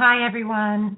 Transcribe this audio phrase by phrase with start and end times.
[0.00, 0.96] Hi everyone.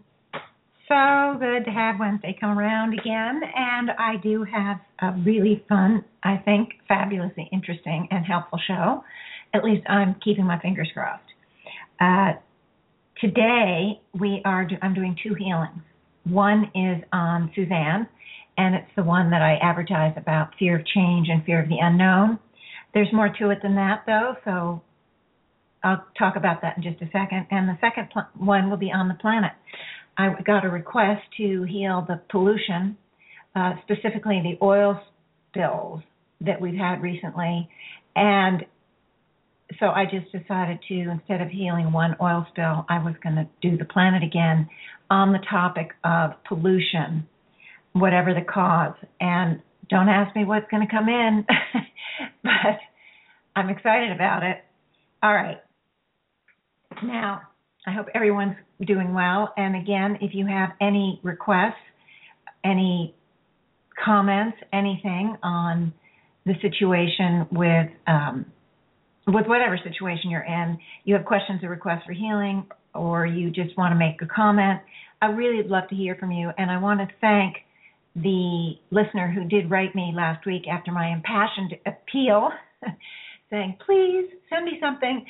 [0.86, 6.04] So good to have Wednesday come around again, and I do have a really fun,
[6.22, 9.02] I think, fabulously interesting and helpful show.
[9.54, 11.24] At least I'm keeping my fingers crossed.
[12.00, 12.34] Uh,
[13.20, 14.64] today we are.
[14.66, 15.82] Do, I'm doing two healings.
[16.22, 18.06] One is on Suzanne,
[18.56, 21.78] and it's the one that I advertise about fear of change and fear of the
[21.82, 22.38] unknown.
[22.94, 24.80] There's more to it than that, though, so
[25.84, 27.46] I'll talk about that in just a second.
[27.50, 29.52] And the second pl- one will be on the planet.
[30.16, 32.96] I got a request to heal the pollution,
[33.56, 35.00] uh, specifically the oil
[35.50, 36.02] spills
[36.40, 37.68] that we've had recently.
[38.14, 38.64] And
[39.80, 43.48] so I just decided to, instead of healing one oil spill, I was going to
[43.62, 44.68] do the planet again
[45.10, 47.26] on the topic of pollution,
[47.92, 48.94] whatever the cause.
[49.20, 51.46] And don't ask me what's going to come in,
[52.42, 52.78] but
[53.56, 54.58] I'm excited about it.
[55.22, 55.58] All right.
[57.02, 57.42] Now,
[57.86, 59.52] I hope everyone's doing well.
[59.56, 61.74] And again, if you have any requests,
[62.64, 63.14] any
[64.02, 65.92] comments, anything on
[66.46, 68.46] the situation with um,
[69.26, 73.76] with whatever situation you're in, you have questions or requests for healing, or you just
[73.78, 74.80] want to make a comment,
[75.20, 76.50] I really would love to hear from you.
[76.58, 77.56] And I want to thank
[78.16, 82.50] the listener who did write me last week after my impassioned appeal,
[83.50, 85.24] saying, please send me something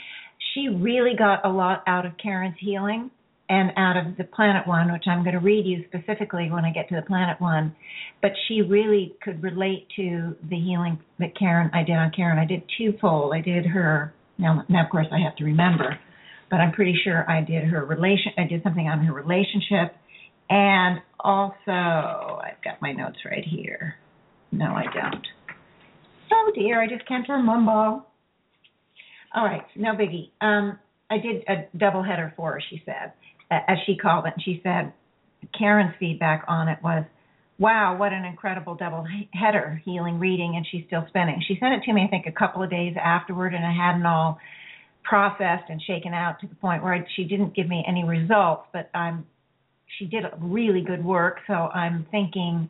[0.54, 3.10] she really got a lot out of Karen's healing
[3.48, 6.72] and out of the planet one, which I'm going to read you specifically when I
[6.72, 7.74] get to the planet one.
[8.22, 12.38] But she really could relate to the healing that Karen I did on Karen.
[12.38, 13.34] I did twofold.
[13.34, 14.64] I did her now.
[14.68, 15.98] Now, of course, I have to remember,
[16.50, 18.32] but I'm pretty sure I did her relation.
[18.38, 19.96] I did something on her relationship,
[20.48, 23.96] and also I've got my notes right here.
[24.50, 25.26] No, I don't.
[26.32, 28.00] Oh dear, I just can't remember.
[29.34, 30.30] All right, no biggie.
[30.40, 30.78] Um,
[31.10, 33.12] I did a double header for her, she said,
[33.50, 34.34] as she called it.
[34.34, 34.92] And she said
[35.58, 37.04] Karen's feedback on it was,
[37.58, 41.42] wow, what an incredible double header healing reading, and she's still spinning.
[41.46, 44.06] She sent it to me, I think, a couple of days afterward, and I hadn't
[44.06, 44.38] all
[45.04, 48.66] processed and shaken out to the point where I, she didn't give me any results,
[48.72, 49.26] but I'm
[49.98, 52.68] she did really good work, so I'm thinking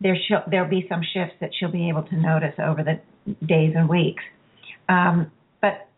[0.00, 0.16] there
[0.50, 3.00] there'll be some shifts that she'll be able to notice over the
[3.46, 4.22] days and weeks.
[4.88, 5.30] Um,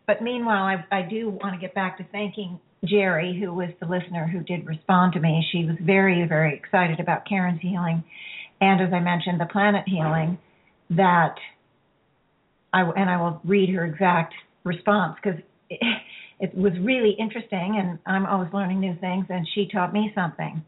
[0.09, 3.85] but meanwhile, I, I do want to get back to thanking Jerry, who was the
[3.85, 5.45] listener who did respond to me.
[5.51, 8.03] She was very very excited about Karen's healing,
[8.59, 10.39] and as I mentioned, the planet healing.
[10.89, 11.35] That
[12.73, 14.33] I and I will read her exact
[14.63, 15.39] response because
[15.69, 15.79] it,
[16.39, 20.65] it was really interesting, and I'm always learning new things, and she taught me something.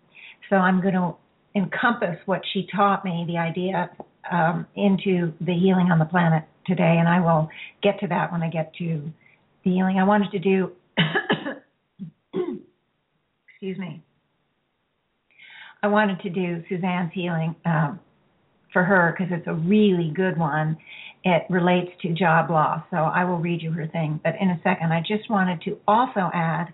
[0.51, 1.15] So I'm going to
[1.55, 3.89] encompass what she taught me, the idea,
[4.31, 7.49] um, into the healing on the planet today, and I will
[7.81, 9.11] get to that when I get to
[9.63, 9.97] the healing.
[9.99, 10.71] I wanted to do,
[13.49, 14.03] excuse me,
[15.83, 17.99] I wanted to do Suzanne's healing um,
[18.71, 20.77] for her because it's a really good one.
[21.23, 24.19] It relates to job loss, so I will read you her thing.
[24.23, 26.67] But in a second, I just wanted to also add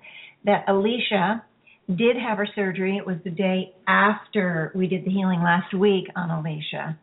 [0.46, 1.44] that Alicia
[1.90, 2.98] did have her surgery.
[2.98, 6.98] It was the day after we did the healing last week on Alicia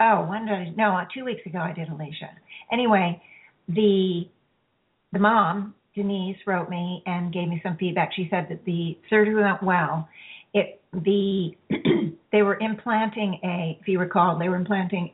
[0.00, 0.72] oh, when did I?
[0.76, 2.30] No, two weeks ago I did Alicia.
[2.72, 3.20] Anyway,
[3.68, 4.28] the
[5.16, 8.10] the mom Denise wrote me and gave me some feedback.
[8.14, 10.06] She said that the surgery went well.
[10.52, 11.52] It the
[12.32, 15.12] they were implanting a, if you recall, they were implanting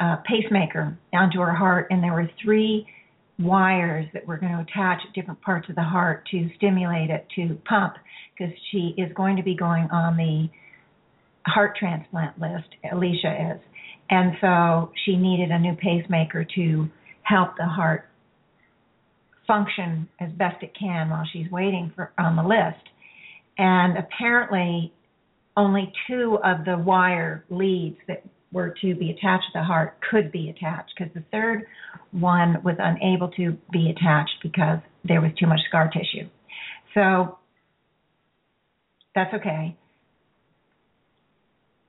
[0.00, 2.84] a pacemaker onto her heart, and there were three
[3.38, 7.24] wires that were going to attach at different parts of the heart to stimulate it
[7.36, 7.94] to pump
[8.36, 10.48] because she is going to be going on the
[11.46, 12.68] heart transplant list.
[12.92, 13.60] Alicia is.
[14.10, 16.88] And so she needed a new pacemaker to
[17.22, 18.08] help the heart
[19.48, 22.86] function as best it can while she's waiting for on the list.
[23.58, 24.92] And apparently
[25.56, 28.22] only two of the wire leads that
[28.52, 31.66] were to be attached to the heart could be attached because the third
[32.12, 36.28] one was unable to be attached because there was too much scar tissue.
[36.94, 37.38] So
[39.14, 39.76] that's okay.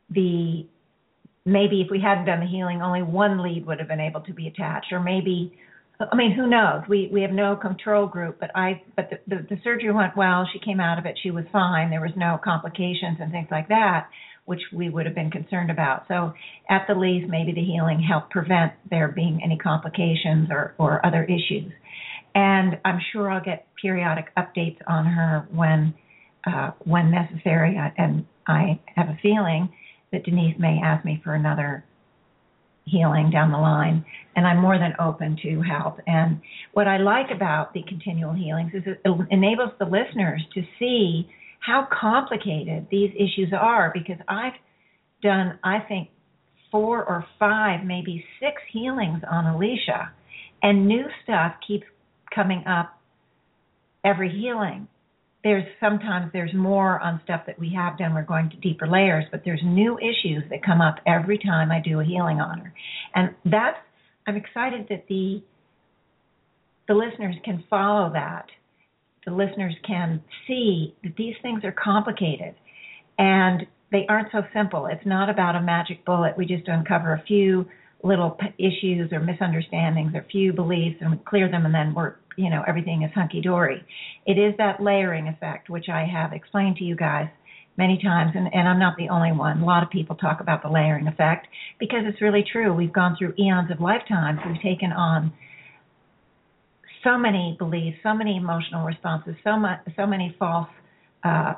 [0.10, 0.66] The
[1.46, 4.34] maybe if we hadn't done the healing, only one lead would have been able to
[4.34, 5.54] be attached, or maybe
[6.00, 6.84] I mean, who knows?
[6.88, 10.48] We we have no control group, but I but the, the the surgery went well.
[10.52, 11.20] She came out of it.
[11.22, 11.90] She was fine.
[11.90, 14.08] There was no complications and things like that,
[14.46, 16.06] which we would have been concerned about.
[16.08, 16.34] So
[16.70, 21.26] at the least, maybe the healing helped prevent there being any complications or or other
[21.26, 21.72] issues.
[22.34, 25.94] And I'm sure I'll get periodic updates on her when
[26.48, 27.78] uh, when necessary.
[27.98, 29.74] And I have a feeling
[30.14, 31.84] that Denise may ask me for another
[32.90, 34.06] healing down the line,
[34.36, 36.00] and I'm more than open to help.
[36.08, 36.42] And
[36.74, 39.00] what I like about the continual healings is it
[39.30, 44.54] enables the listeners to see how complicated these issues are because I've
[45.22, 46.10] done, I think,
[46.72, 50.12] four or five, maybe six healings on Alicia,
[50.62, 51.86] and new stuff keeps
[52.34, 53.00] coming up
[54.04, 54.88] every healing
[55.44, 58.14] there's sometimes there's more on stuff that we have done.
[58.14, 61.80] We're going to deeper layers, but there's new issues that come up every time I
[61.80, 62.74] do a healing on her,
[63.16, 63.78] and that's
[64.28, 65.42] I'm excited that the
[66.88, 68.48] the listeners can follow that.
[69.26, 72.56] The listeners can see that these things are complicated,
[73.18, 74.88] and they aren't so simple.
[74.88, 76.38] It's not about a magic bullet.
[76.38, 77.66] We just uncover a few
[78.04, 82.50] little issues or misunderstandings or few beliefs and we clear them, and then we're you
[82.50, 83.84] know everything is hunky dory.
[84.26, 87.28] It is that layering effect, which I have explained to you guys
[87.78, 89.62] many times, and, and I'm not the only one.
[89.62, 91.48] A lot of people talk about the layering effect
[91.80, 92.74] because it's really true.
[92.74, 94.40] We've gone through eons of lifetimes.
[94.46, 95.34] We've taken on
[97.04, 100.68] so many beliefs, so many emotional responses, so much, so many false,
[101.24, 101.54] uh,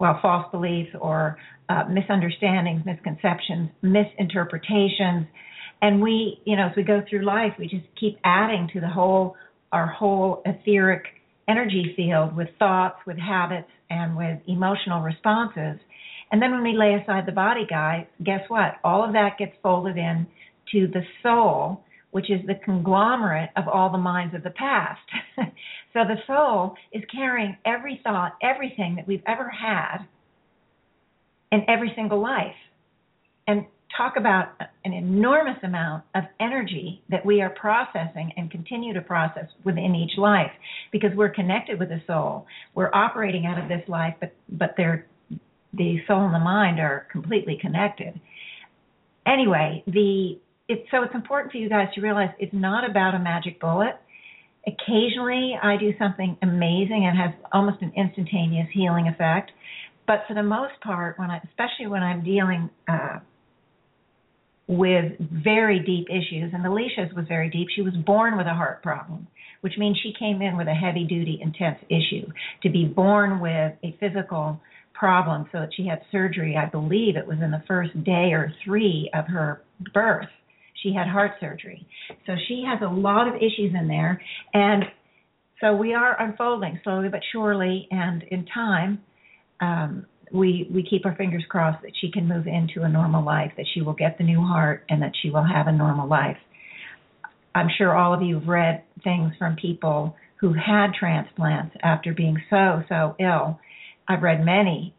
[0.00, 1.36] well, false beliefs or
[1.68, 5.26] uh, misunderstandings, misconceptions, misinterpretations,
[5.80, 8.88] and we, you know, as we go through life, we just keep adding to the
[8.88, 9.36] whole
[9.72, 11.04] our whole etheric
[11.48, 15.78] energy field with thoughts, with habits, and with emotional responses.
[16.30, 18.74] And then when we lay aside the body, guys, guess what?
[18.84, 20.26] All of that gets folded in
[20.72, 25.00] to the soul, which is the conglomerate of all the minds of the past.
[25.36, 29.98] so the soul is carrying every thought, everything that we've ever had
[31.50, 32.54] in every single life.
[33.46, 33.64] And
[33.96, 34.48] talk about
[34.84, 40.18] an enormous amount of energy that we are processing and continue to process within each
[40.18, 40.50] life
[40.92, 42.46] because we're connected with the soul.
[42.74, 45.06] We're operating out of this life, but but they're
[45.72, 48.20] the soul and the mind are completely connected.
[49.26, 50.38] Anyway, the
[50.68, 53.96] it's so it's important for you guys to realize it's not about a magic bullet.
[54.66, 59.50] Occasionally, I do something amazing and has almost an instantaneous healing effect.
[60.06, 63.20] But for the most part, when I, especially when I'm dealing uh,
[64.68, 67.68] with very deep issues, and Alicia's was very deep.
[67.74, 69.26] She was born with a heart problem,
[69.62, 72.30] which means she came in with a heavy duty, intense issue.
[72.62, 74.60] To be born with a physical
[74.92, 78.52] problem so that she had surgery, I believe it was in the first day or
[78.64, 79.62] three of her
[79.94, 80.28] birth.
[80.82, 81.86] She had heart surgery.
[82.26, 84.20] So she has a lot of issues in there.
[84.52, 84.84] And
[85.60, 89.00] so we are unfolding slowly but surely and in time.
[89.60, 93.52] Um, we we keep our fingers crossed that she can move into a normal life,
[93.56, 96.36] that she will get the new heart, and that she will have a normal life.
[97.54, 102.40] I'm sure all of you have read things from people who had transplants after being
[102.50, 103.58] so so ill.
[104.06, 104.94] I've read many,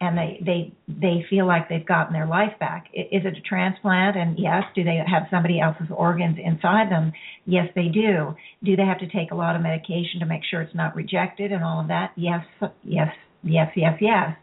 [0.00, 2.86] and they they they feel like they've gotten their life back.
[2.92, 4.16] Is it a transplant?
[4.16, 7.12] And yes, do they have somebody else's organs inside them?
[7.46, 8.34] Yes, they do.
[8.62, 11.52] Do they have to take a lot of medication to make sure it's not rejected
[11.52, 12.12] and all of that?
[12.16, 12.44] Yes,
[12.84, 14.36] yes, yes, yes, yes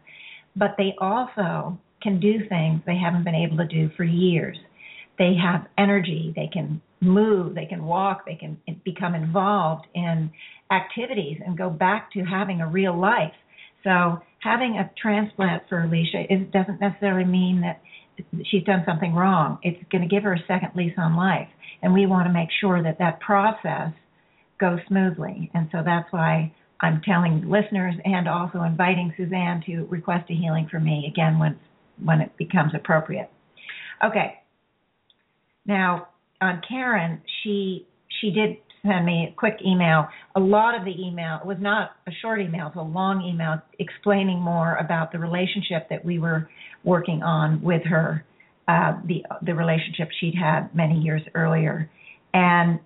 [0.56, 4.56] but they also can do things they haven't been able to do for years.
[5.18, 10.30] They have energy, they can move, they can walk, they can become involved in
[10.70, 13.32] activities and go back to having a real life.
[13.84, 17.80] So having a transplant for Alicia doesn't necessarily mean that
[18.50, 19.58] she's done something wrong.
[19.62, 21.48] It's going to give her a second lease on life,
[21.82, 23.92] and we want to make sure that that process
[24.58, 25.50] goes smoothly.
[25.54, 30.68] And so that's why I'm telling listeners and also inviting Suzanne to request a healing
[30.70, 31.58] for me again when
[32.02, 33.30] when it becomes appropriate.
[34.04, 34.34] Okay.
[35.64, 36.08] Now
[36.40, 37.86] on Karen, she
[38.20, 40.06] she did send me a quick email.
[40.34, 43.60] A lot of the email was not a short email, it was a long email
[43.78, 46.48] explaining more about the relationship that we were
[46.84, 48.24] working on with her,
[48.68, 51.90] uh, the the relationship she'd had many years earlier,
[52.34, 52.78] and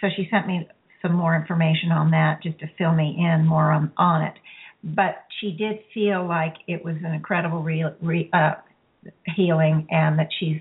[0.00, 0.66] so she sent me
[1.02, 4.34] some more information on that just to fill me in more on, on it.
[4.82, 8.54] But she did feel like it was an incredible re, re, uh,
[9.36, 10.60] healing and that she's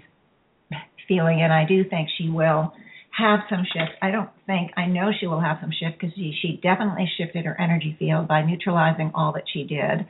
[1.07, 2.73] feeling, and I do think she will
[3.17, 3.97] have some shift.
[4.01, 7.45] I don't think, I know she will have some shift because she, she definitely shifted
[7.45, 10.05] her energy field by neutralizing all that she did.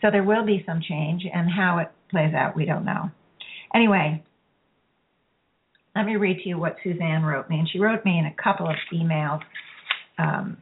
[0.00, 3.10] So there will be some change, and how it plays out, we don't know.
[3.74, 4.22] Anyway,
[5.96, 8.42] let me read to you what Suzanne wrote me, and she wrote me in a
[8.42, 9.40] couple of emails.
[10.18, 10.58] Um,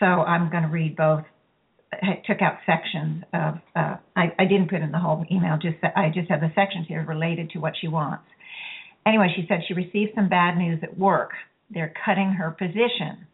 [0.00, 1.22] so I'm going to read both.
[1.92, 3.54] I took out sections of.
[3.76, 5.56] Uh, I, I didn't put in the whole email.
[5.62, 8.24] Just I just have the sections here related to what she wants.
[9.06, 11.30] Anyway, she said she received some bad news at work.
[11.70, 13.28] They're cutting her position,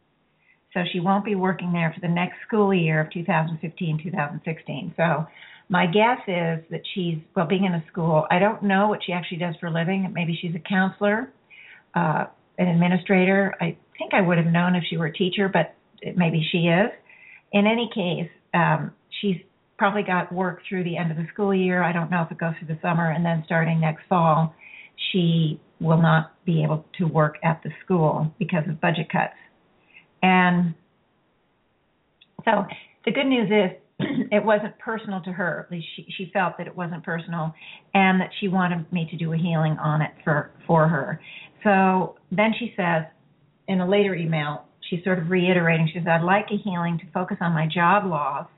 [0.73, 4.97] so she won't be working there for the next school year of 2015-2016.
[4.97, 5.27] So
[5.69, 9.13] my guess is that she's well being in a school i don't know what she
[9.13, 10.13] actually does for a living.
[10.13, 11.33] Maybe she's a counselor
[11.95, 12.27] uh
[12.59, 13.55] an administrator.
[13.61, 15.75] I think i would have known if she were a teacher but
[16.17, 16.91] maybe she is.
[17.53, 19.37] In any case um she's
[19.79, 21.83] probably got work through the end of the school year.
[21.83, 24.55] I don't know if it goes through the summer and then starting next fall
[25.13, 29.33] she will not be able to work at the school because of budget cuts
[30.23, 30.75] and
[32.45, 32.65] so
[33.05, 33.77] the good news is
[34.31, 35.65] it wasn't personal to her.
[35.67, 37.55] At least she, she felt that it wasn't personal,
[37.95, 41.21] and that she wanted me to do a healing on it for for her.
[41.65, 43.05] So then she says,
[43.69, 45.89] in a later email, she's sort of reiterating.
[45.93, 48.49] She says, "I'd like a healing to focus on my job loss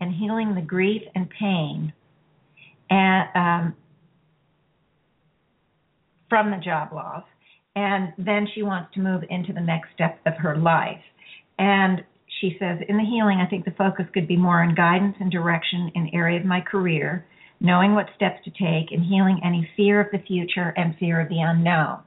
[0.00, 1.92] and healing the grief and pain,
[2.90, 3.76] and um,
[6.28, 7.24] from the job loss."
[7.78, 11.00] And then she wants to move into the next step of her life.
[11.60, 12.02] And
[12.40, 15.30] she says, in the healing, I think the focus could be more on guidance and
[15.30, 17.24] direction in area of my career,
[17.60, 21.28] knowing what steps to take, and healing any fear of the future and fear of
[21.28, 22.00] the unknown.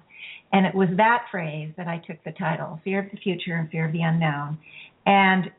[0.51, 3.69] And it was that phrase that I took the title, Fear of the Future and
[3.69, 4.57] Fear of the Unknown.
[5.05, 5.51] And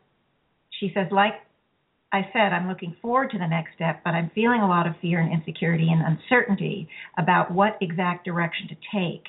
[0.78, 1.40] she says, like
[2.12, 4.92] I said, I'm looking forward to the next step, but I'm feeling a lot of
[5.00, 9.24] fear and insecurity and uncertainty about what exact direction to take.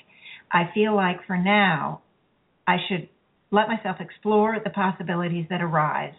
[0.52, 2.02] I feel like for now,
[2.68, 3.10] I should
[3.52, 6.14] let myself explore the possibilities that arise.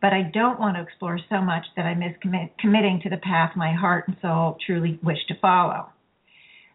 [0.00, 3.16] But I don't want to explore so much that I miss commit, committing to the
[3.16, 5.88] path my heart and soul truly wish to follow.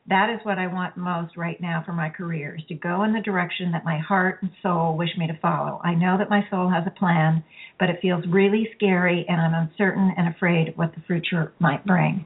[0.08, 3.14] That is what I want most right now for my career, is to go in
[3.14, 5.80] the direction that my heart and soul wish me to follow.
[5.82, 7.42] I know that my soul has a plan,
[7.80, 11.86] but it feels really scary and I'm uncertain and afraid of what the future might
[11.86, 12.26] bring.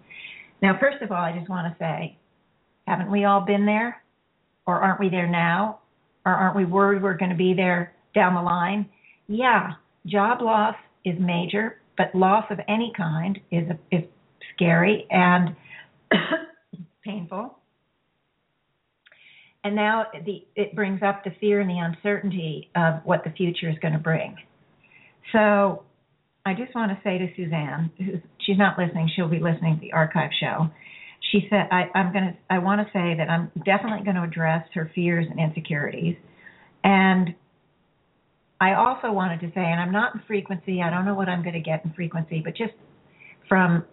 [0.59, 2.17] Now, first of all, I just want to say,
[2.87, 4.01] haven't we all been there?
[4.67, 5.79] Or aren't we there now?
[6.27, 8.89] or aren't we worried we're going to be there down the line?
[9.29, 9.71] Yeah,
[10.05, 14.03] job loss is major, but loss of any kind is is
[14.53, 15.55] scary and
[17.05, 17.57] painful.
[19.63, 23.69] And now the, it brings up the fear and the uncertainty of what the future
[23.69, 24.35] is going to bring.
[25.31, 25.83] So
[26.45, 27.91] I just want to say to Suzanne,
[28.45, 30.69] she's not listening, she'll be listening to the archive show.
[31.31, 34.23] She said, I, I'm going to, I want to say that I'm definitely going to
[34.23, 36.15] address her fears and insecurities.
[36.83, 37.35] And
[38.61, 41.43] I also wanted to say, and I'm not in frequency, I don't know what I'm
[41.43, 42.73] going to get in frequency, but just
[43.49, 43.85] from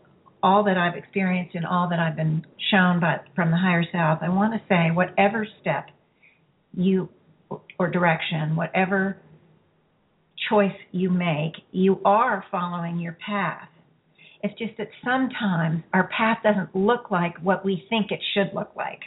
[0.43, 4.21] all that I've experienced and all that I've been shown by from the higher self,
[4.23, 5.89] I want to say whatever step
[6.73, 7.09] you
[7.79, 9.17] or direction, whatever
[10.49, 13.69] choice you make, you are following your path.
[14.45, 18.73] It's just that sometimes our path doesn't look like what we think it should look
[18.77, 19.01] like.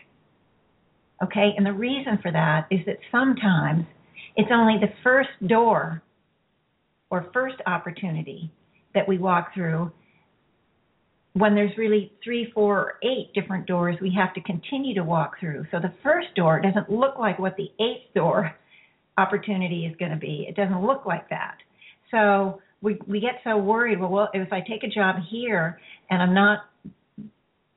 [1.23, 1.51] Okay?
[1.55, 3.85] And the reason for that is that sometimes
[4.35, 6.01] it's only the first door
[7.11, 8.51] or first opportunity
[8.95, 9.91] that we walk through
[11.33, 15.39] when there's really three, four, or eight different doors we have to continue to walk
[15.39, 15.65] through.
[15.69, 18.55] So the first door doesn't look like what the eighth door
[19.19, 20.47] opportunity is going to be.
[20.49, 21.57] It doesn't look like that.
[22.09, 23.99] So we we get so worried.
[23.99, 25.79] Well, well, if I take a job here
[26.09, 26.59] and I'm not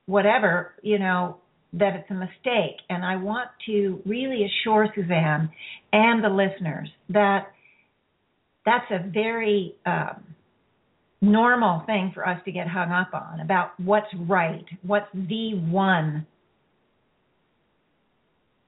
[0.05, 1.37] whatever, you know,
[1.73, 2.77] that it's a mistake.
[2.89, 5.49] And I want to really assure Suzanne
[5.93, 7.51] and the listeners that
[8.65, 10.35] that's a very um,
[11.21, 16.27] normal thing for us to get hung up on about what's right, what's the one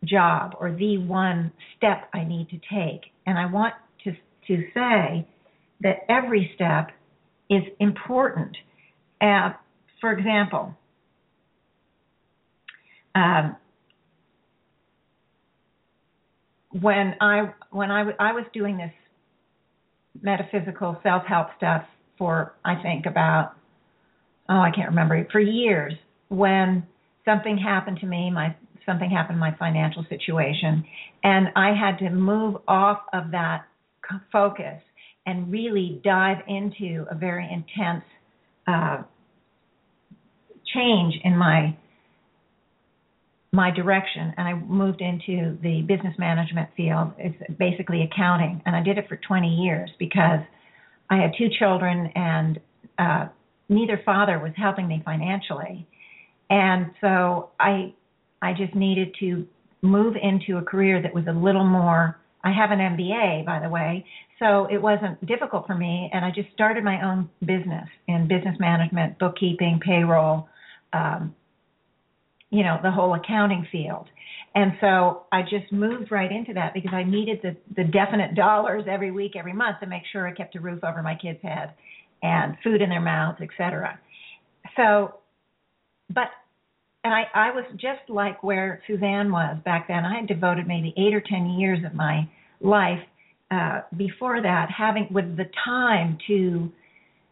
[0.06, 3.12] job or the one step I need to take.
[3.26, 3.74] And I want
[4.06, 4.12] to
[4.48, 5.28] to say
[5.84, 6.90] that every step
[7.50, 8.56] is important.
[9.22, 9.52] Uh,
[10.02, 10.76] for example,
[13.16, 13.56] um,
[16.72, 18.92] when I when I, I was doing this
[20.22, 21.84] metaphysical self help stuff
[22.18, 23.54] for I think about
[24.50, 25.94] oh I can't remember for years
[26.30, 26.86] when
[27.26, 30.84] something happened to me my something happened in my financial situation
[31.24, 33.66] and I had to move off of that
[34.32, 34.82] focus
[35.26, 38.04] and really dive into a very intense
[38.68, 39.04] uh,
[40.74, 41.78] change in my
[43.52, 47.12] my direction and I moved into the business management field.
[47.20, 50.40] It's basically accounting, and I did it for 20 years because
[51.12, 52.60] I had two children and
[52.98, 53.28] uh,
[53.70, 55.88] neither father was helping me financially,
[56.50, 57.94] and so I
[58.42, 59.48] I just needed to
[59.84, 62.20] move into a career that was a little more.
[62.44, 64.06] I have an MBA, by the way,
[64.44, 66.10] so it wasn't difficult for me.
[66.12, 70.50] And I just started my own business in business management, bookkeeping, payroll,
[70.92, 71.34] um,
[72.50, 74.08] you know, the whole accounting field.
[74.54, 78.84] And so I just moved right into that because I needed the, the definite dollars
[78.88, 81.74] every week, every month to make sure I kept a roof over my kids' head
[82.22, 83.98] and food in their mouths, etc.
[84.76, 85.16] So,
[86.14, 86.28] but,
[87.06, 90.06] and I, I was just like where Suzanne was back then.
[90.06, 92.30] I had devoted maybe eight or ten years of my
[92.62, 93.00] life
[93.54, 96.72] uh, before that having with the time to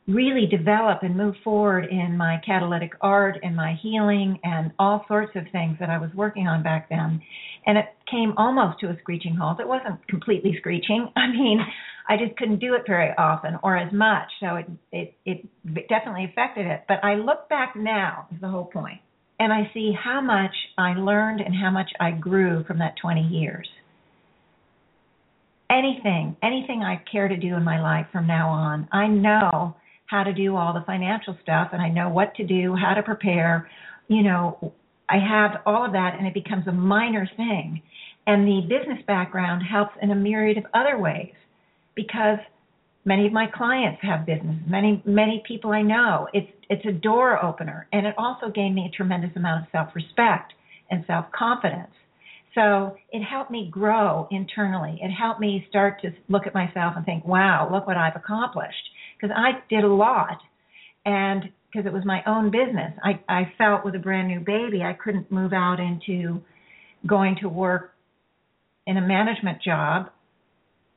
[0.07, 5.31] really develop and move forward in my catalytic art and my healing and all sorts
[5.35, 7.21] of things that I was working on back then.
[7.65, 9.59] And it came almost to a screeching halt.
[9.59, 11.07] It wasn't completely screeching.
[11.15, 11.59] I mean,
[12.09, 14.27] I just couldn't do it very often or as much.
[14.39, 16.83] So it it it definitely affected it.
[16.87, 18.99] But I look back now is the whole point.
[19.39, 23.21] And I see how much I learned and how much I grew from that 20
[23.21, 23.67] years.
[25.71, 29.75] Anything, anything I care to do in my life from now on, I know
[30.05, 33.01] how to do all the financial stuff and I know what to do, how to
[33.01, 33.69] prepare.
[34.09, 34.73] You know,
[35.07, 37.81] I have all of that and it becomes a minor thing.
[38.27, 41.33] And the business background helps in a myriad of other ways
[41.95, 42.39] because
[43.05, 46.27] many of my clients have business, many many people I know.
[46.33, 50.51] It's it's a door opener and it also gave me a tremendous amount of self-respect
[50.89, 51.93] and self-confidence.
[52.55, 54.99] So it helped me grow internally.
[55.01, 58.89] It helped me start to look at myself and think, wow, look what I've accomplished
[59.15, 60.39] because I did a lot,
[61.05, 64.81] and because it was my own business, I I felt with a brand new baby
[64.83, 66.41] I couldn't move out into
[67.07, 67.93] going to work
[68.85, 70.09] in a management job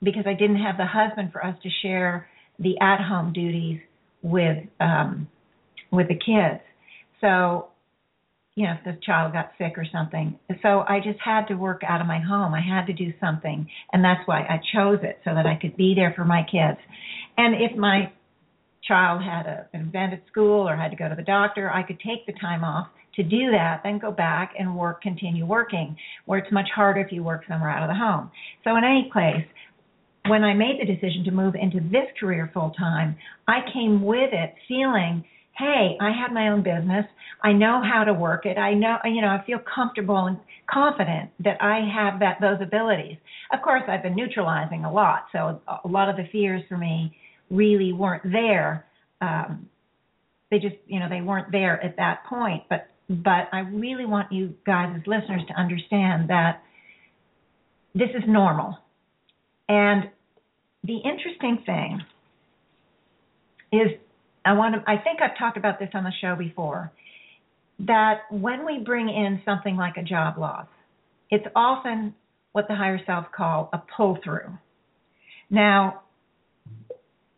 [0.02, 3.80] because I didn't have the husband for us to share the at-home duties
[4.22, 5.28] with um
[5.92, 6.60] with the kids.
[7.20, 7.68] So,
[8.54, 10.38] you know, if the child got sick or something.
[10.62, 12.54] So I just had to work out of my home.
[12.54, 15.76] I had to do something, and that's why I chose it so that I could
[15.76, 16.78] be there for my kids.
[17.36, 18.12] And if my
[18.86, 21.82] child had a, an event at school or had to go to the doctor, I
[21.82, 25.96] could take the time off to do that, then go back and work, continue working,
[26.26, 28.30] where it's much harder if you work somewhere out of the home.
[28.64, 29.46] So, in any place,
[30.26, 34.30] when I made the decision to move into this career full time, I came with
[34.32, 35.24] it feeling,
[35.56, 37.06] hey, I have my own business.
[37.42, 38.58] I know how to work it.
[38.58, 40.38] I know, you know, I feel comfortable and
[40.70, 43.16] confident that I have that those abilities.
[43.52, 47.16] Of course, I've been neutralizing a lot, so a lot of the fears for me
[47.50, 48.86] really weren't there.
[49.20, 49.68] Um,
[50.50, 52.64] they just, you know, they weren't there at that point.
[52.68, 56.62] But but I really want you guys as listeners to understand that
[57.94, 58.78] this is normal.
[59.68, 60.10] And
[60.82, 62.00] the interesting thing
[63.72, 63.98] is
[64.44, 66.92] I want to I think I've talked about this on the show before
[67.80, 70.66] that when we bring in something like a job loss,
[71.30, 72.14] it's often
[72.52, 74.56] what the higher self call a pull through.
[75.50, 76.02] Now,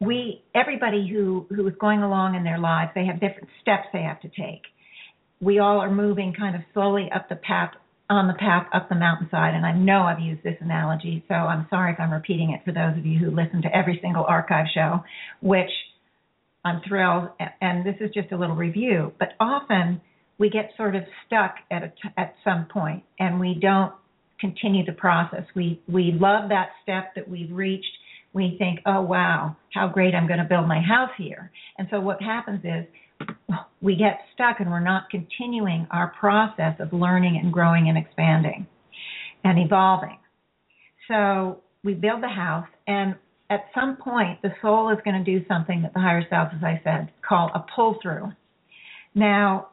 [0.01, 4.03] we everybody who who is going along in their lives they have different steps they
[4.03, 4.63] have to take
[5.41, 7.71] we all are moving kind of slowly up the path
[8.11, 11.67] on the path up the mountainside and i know i've used this analogy so i'm
[11.71, 14.67] sorry if i'm repeating it for those of you who listen to every single archive
[14.75, 15.03] show
[15.41, 15.71] which
[16.67, 17.29] i'm thrilled
[17.61, 20.01] and this is just a little review but often
[20.39, 23.93] we get sort of stuck at a, at some point and we don't
[24.41, 27.87] continue the process we we love that step that we've reached
[28.37, 31.51] we think, oh, wow, how great I'm going to build my house here.
[31.79, 32.85] And so what happens is
[33.81, 38.67] we get stuck and we're not continuing our process of learning and growing and expanding
[39.43, 40.19] and evolving.
[41.09, 43.15] So we build the house, and
[43.49, 46.63] at some point, the soul is going to do something that the higher self, as
[46.63, 48.33] I said, call a pull through.
[49.15, 49.69] Now,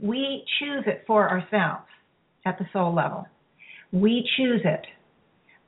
[0.00, 1.86] we choose it for ourselves
[2.44, 3.26] at the soul level.
[3.92, 4.86] We choose it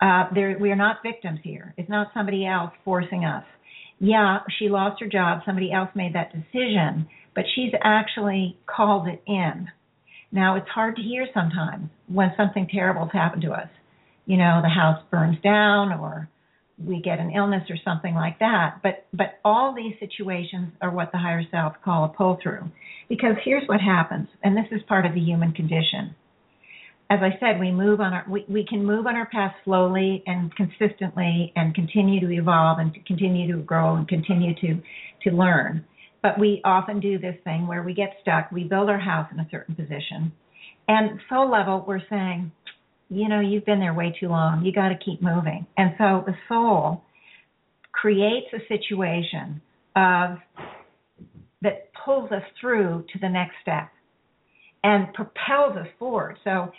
[0.00, 1.74] uh, there, we are not victims here.
[1.76, 3.44] It's not somebody else forcing us.
[3.98, 5.40] Yeah, she lost her job.
[5.44, 9.68] Somebody else made that decision, but she's actually called it in.
[10.30, 13.68] Now, it's hard to hear sometimes when something terrible has happened to us.
[14.28, 16.28] You know, the house burns down or
[16.78, 18.78] we get an illness or something like that.
[18.84, 22.70] But but all these situations are what the higher self call a pull through.
[23.08, 26.14] Because here's what happens, and this is part of the human condition
[27.10, 30.22] as I said, we move on our we, we can move on our path slowly
[30.26, 34.80] and consistently and continue to evolve and to continue to grow and continue to
[35.22, 35.84] to learn.
[36.22, 39.40] But we often do this thing where we get stuck, we build our house in
[39.40, 40.32] a certain position.
[40.86, 42.52] And soul level we're saying,
[43.08, 44.64] you know, you've been there way too long.
[44.64, 45.66] You got to keep moving.
[45.76, 47.02] And so the soul
[47.92, 49.60] creates a situation
[49.96, 50.38] of
[51.62, 53.88] that pulls us through to the next step
[54.84, 56.36] and propels us forward.
[56.44, 56.70] So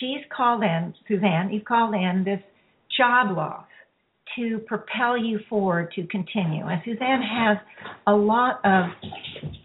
[0.00, 2.40] she's called in, Suzanne, you've called in this
[2.96, 3.66] job loss
[4.36, 6.66] to propel you forward to continue.
[6.66, 7.58] And Suzanne has
[8.06, 8.86] a lot of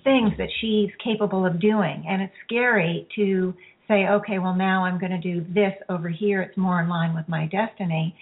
[0.03, 3.53] things that she's capable of doing, and it's scary to
[3.88, 6.41] say, okay, well, now I'm going to do this over here.
[6.41, 8.15] It's more in line with my destiny.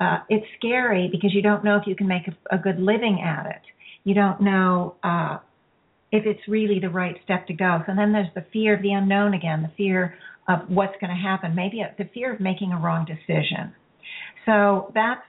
[0.00, 3.20] Uh, it's scary because you don't know if you can make a, a good living
[3.24, 3.62] at it.
[4.04, 5.38] You don't know uh,
[6.12, 7.82] if it's really the right step to go.
[7.86, 10.14] So then there's the fear of the unknown again, the fear
[10.48, 13.74] of what's going to happen, maybe the fear of making a wrong decision.
[14.46, 15.20] So that's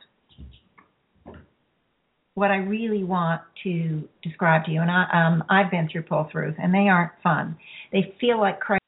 [2.36, 4.82] what I really want to describe to you.
[4.82, 7.58] And I, um, I've been through pull throughs, and they aren't fun.
[7.92, 8.80] They feel like crazy.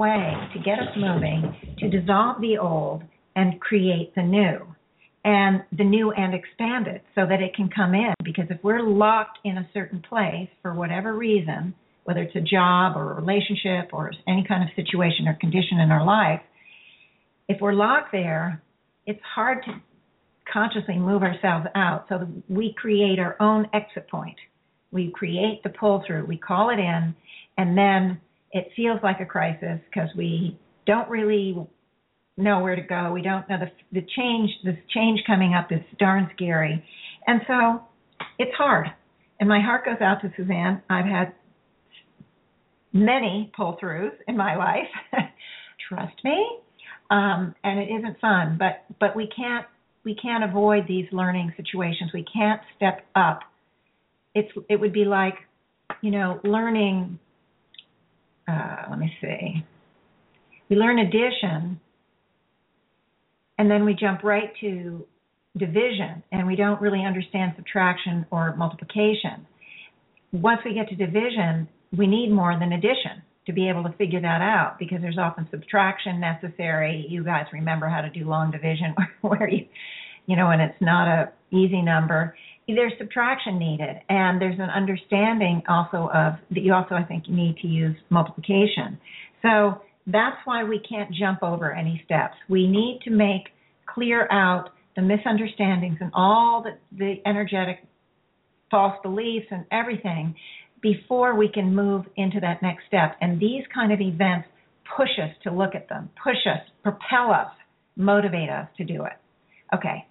[0.00, 3.02] Way to get us moving to dissolve the old
[3.36, 4.66] and create the new.
[5.22, 8.14] And the new and expand it so that it can come in.
[8.24, 12.96] Because if we're locked in a certain place for whatever reason whether it's a job
[12.96, 16.40] or a relationship or any kind of situation or condition in our life
[17.46, 18.62] if we're locked there
[19.06, 19.72] it's hard to
[20.52, 22.06] consciously move ourselves out.
[22.08, 24.36] So we create our own exit point.
[24.90, 27.14] We create the pull through we call it in
[27.56, 28.20] and then
[28.52, 31.56] it feels like a crisis because we don't really
[32.36, 33.12] know where to go.
[33.12, 34.50] We don't know the the change.
[34.64, 36.84] This change coming up is darn scary,
[37.26, 37.82] and so
[38.38, 38.88] it's hard.
[39.38, 40.82] And my heart goes out to Suzanne.
[40.90, 41.32] I've had
[42.92, 44.88] many pull throughs in my life.
[45.88, 46.46] Trust me,
[47.10, 48.56] um, and it isn't fun.
[48.58, 49.66] But but we can't
[50.04, 52.10] we can't avoid these learning situations.
[52.12, 53.40] We can't step up.
[54.34, 55.34] It's it would be like
[56.02, 57.18] you know learning
[58.48, 59.64] uh, let me see.
[60.68, 61.80] We learn addition,
[63.58, 65.06] and then we jump right to
[65.56, 69.46] division, and we don't really understand subtraction or multiplication.
[70.32, 74.20] Once we get to division, we need more than addition to be able to figure
[74.20, 77.04] that out because there's often subtraction necessary.
[77.08, 79.66] You guys remember how to do long division where you
[80.26, 82.36] you know, and it's not a easy number
[82.74, 87.56] there's subtraction needed and there's an understanding also of that you also I think need
[87.62, 88.98] to use multiplication.
[89.42, 92.34] So that's why we can't jump over any steps.
[92.48, 93.48] We need to make
[93.86, 97.84] clear out the misunderstandings and all the, the energetic
[98.70, 100.34] false beliefs and everything
[100.82, 103.16] before we can move into that next step.
[103.20, 104.48] And these kind of events
[104.96, 107.52] push us to look at them, push us, propel us,
[107.96, 109.12] motivate us to do it.
[109.74, 110.06] Okay,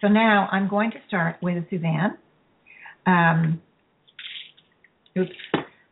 [0.00, 2.18] so now I'm going to start with Suzanne.
[3.06, 3.60] Um,
[5.18, 5.30] oops,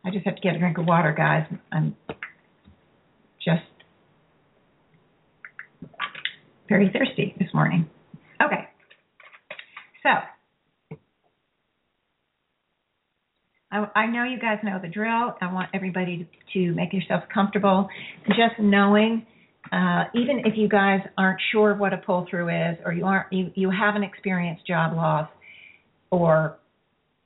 [0.05, 1.45] I just have to get a drink of water, guys.
[1.71, 1.95] I'm
[3.43, 3.61] just
[6.69, 7.89] very thirsty this morning.
[8.41, 8.67] Okay,
[10.01, 10.09] so
[13.71, 15.35] I, I know you guys know the drill.
[15.41, 17.89] I want everybody to, to make yourselves comfortable.
[18.27, 19.25] Just knowing
[19.71, 23.31] uh, even if you guys aren't sure what a pull through is, or you aren't
[23.31, 25.29] you, you haven't experienced job loss,
[26.11, 26.57] or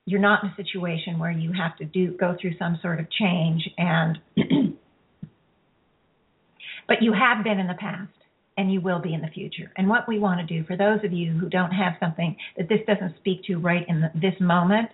[0.05, 3.07] you're not in a situation where you have to do go through some sort of
[3.11, 4.19] change, and
[6.87, 8.11] but you have been in the past
[8.57, 9.71] and you will be in the future.
[9.77, 12.67] And what we want to do for those of you who don't have something that
[12.67, 14.89] this doesn't speak to right in the, this moment,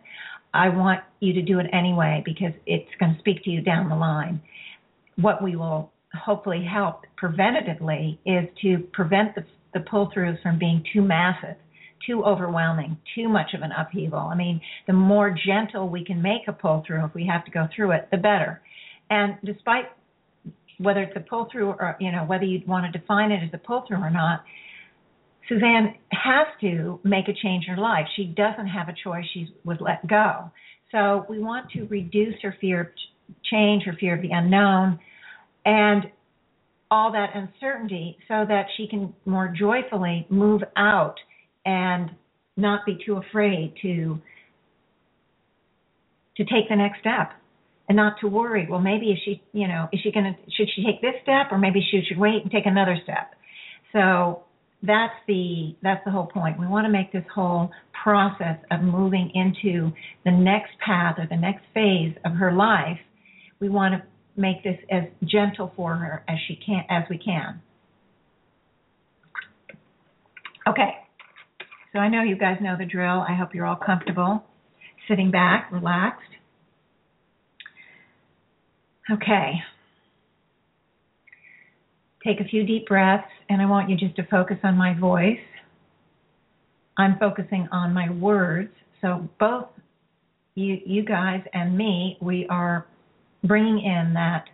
[0.53, 3.89] I want you to do it anyway because it's going to speak to you down
[3.89, 4.41] the line.
[5.15, 10.83] What we will hopefully help preventatively is to prevent the, the pull throughs from being
[10.93, 11.55] too massive,
[12.05, 14.19] too overwhelming, too much of an upheaval.
[14.19, 17.51] I mean, the more gentle we can make a pull through if we have to
[17.51, 18.61] go through it, the better.
[19.09, 19.85] And despite
[20.79, 23.49] whether it's a pull through or you know whether you want to define it as
[23.53, 24.43] a pull through or not,
[25.47, 28.05] Suzanne has to make a change in her life.
[28.15, 29.25] She doesn't have a choice.
[29.33, 30.51] She was let go.
[30.91, 32.87] So we want to reduce her fear of
[33.49, 34.99] change, her fear of the unknown,
[35.65, 36.05] and
[36.91, 41.15] all that uncertainty so that she can more joyfully move out
[41.65, 42.11] and
[42.55, 44.19] not be too afraid to
[46.37, 47.31] to take the next step
[47.87, 50.67] and not to worry well maybe is she you know is she going to should
[50.75, 53.33] she take this step or maybe she should wait and take another step?
[53.91, 54.43] So
[54.83, 56.59] that's the that's the whole point.
[56.59, 57.71] We want to make this whole
[58.03, 59.91] process of moving into
[60.25, 62.99] the next path or the next phase of her life.
[63.59, 64.03] We want to
[64.35, 67.61] make this as gentle for her as she can as we can.
[70.67, 70.91] Okay.
[71.91, 73.23] So I know you guys know the drill.
[73.27, 74.43] I hope you're all comfortable
[75.07, 76.21] sitting back, relaxed.
[79.11, 79.53] Okay.
[82.25, 85.37] Take a few deep breaths and I want you just to focus on my voice.
[86.97, 88.71] I'm focusing on my words.
[89.01, 89.67] So both
[90.55, 92.85] you you guys and me, we are
[93.43, 94.45] bringing in that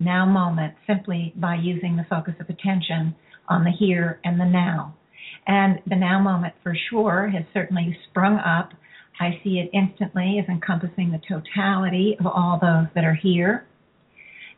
[0.00, 3.14] now moment simply by using the focus of attention
[3.48, 4.94] on the here and the now.
[5.46, 8.70] And the now moment for sure has certainly sprung up.
[9.20, 13.66] I see it instantly as encompassing the totality of all those that are here.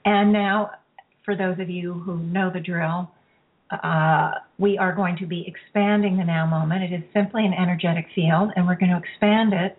[0.05, 0.73] And now,
[1.25, 3.11] for those of you who know the drill,
[3.71, 6.83] uh, we are going to be expanding the now moment.
[6.83, 9.79] It is simply an energetic field, and we're going to expand it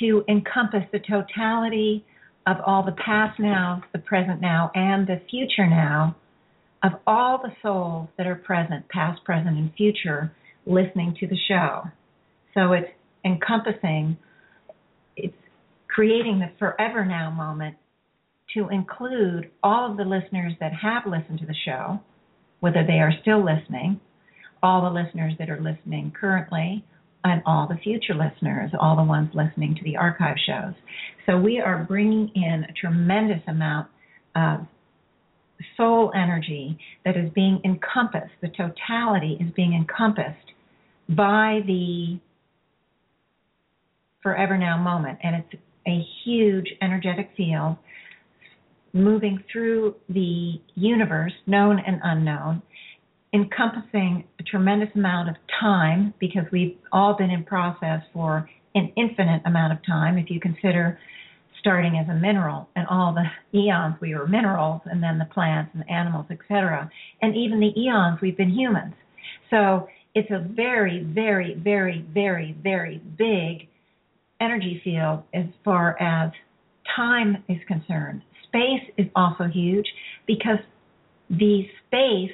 [0.00, 2.04] to encompass the totality
[2.46, 6.16] of all the past now, the present now, and the future now
[6.82, 10.32] of all the souls that are present, past, present, and future,
[10.66, 11.84] listening to the show.
[12.52, 12.90] So it's
[13.24, 14.18] encompassing,
[15.16, 15.34] it's
[15.88, 17.76] creating the forever now moment
[18.54, 22.00] to include all of the listeners that have listened to the show,
[22.60, 23.98] whether they are still listening,
[24.62, 26.84] all the listeners that are listening currently,
[27.24, 30.74] and all the future listeners, all the ones listening to the archive shows.
[31.26, 33.88] So we are bringing in a tremendous amount
[34.36, 34.60] of
[35.76, 40.52] soul energy that is being encompassed, the totality is being encompassed
[41.08, 42.18] by the
[44.22, 45.18] forever now moment.
[45.22, 47.76] And it's a huge energetic field
[48.92, 52.62] moving through the universe, known and unknown,
[53.34, 59.42] encompassing a tremendous amount of time because we've all been in process for an infinite
[59.44, 60.16] amount of time.
[60.16, 60.98] If you consider
[61.58, 65.70] starting as a mineral and all the eons we were minerals and then the plants
[65.74, 66.88] and the animals, etc.
[67.22, 68.94] And even the eons we've been humans.
[69.50, 73.68] So it's a very, very, very, very, very big
[74.40, 76.30] energy field as far as
[76.94, 78.22] time is concerned.
[78.46, 79.86] Space is also huge
[80.26, 80.58] because
[81.30, 82.30] the space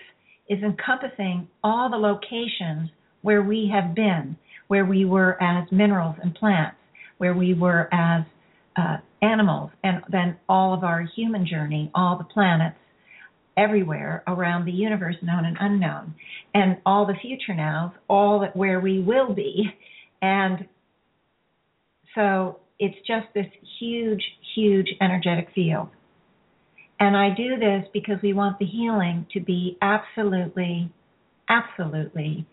[0.51, 2.91] is encompassing all the locations
[3.23, 4.37] where we have been,
[4.67, 6.77] where we were as minerals and plants,
[7.19, 8.25] where we were as
[8.77, 12.77] uh, animals, and then all of our human journey, all the planets
[13.57, 16.15] everywhere around the universe, known and unknown,
[16.55, 19.65] and all the future nows, all that where we will be,
[20.23, 20.67] and
[22.15, 23.47] so it's just this
[23.79, 24.23] huge,
[24.55, 25.89] huge energetic field.
[27.01, 30.93] And I do this because we want the healing to be absolutely,
[31.49, 32.47] absolutely,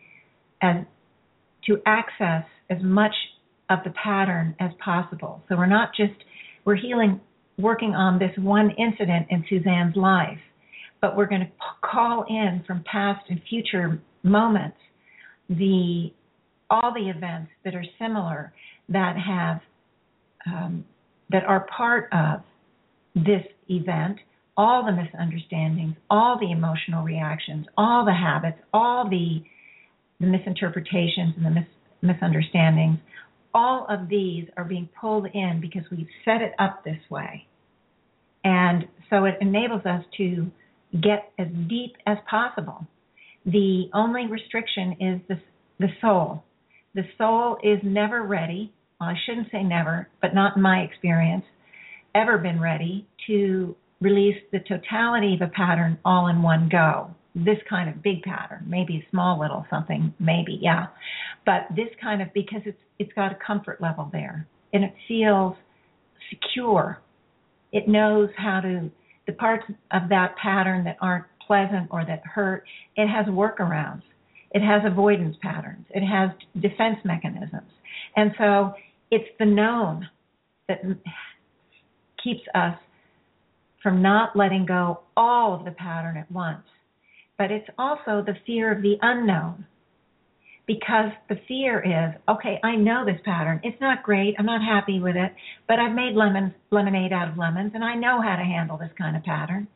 [0.62, 0.78] as
[1.66, 3.14] to access as much
[3.70, 5.44] of the pattern as possible.
[5.50, 6.14] So we're not just
[6.64, 7.20] we're healing
[7.58, 10.40] working on this one incident in Suzanne's life,
[11.02, 14.78] but we're going to call in from past and future moments
[15.50, 16.12] the
[16.70, 18.54] all the events that are similar
[18.90, 19.60] that have
[20.46, 20.86] um,
[21.30, 22.42] that are part of
[23.16, 24.18] this event,
[24.58, 29.44] all the misunderstandings, all the emotional reactions, all the habits, all the
[30.20, 31.68] the misinterpretations and the mis-
[32.02, 32.98] misunderstandings,
[33.54, 37.46] all of these are being pulled in because we've set it up this way.
[38.44, 40.50] And so it enables us to
[41.02, 42.88] get as deep as possible.
[43.46, 45.40] The only restriction is the,
[45.80, 46.44] the soul.
[46.96, 48.74] The soul is never ready.
[49.00, 51.46] Well, I shouldn't say never, but not in my experience,
[52.16, 57.10] ever been ready to release the totality of a pattern all in one go
[57.46, 60.88] this kind of big pattern, maybe a small little something, maybe, yeah.
[61.46, 65.56] But this kind of because it's it's got a comfort level there and it feels
[66.30, 67.00] secure.
[67.72, 68.90] It knows how to
[69.28, 72.64] the parts of that pattern that aren't pleasant or that hurt,
[72.96, 74.02] it has workarounds.
[74.52, 75.86] It has avoidance patterns.
[75.90, 76.32] It has
[76.62, 77.70] defense mechanisms.
[78.16, 78.74] And so
[79.12, 80.10] it's the known
[80.68, 80.82] that
[82.24, 82.76] keeps us
[83.88, 86.66] from not letting go all of the pattern at once
[87.38, 89.66] but it's also the fear of the unknown.
[90.66, 93.62] Because the fear is, okay, I know this pattern.
[93.64, 94.36] It's not great.
[94.38, 95.34] I'm not happy with it,
[95.66, 98.92] but I've made lemons, lemonade out of lemons, and I know how to handle this
[98.98, 99.68] kind of pattern.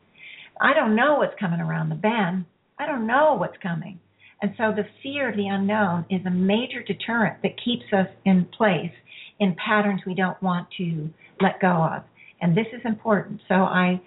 [0.60, 2.44] I don't know what's coming around the bend.
[2.78, 4.00] I don't know what's coming.
[4.42, 8.46] And so the fear of the unknown is a major deterrent that keeps us in
[8.56, 8.92] place
[9.40, 11.08] in patterns we don't want to
[11.40, 12.02] let go of.
[12.42, 13.40] And this is important.
[13.48, 14.00] So I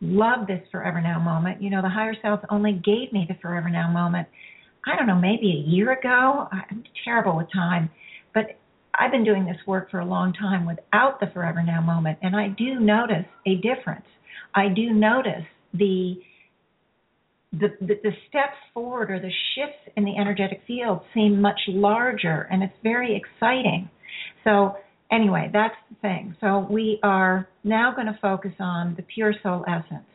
[0.00, 1.62] love this forever now moment.
[1.62, 4.28] You know, the higher self only gave me the forever now moment,
[4.86, 6.48] I don't know, maybe a year ago.
[6.52, 7.90] I'm terrible with time,
[8.34, 8.58] but
[8.94, 12.36] I've been doing this work for a long time without the forever now moment, and
[12.36, 14.06] I do notice a difference.
[14.54, 16.20] I do notice the
[17.50, 22.46] the, the, the steps forward or the shifts in the energetic field seem much larger
[22.50, 23.88] and it's very exciting.
[24.44, 24.76] So
[25.10, 26.36] anyway, that's the thing.
[26.40, 30.06] So we are now going to focus on the pure soul essence.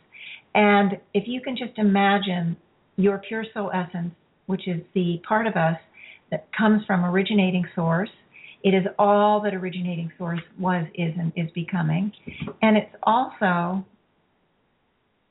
[0.56, 2.58] And if you can just imagine
[2.95, 4.13] your pure soul essence,
[4.45, 5.77] which is the part of us
[6.29, 8.10] that comes from originating source,
[8.63, 12.13] It is all that originating source was, is, and is becoming.
[12.62, 13.86] And it's also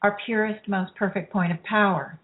[0.03, 2.19] our purest, most perfect point of power.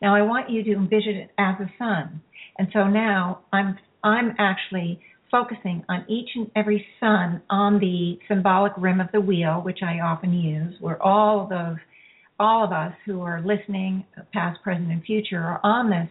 [0.00, 2.20] Now I want you to envision it as a sun.
[2.58, 5.00] And so now I'm I'm actually
[5.32, 9.98] focusing on each and every sun on the symbolic rim of the wheel, which I
[9.98, 11.78] often use, where all of those
[12.38, 16.08] all of us who are listening, past, present, and future, are on this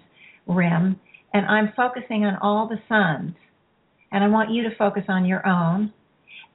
[0.48, 0.98] rim,
[1.34, 3.36] and I'm focusing on all the suns.
[4.12, 5.92] And I want you to focus on your own.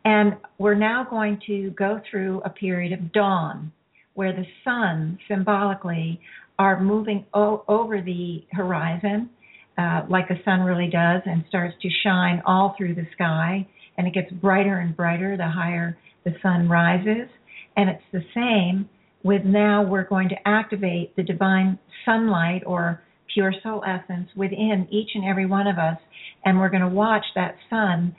[0.05, 3.72] And we're now going to go through a period of dawn
[4.14, 6.20] where the sun symbolically
[6.59, 9.29] are moving o- over the horizon
[9.78, 13.66] uh, like the sun really does and starts to shine all through the sky
[13.98, 17.28] and it gets brighter and brighter the higher the sun rises.
[17.76, 18.88] And it's the same
[19.22, 25.10] with now we're going to activate the divine sunlight or pure soul essence within each
[25.14, 25.98] and every one of us
[26.44, 28.14] and we're going to watch that sun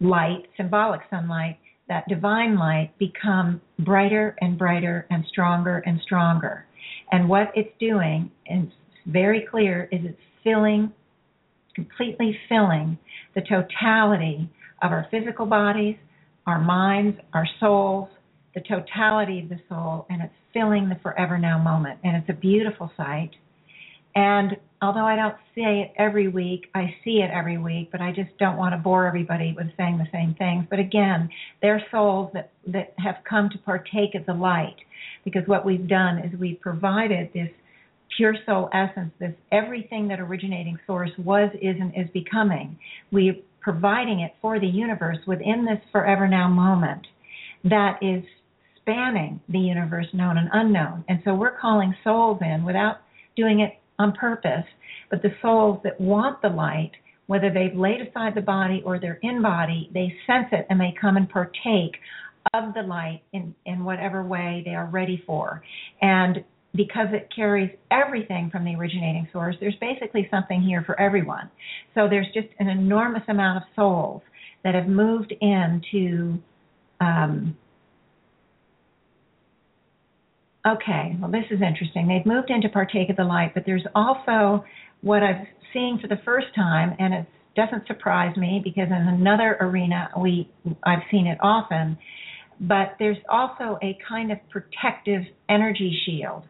[0.00, 6.66] light symbolic sunlight that divine light become brighter and brighter and stronger and stronger.
[7.12, 8.74] And what it's doing, and it's
[9.06, 10.92] very clear, is it's filling,
[11.74, 12.96] completely filling
[13.34, 14.48] the totality
[14.80, 15.96] of our physical bodies,
[16.46, 18.08] our minds, our souls,
[18.54, 21.98] the totality of the soul, and it's filling the forever now moment.
[22.04, 23.30] And it's a beautiful sight.
[24.14, 28.12] And although I don't say it every week, I see it every week, but I
[28.12, 30.64] just don't want to bore everybody with saying the same things.
[30.70, 31.28] But again,
[31.60, 34.76] they're souls that, that have come to partake of the light
[35.24, 37.50] because what we've done is we've provided this
[38.16, 42.78] pure soul essence, this everything that originating source was, is, and is becoming.
[43.12, 47.06] We're providing it for the universe within this forever now moment
[47.64, 48.22] that is
[48.80, 51.04] spanning the universe known and unknown.
[51.08, 52.98] And so we're calling souls in without
[53.36, 54.64] doing it on purpose,
[55.10, 56.92] but the souls that want the light,
[57.26, 60.94] whether they've laid aside the body or they're in body, they sense it and they
[61.00, 61.96] come and partake
[62.54, 65.62] of the light in, in whatever way they are ready for.
[66.00, 66.44] And
[66.76, 71.50] because it carries everything from the originating source, there's basically something here for everyone.
[71.94, 74.22] So there's just an enormous amount of souls
[74.64, 76.38] that have moved into.
[77.00, 77.56] Um,
[80.66, 82.08] okay, well, this is interesting.
[82.08, 84.64] They've moved in to partake of the light, but there's also
[85.02, 89.56] what I've seen for the first time, and it doesn't surprise me because in another
[89.60, 90.50] arena we
[90.84, 91.96] I've seen it often
[92.60, 96.44] but there's also a kind of protective energy shield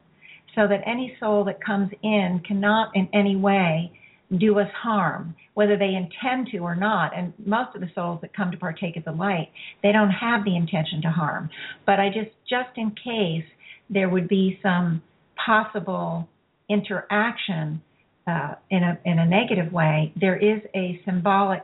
[0.57, 3.93] so that any soul that comes in cannot in any way
[4.39, 7.17] do us harm, whether they intend to or not.
[7.17, 9.51] And most of the souls that come to partake of the light,
[9.85, 11.49] they don't have the intention to harm.
[11.85, 13.45] But I just, just in case
[13.89, 15.03] there would be some
[15.45, 16.29] possible
[16.69, 17.81] interaction
[18.27, 21.63] uh, in a in a negative way, there is a symbolic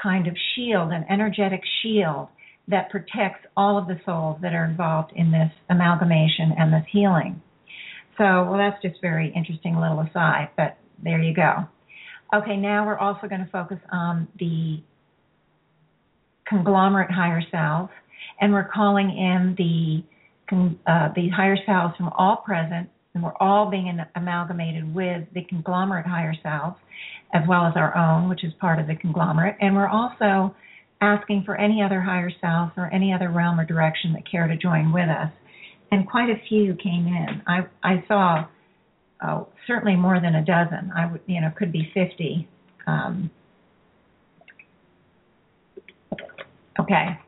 [0.00, 2.28] kind of shield, an energetic shield
[2.68, 7.42] that protects all of the souls that are involved in this amalgamation and this healing.
[8.18, 11.68] So, well, that's just very interesting little aside, but there you go.
[12.34, 14.82] Okay, now we're also going to focus on the
[16.48, 17.90] conglomerate higher selves,
[18.40, 20.04] and we're calling in the
[20.86, 26.06] uh, the higher selves from all present, and we're all being amalgamated with the conglomerate
[26.06, 26.76] higher selves,
[27.34, 30.54] as well as our own, which is part of the conglomerate, and we're also
[31.00, 34.56] asking for any other higher selves or any other realm or direction that care to
[34.56, 35.30] join with us.
[35.90, 37.42] And quite a few came in.
[37.46, 38.46] I I saw
[39.22, 40.92] oh, certainly more than a dozen.
[40.94, 42.48] I would you know could be fifty.
[42.86, 43.30] Um,
[46.78, 47.18] okay.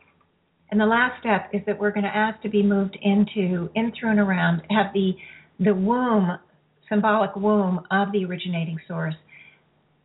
[0.71, 3.93] And the last step is that we're going to ask to be moved into, in
[3.99, 5.15] through and around, have the
[5.59, 6.39] the womb,
[6.89, 9.15] symbolic womb of the originating source,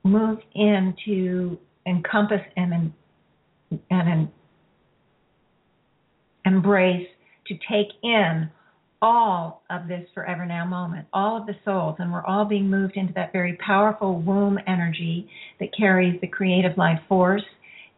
[0.04, 2.92] move in to encompass and
[3.92, 4.32] and an
[6.46, 7.08] embrace
[7.48, 8.50] to take in
[9.02, 12.96] all of this forever now moment, all of the souls, and we're all being moved
[12.96, 15.30] into that very powerful womb energy
[15.60, 17.44] that carries the creative life force.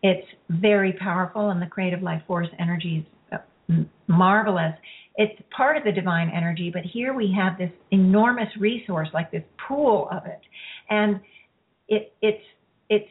[0.03, 4.73] It's very powerful, and the creative life force energy is uh, marvelous.
[5.15, 9.43] It's part of the divine energy, but here we have this enormous resource, like this
[9.67, 10.41] pool of it,
[10.89, 11.19] and
[11.87, 12.43] it, it's
[12.89, 13.09] it's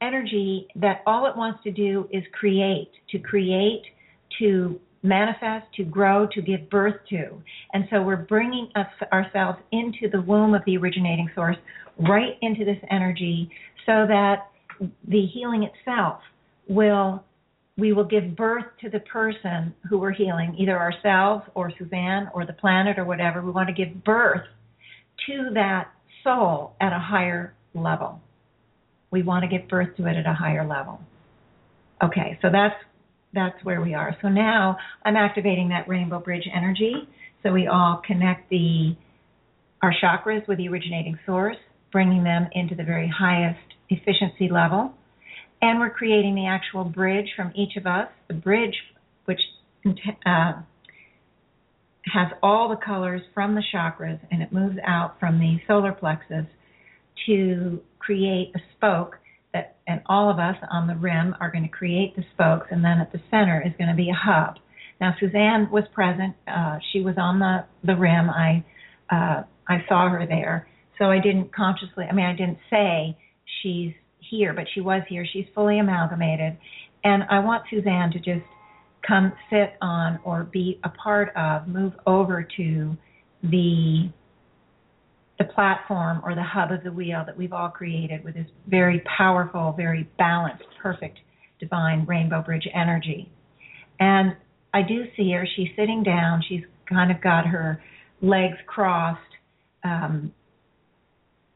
[0.00, 3.82] energy that all it wants to do is create, to create,
[4.38, 7.40] to manifest, to grow, to give birth to.
[7.72, 11.56] And so we're bringing us, ourselves into the womb of the originating source,
[11.98, 13.48] right into this energy,
[13.86, 14.48] so that
[15.06, 16.20] the healing itself
[16.68, 17.22] will
[17.76, 22.46] we will give birth to the person who we're healing, either ourselves or Suzanne or
[22.46, 23.42] the planet or whatever.
[23.42, 24.42] We want to give birth
[25.26, 25.88] to that
[26.22, 28.20] soul at a higher level
[29.14, 31.00] we want to give birth to it at a higher level.
[32.02, 32.74] Okay, so that's
[33.34, 34.16] that's where we are.
[34.22, 36.94] So now I'm activating that rainbow bridge energy.
[37.42, 38.96] So we all connect the
[39.82, 41.58] our chakras with the originating source,
[41.92, 43.60] bringing them into the very highest
[43.90, 44.94] efficiency level.
[45.60, 48.74] And we're creating the actual bridge from each of us, the bridge
[49.26, 49.40] which
[50.26, 50.52] uh,
[52.06, 56.46] has all the colors from the chakras and it moves out from the solar plexus
[57.26, 59.16] to create a spoke
[59.54, 62.84] that and all of us on the rim are going to create the spokes and
[62.84, 64.56] then at the center is going to be a hub.
[65.00, 68.28] Now suzanne was present uh, she was on the the rim.
[68.28, 68.62] I
[69.10, 70.68] uh, i saw her there.
[70.98, 73.16] So i didn't consciously i mean i didn't say
[73.62, 75.24] she's here but she was here.
[75.32, 76.58] She's fully amalgamated.
[77.04, 78.46] And i want suzanne to just
[79.06, 82.96] come sit on or be a part of move over to
[83.42, 84.10] the
[85.38, 89.02] the platform or the hub of the wheel that we've all created with this very
[89.16, 91.18] powerful, very balanced, perfect,
[91.58, 93.28] divine rainbow bridge energy.
[93.98, 94.36] And
[94.72, 95.46] I do see her.
[95.56, 96.42] She's sitting down.
[96.48, 97.82] She's kind of got her
[98.20, 99.20] legs crossed,
[99.82, 100.32] um,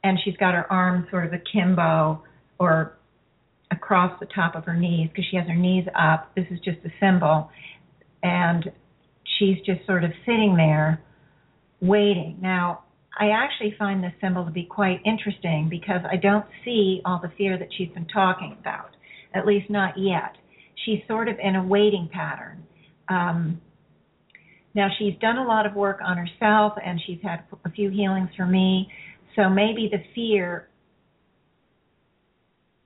[0.03, 2.23] and she's got her arms sort of akimbo
[2.59, 2.99] or
[3.71, 6.35] across the top of her knees because she has her knees up.
[6.35, 7.51] This is just a symbol.
[8.23, 8.71] And
[9.39, 11.03] she's just sort of sitting there
[11.81, 12.39] waiting.
[12.41, 12.85] Now,
[13.19, 17.33] I actually find this symbol to be quite interesting because I don't see all the
[17.37, 18.91] fear that she's been talking about,
[19.35, 20.37] at least not yet.
[20.85, 22.63] She's sort of in a waiting pattern.
[23.09, 23.61] Um,
[24.75, 28.29] now, she's done a lot of work on herself and she's had a few healings
[28.37, 28.89] for me.
[29.35, 30.69] So maybe the fear,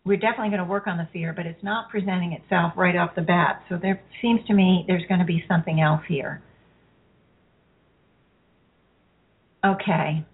[0.05, 3.15] we're definitely going to work on the fear, but it's not presenting itself right off
[3.15, 3.63] the bat.
[3.69, 6.43] So there seems to me there's going to be something else here.
[9.65, 10.25] Okay.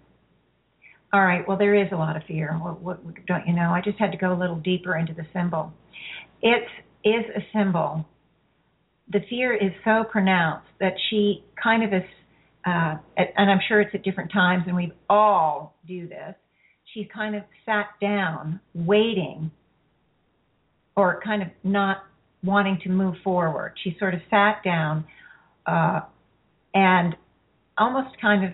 [1.11, 1.47] All right.
[1.47, 2.53] Well, there is a lot of fear.
[2.53, 3.71] What, what, don't you know?
[3.71, 5.73] I just had to go a little deeper into the symbol.
[6.41, 6.63] It
[7.03, 8.05] is a symbol.
[9.11, 12.07] The fear is so pronounced that she kind of is,
[12.65, 16.35] uh, and I'm sure it's at different times, and we all do this.
[16.93, 19.51] She's kind of sat down, waiting,
[20.95, 22.03] or kind of not
[22.43, 23.73] wanting to move forward.
[23.83, 25.05] She sort of sat down
[25.65, 26.01] uh,
[26.73, 27.15] and
[27.77, 28.51] almost kind of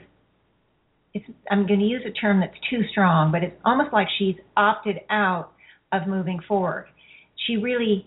[1.15, 4.35] it's I'm going to use a term that's too strong, but it's almost like she's
[4.55, 5.53] opted out
[5.91, 6.87] of moving forward.
[7.47, 8.05] She really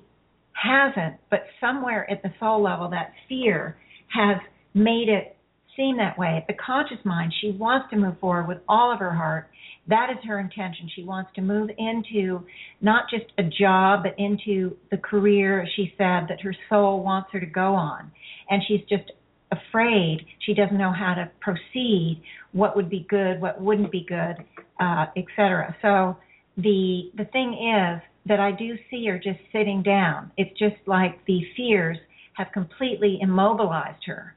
[0.52, 3.78] hasn't, but somewhere at the soul level, that fear
[4.14, 4.36] has
[4.74, 5.36] made it
[5.74, 6.36] seem that way.
[6.36, 9.48] At the conscious mind, she wants to move forward with all of her heart.
[9.86, 10.90] That is her intention.
[10.94, 12.44] She wants to move into
[12.82, 17.40] not just a job, but into the career, she said, that her soul wants her
[17.40, 18.11] to go on.
[18.50, 19.11] And she's just
[19.51, 20.26] afraid.
[20.40, 22.22] She doesn't know how to proceed
[22.53, 24.36] what would be good what wouldn't be good
[24.80, 26.16] uh, etc so
[26.57, 30.30] the the thing is that i do see her just sitting down.
[30.36, 31.96] It's just like the fears
[32.34, 34.34] have completely immobilized her.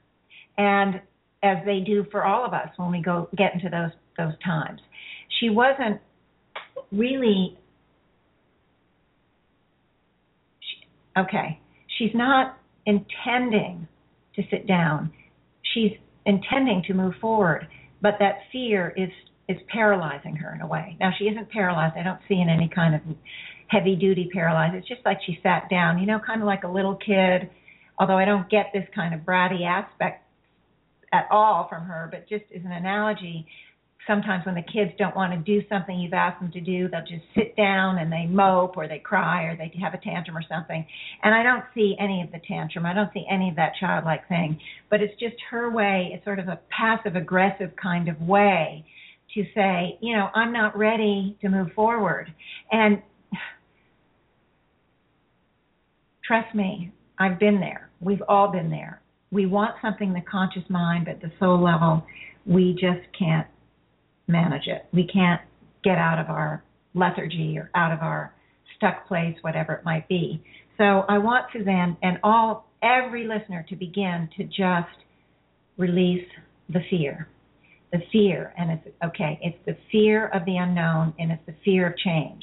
[0.57, 1.01] And
[1.43, 4.79] as they do for all of us when we go get into those those times.
[5.39, 5.99] She wasn't
[6.91, 7.57] really
[10.59, 11.59] she, okay.
[11.97, 13.87] She's not intending
[14.35, 15.11] to sit down.
[15.73, 15.91] She's
[16.25, 17.67] intending to move forward,
[18.01, 19.09] but that fear is
[19.49, 20.95] is paralyzing her in a way.
[20.99, 21.95] Now she isn't paralyzed.
[21.97, 23.01] I don't see in any kind of
[23.67, 24.75] heavy duty paralyzed.
[24.75, 27.49] It's just like she sat down, you know, kind of like a little kid.
[27.99, 30.23] Although I don't get this kind of bratty aspect
[31.11, 33.45] at all from her, but just as an analogy,
[34.07, 37.01] sometimes when the kids don't want to do something you've asked them to do, they'll
[37.01, 40.43] just sit down and they mope or they cry or they have a tantrum or
[40.49, 40.85] something.
[41.23, 42.85] And I don't see any of the tantrum.
[42.85, 44.59] I don't see any of that childlike thing.
[44.89, 48.85] But it's just her way, it's sort of a passive aggressive kind of way
[49.35, 52.33] to say, you know, I'm not ready to move forward.
[52.71, 53.01] And
[56.25, 57.89] trust me, I've been there.
[57.99, 59.01] We've all been there.
[59.31, 62.03] We want something the conscious mind, but the soul level,
[62.45, 63.47] we just can't
[64.31, 64.85] manage it.
[64.93, 65.41] We can't
[65.83, 66.63] get out of our
[66.93, 68.33] lethargy or out of our
[68.75, 70.43] stuck place, whatever it might be.
[70.77, 74.97] So I want Suzanne and all every listener to begin to just
[75.77, 76.27] release
[76.69, 77.27] the fear.
[77.91, 81.87] The fear, and it's okay, it's the fear of the unknown and it's the fear
[81.87, 82.41] of change.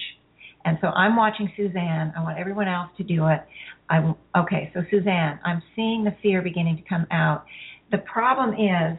[0.67, 2.13] And so I'm watching Suzanne.
[2.15, 3.41] I want everyone else to do it.
[3.89, 7.47] I okay, so Suzanne, I'm seeing the fear beginning to come out.
[7.91, 8.99] The problem is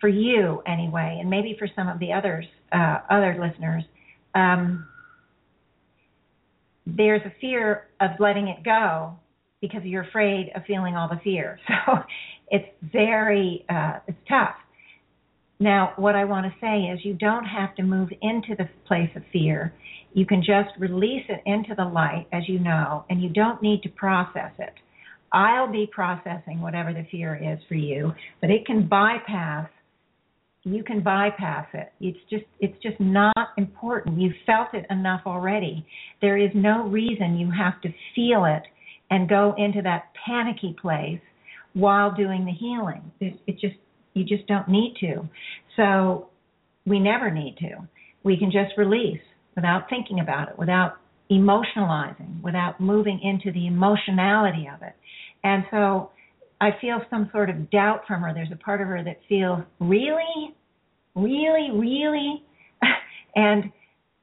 [0.00, 3.84] for you anyway, and maybe for some of the others, uh, other listeners,
[4.34, 4.86] um,
[6.86, 9.14] there's a fear of letting it go
[9.60, 11.58] because you're afraid of feeling all the fear.
[11.86, 11.98] So
[12.52, 14.56] it's very, uh, it's tough.
[15.60, 19.10] Now, what I want to say is you don't have to move into the place
[19.14, 19.72] of fear.
[20.14, 23.84] You can just release it into the light, as you know, and you don't need
[23.84, 24.72] to process it.
[25.32, 29.68] I'll be processing whatever the fear is for you, but it can bypass
[30.64, 31.92] you can bypass it.
[32.00, 34.20] It's just it's just not important.
[34.20, 35.86] You've felt it enough already.
[36.20, 38.62] There is no reason you have to feel it
[39.10, 41.20] and go into that panicky place
[41.72, 43.10] while doing the healing.
[43.20, 43.76] It, it just
[44.14, 45.28] you just don't need to.
[45.76, 46.28] So
[46.86, 47.88] we never need to.
[48.22, 49.20] We can just release
[49.56, 50.96] without thinking about it, without
[51.30, 54.94] emotionalizing, without moving into the emotionality of it.
[55.42, 56.10] And so
[56.60, 58.32] I feel some sort of doubt from her.
[58.34, 60.54] There's a part of her that feels really,
[61.14, 62.44] really, really,
[63.34, 63.72] and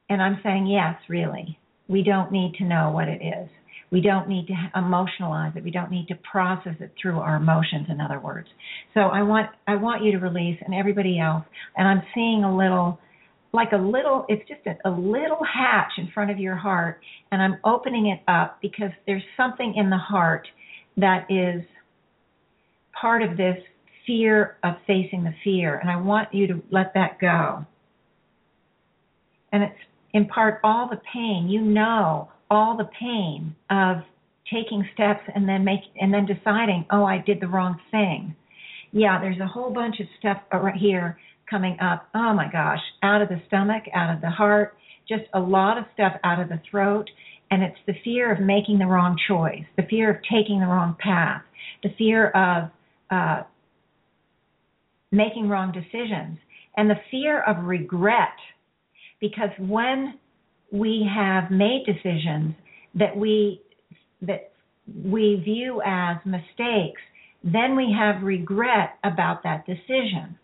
[0.09, 1.57] and I'm saying yes, really.
[1.87, 3.49] We don't need to know what it is.
[3.91, 5.63] We don't need to emotionalize it.
[5.63, 7.87] We don't need to process it through our emotions.
[7.89, 8.47] In other words,
[8.93, 11.43] so I want I want you to release, and everybody else.
[11.75, 12.99] And I'm seeing a little,
[13.53, 14.25] like a little.
[14.27, 16.99] It's just a, a little hatch in front of your heart,
[17.31, 20.47] and I'm opening it up because there's something in the heart
[20.97, 21.63] that is
[22.99, 23.57] part of this
[24.05, 27.65] fear of facing the fear, and I want you to let that go.
[29.51, 29.79] And it's
[30.13, 31.47] in part all the pain.
[31.49, 33.97] You know all the pain of
[34.51, 38.35] taking steps and then make and then deciding, oh, I did the wrong thing.
[38.91, 41.19] Yeah, there's a whole bunch of stuff right here
[41.49, 42.07] coming up.
[42.15, 44.77] Oh my gosh, out of the stomach, out of the heart,
[45.07, 47.09] just a lot of stuff out of the throat.
[47.51, 50.95] And it's the fear of making the wrong choice, the fear of taking the wrong
[50.99, 51.41] path,
[51.83, 52.69] the fear of
[53.09, 53.43] uh,
[55.11, 56.37] making wrong decisions,
[56.75, 58.35] and the fear of regret.
[59.19, 60.19] Because when
[60.71, 62.53] we have made decisions
[62.95, 63.61] that we
[64.21, 64.51] that
[65.05, 67.01] we view as mistakes,
[67.43, 70.37] then we have regret about that decision.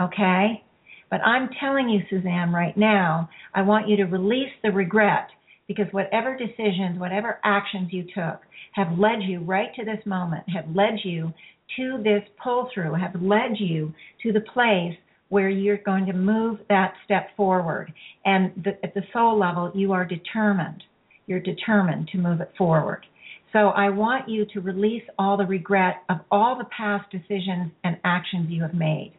[0.00, 0.62] Okay?
[1.10, 5.28] But I'm telling you, Suzanne, right now, I want you to release the regret
[5.68, 8.40] because whatever decisions, whatever actions you took
[8.72, 11.32] have led you right to this moment, have led you
[11.76, 14.96] to this pull through, have led you to the place
[15.28, 17.92] where you're going to move that step forward.
[18.24, 20.82] And the, at the soul level, you are determined.
[21.26, 23.06] You're determined to move it forward.
[23.52, 27.96] So I want you to release all the regret of all the past decisions and
[28.04, 29.12] actions you have made.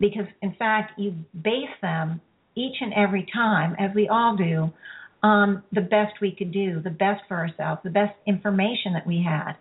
[0.00, 2.20] Because, in fact, you base them
[2.56, 4.72] each and every time, as we all do,
[5.22, 9.24] on the best we could do, the best for ourselves, the best information that we
[9.26, 9.52] had.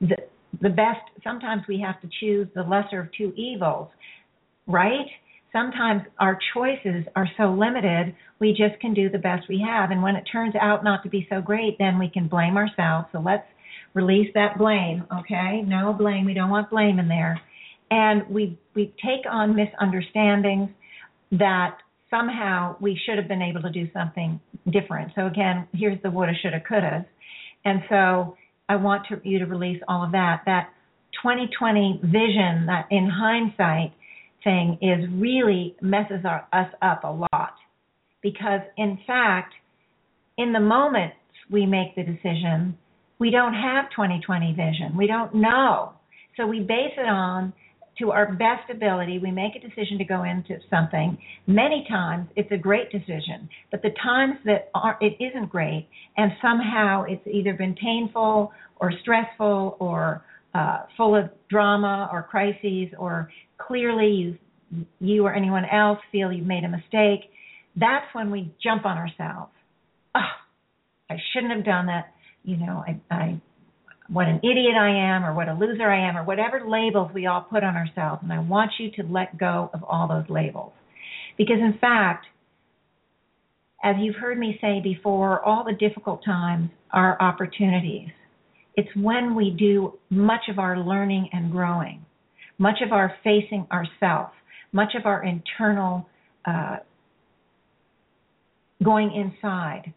[0.00, 0.16] The,
[0.60, 3.88] the best, sometimes we have to choose the lesser of two evils
[4.66, 5.06] right?
[5.52, 9.90] Sometimes our choices are so limited, we just can do the best we have.
[9.90, 13.06] And when it turns out not to be so great, then we can blame ourselves.
[13.12, 13.46] So let's
[13.94, 15.62] release that blame, okay?
[15.64, 16.24] No blame.
[16.24, 17.40] We don't want blame in there.
[17.90, 20.70] And we we take on misunderstandings
[21.30, 21.76] that
[22.10, 24.40] somehow we should have been able to do something
[24.70, 25.12] different.
[25.14, 27.06] So again, here's the woulda, shoulda, coulda.
[27.64, 28.36] And so
[28.68, 30.42] I want to, you to release all of that.
[30.46, 30.70] That
[31.22, 33.92] 2020 vision that in hindsight
[34.42, 37.54] thing is really messes our, us up a lot.
[38.22, 39.54] Because in fact
[40.38, 41.12] in the moment
[41.50, 42.76] we make the decision
[43.18, 44.96] we don't have 2020 vision.
[44.96, 45.92] We don't know.
[46.36, 47.52] So we base it on
[47.98, 51.16] to our best ability we make a decision to go into something
[51.46, 56.32] many times it's a great decision but the times that are it isn't great and
[56.42, 60.24] somehow it's either been painful or stressful or
[60.54, 63.28] uh, full of drama or crises or
[63.58, 64.38] clearly you
[65.00, 67.30] you or anyone else feel you've made a mistake,
[67.76, 69.52] that's when we jump on ourselves.
[70.14, 70.20] Oh,
[71.10, 72.12] I shouldn't have done that.
[72.44, 73.40] You know, I, I,
[74.08, 77.26] what an idiot I am, or what a loser I am, or whatever labels we
[77.26, 78.20] all put on ourselves.
[78.22, 80.72] And I want you to let go of all those labels.
[81.38, 82.26] Because in fact,
[83.82, 88.08] as you've heard me say before, all the difficult times are opportunities.
[88.76, 92.04] It's when we do much of our learning and growing,
[92.58, 94.30] much of our facing ourself,
[94.72, 96.08] much of our internal
[96.46, 96.76] uh,
[98.82, 99.92] going inside.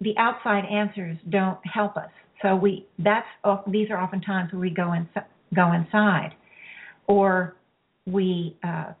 [0.00, 2.10] The outside answers don't help us.
[2.42, 3.26] So we that's
[3.66, 5.08] these are often times where we go in,
[5.54, 6.34] go inside,
[7.06, 7.56] or
[8.06, 8.92] we uh,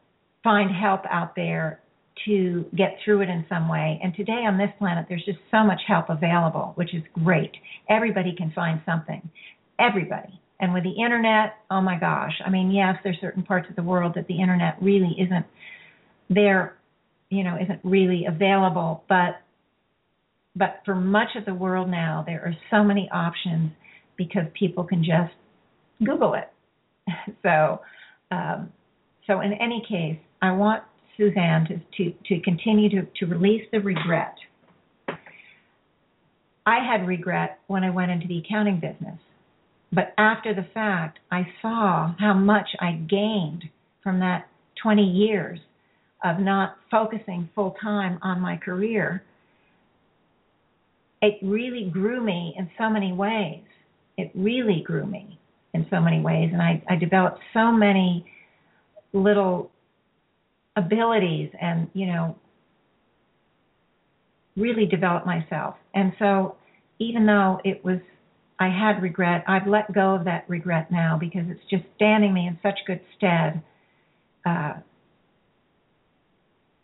[0.42, 1.80] find help out there
[2.26, 4.00] to get through it in some way.
[4.02, 7.52] And today on this planet, there's just so much help available, which is great.
[7.88, 9.28] Everybody can find something.
[9.78, 10.40] Everybody.
[10.60, 12.32] And with the internet, oh my gosh.
[12.44, 15.46] I mean, yes, there's certain parts of the world that the internet really isn't
[16.28, 16.76] there,
[17.30, 19.40] you know, isn't really available, but
[20.58, 23.70] but for much of the world now, there are so many options
[24.16, 25.34] because people can just
[26.04, 26.50] Google it.
[27.42, 27.80] so,
[28.30, 28.72] um,
[29.26, 30.82] so in any case, I want
[31.16, 34.34] Suzanne to to, to continue to, to release the regret.
[36.66, 39.18] I had regret when I went into the accounting business.
[39.90, 43.64] But after the fact, I saw how much I gained
[44.02, 44.48] from that
[44.82, 45.58] 20 years
[46.22, 49.22] of not focusing full time on my career.
[51.20, 53.62] It really grew me in so many ways.
[54.16, 55.38] It really grew me
[55.74, 56.50] in so many ways.
[56.52, 58.26] And I, I developed so many
[59.12, 59.70] little
[60.76, 62.36] abilities and, you know,
[64.56, 65.76] really developed myself.
[65.94, 66.56] And so
[66.98, 67.98] even though it was
[68.60, 72.48] I had regret, I've let go of that regret now because it's just standing me
[72.48, 73.62] in such good stead
[74.44, 74.74] uh,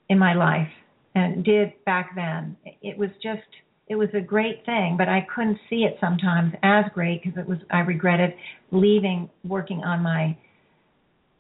[0.08, 0.70] in my life
[1.16, 2.56] and did back then.
[2.80, 3.42] It was just
[3.86, 7.46] it was a great thing, but I couldn't see it sometimes as great because it
[7.46, 8.34] was I regretted
[8.70, 10.36] leaving working on my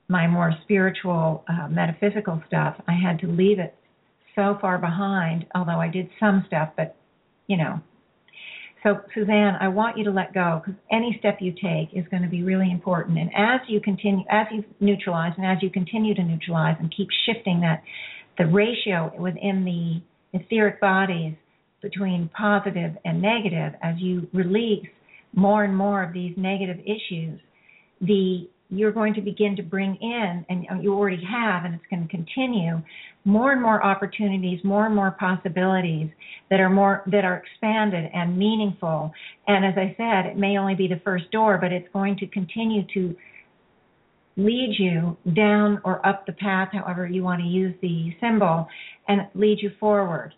[0.08, 2.76] my more spiritual uh, metaphysical stuff.
[2.86, 3.74] I had to leave it
[4.34, 6.96] so far behind, although I did some stuff, but
[7.46, 7.80] you know.
[8.82, 12.22] So Suzanne, I want you to let go because any step you take is going
[12.22, 13.16] to be really important.
[13.16, 17.08] And as you continue, as you neutralize, and as you continue to neutralize and keep
[17.24, 17.82] shifting that,
[18.36, 20.02] the ratio within the
[20.38, 21.34] etheric bodies
[21.84, 24.86] between positive and negative, as you release
[25.34, 27.38] more and more of these negative issues,
[28.00, 32.02] the you're going to begin to bring in, and you already have, and it's going
[32.02, 32.82] to continue,
[33.24, 36.08] more and more opportunities, more and more possibilities
[36.50, 39.12] that are more that are expanded and meaningful.
[39.46, 42.26] And as I said, it may only be the first door, but it's going to
[42.26, 43.14] continue to
[44.36, 48.66] lead you down or up the path, however you want to use the symbol,
[49.06, 50.34] and lead you forward.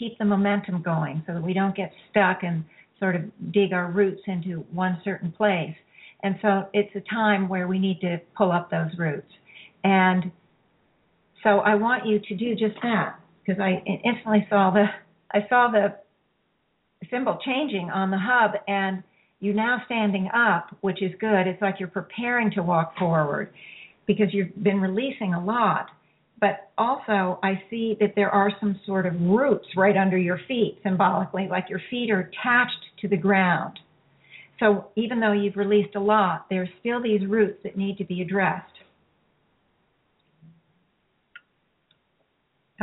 [0.00, 2.64] Keep the momentum going so that we don't get stuck and
[2.98, 3.22] sort of
[3.52, 5.74] dig our roots into one certain place.
[6.22, 9.30] And so it's a time where we need to pull up those roots.
[9.84, 10.32] And
[11.42, 14.86] so I want you to do just that because I instantly saw the
[15.32, 15.96] I saw the
[17.10, 19.02] symbol changing on the hub and
[19.38, 21.46] you now standing up, which is good.
[21.46, 23.52] It's like you're preparing to walk forward
[24.06, 25.86] because you've been releasing a lot.
[26.40, 30.78] But also, I see that there are some sort of roots right under your feet,
[30.82, 33.78] symbolically, like your feet are attached to the ground.
[34.58, 38.22] So even though you've released a lot, there's still these roots that need to be
[38.22, 38.72] addressed.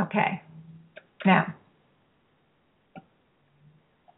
[0.00, 0.40] Okay.
[1.26, 1.54] Now,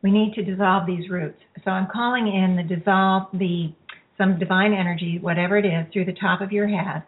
[0.02, 1.38] we need to dissolve these roots.
[1.64, 3.72] So I'm calling in the dissolve the
[4.18, 7.02] some divine energy, whatever it is, through the top of your head,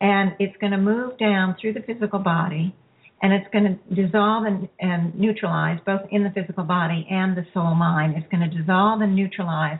[0.00, 2.74] and it's going to move down through the physical body,
[3.22, 7.46] and it's going to dissolve and, and neutralize both in the physical body and the
[7.54, 8.14] soul mind.
[8.16, 9.78] It's going to dissolve and neutralize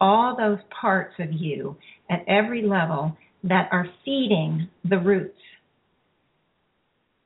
[0.00, 1.76] all those parts of you
[2.10, 5.38] at every level that are feeding the roots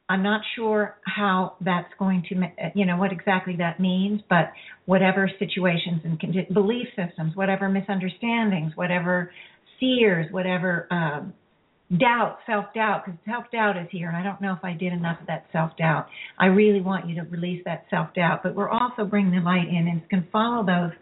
[0.09, 4.53] I'm not sure how that's going to, you know, what exactly that means, but
[4.85, 6.19] whatever situations and
[6.55, 9.33] belief systems, whatever misunderstandings, whatever
[9.81, 11.33] fears, whatever um,
[11.99, 14.93] doubt, self doubt, because self doubt is here, and I don't know if I did
[14.93, 16.07] enough of that self doubt.
[16.39, 19.69] I really want you to release that self doubt, but we're also bringing the light
[19.69, 20.93] in, and it's going to follow those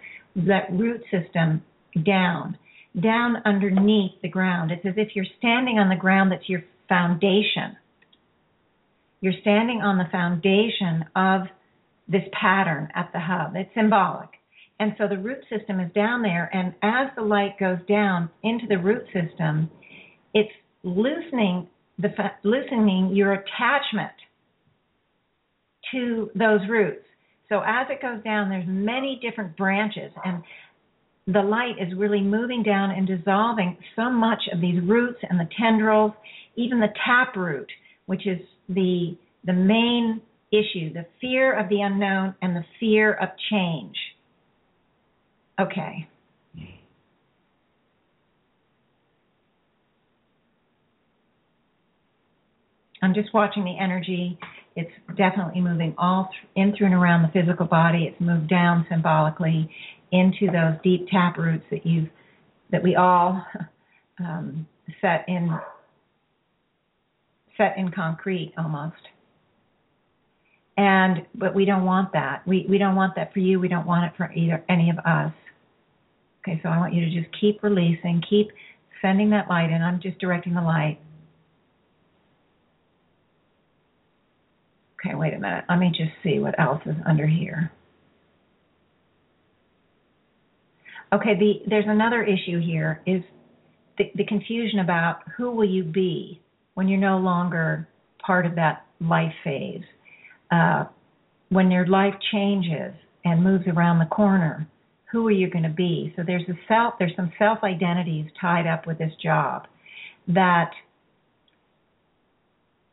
[0.47, 1.63] that root system
[2.05, 2.59] down,
[3.01, 4.71] down underneath the ground.
[4.71, 7.77] It's as if you're standing on the ground that's your foundation
[9.25, 11.49] you're standing on the foundation of
[12.07, 13.57] this pattern at the hub.
[13.57, 14.29] It's symbolic.
[14.79, 18.67] And so the root system is down there, and as the light goes down into
[18.69, 19.71] the root system,
[20.35, 20.53] it's
[20.85, 21.69] loosening
[21.99, 22.09] the
[22.43, 24.13] loosening your attachment
[25.93, 27.05] to those roots.
[27.49, 30.43] So as it goes down, there's many different branches, and
[31.27, 35.49] the light is really moving down and dissolving so much of these roots and the
[35.59, 36.13] tendrils,
[36.57, 37.69] even the taproot,
[38.07, 43.29] which is the the main issue, the fear of the unknown and the fear of
[43.51, 43.97] change.
[45.61, 46.09] Okay.
[53.05, 54.39] I'm just watching the energy.
[54.77, 58.05] It's definitely moving all th- in through and around the physical body.
[58.05, 59.71] It's moved down symbolically
[60.11, 62.09] into those deep tap roots that you
[62.71, 63.45] that we all
[64.19, 64.67] um,
[65.01, 65.51] set in
[67.57, 68.97] set in concrete almost.
[70.77, 72.43] And but we don't want that.
[72.47, 73.61] We we don't want that for you.
[73.61, 75.33] We don't want it for either any of us.
[76.41, 78.49] Okay, so I want you to just keep releasing, keep
[79.01, 79.83] sending that light in.
[79.83, 80.99] I'm just directing the light.
[85.05, 85.65] Okay, wait a minute.
[85.69, 87.71] Let me just see what else is under here.
[91.13, 93.23] Okay, the there's another issue here is
[93.99, 96.41] the, the confusion about who will you be
[96.75, 97.89] when you're no longer
[98.25, 99.83] part of that life phase,
[100.51, 100.85] uh,
[101.51, 102.95] when your life changes
[103.25, 104.67] and moves around the corner,
[105.13, 106.13] who are you going to be?
[106.17, 109.67] So there's a self, there's some self identities tied up with this job
[110.27, 110.71] that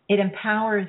[0.10, 0.88] it empowers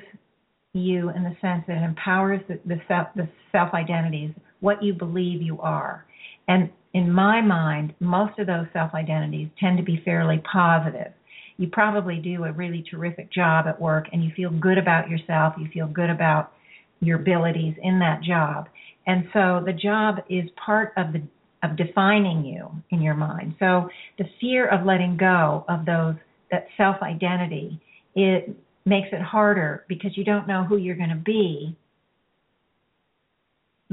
[0.73, 4.93] you in the sense that it empowers the, the self the self identities, what you
[4.93, 6.05] believe you are.
[6.47, 11.13] And in my mind, most of those self identities tend to be fairly positive.
[11.57, 15.53] You probably do a really terrific job at work and you feel good about yourself,
[15.59, 16.53] you feel good about
[17.01, 18.67] your abilities in that job.
[19.05, 21.21] And so the job is part of the
[21.61, 23.55] of defining you in your mind.
[23.59, 26.15] So the fear of letting go of those
[26.49, 27.79] that self identity
[28.15, 28.55] it
[28.85, 31.75] makes it harder because you don't know who you're going to be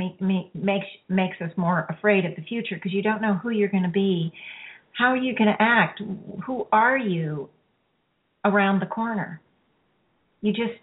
[0.01, 3.51] make, make, makes makes us more afraid of the future because you don't know who
[3.51, 4.33] you're going to be.
[4.93, 6.01] How are you going to act?
[6.47, 7.49] Who are you
[8.45, 9.41] around the corner?
[10.41, 10.79] You just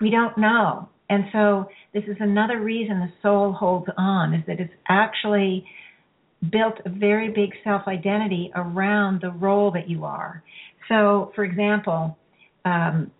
[0.00, 0.88] we don't know.
[1.08, 5.64] And so this is another reason the soul holds on is that it's actually
[6.52, 10.42] built a very big self identity around the role that you are.
[10.88, 12.16] So for example
[12.64, 13.10] um,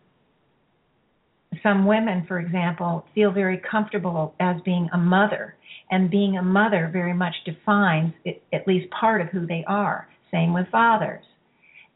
[1.62, 5.56] some women, for example, feel very comfortable as being a mother,
[5.90, 10.08] and being a mother very much defines it, at least part of who they are.
[10.30, 11.24] Same with fathers,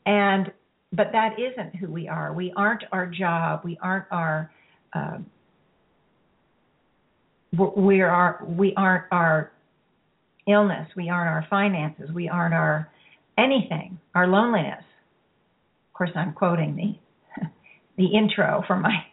[0.07, 0.53] and
[0.93, 2.33] but that isn't who we are.
[2.33, 3.63] We aren't our job.
[3.65, 4.51] We aren't our
[4.93, 5.19] uh,
[7.77, 9.53] we are we aren't our
[10.49, 10.89] illness.
[10.97, 12.11] We aren't our finances.
[12.13, 12.91] We aren't our
[13.39, 13.99] anything.
[14.15, 14.83] Our loneliness.
[15.89, 17.47] Of course, I'm quoting the
[17.97, 19.05] the intro for my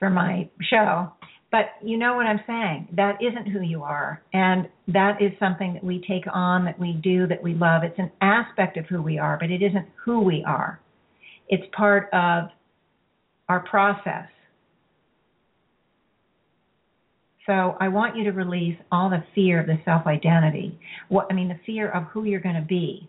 [0.00, 1.12] for my show.
[1.52, 2.88] But you know what I'm saying?
[2.96, 4.22] That isn't who you are.
[4.32, 7.82] And that is something that we take on, that we do, that we love.
[7.84, 10.80] It's an aspect of who we are, but it isn't who we are.
[11.48, 12.50] It's part of
[13.48, 14.28] our process.
[17.46, 20.78] So I want you to release all the fear of the self identity.
[21.08, 23.08] What I mean the fear of who you're going to be,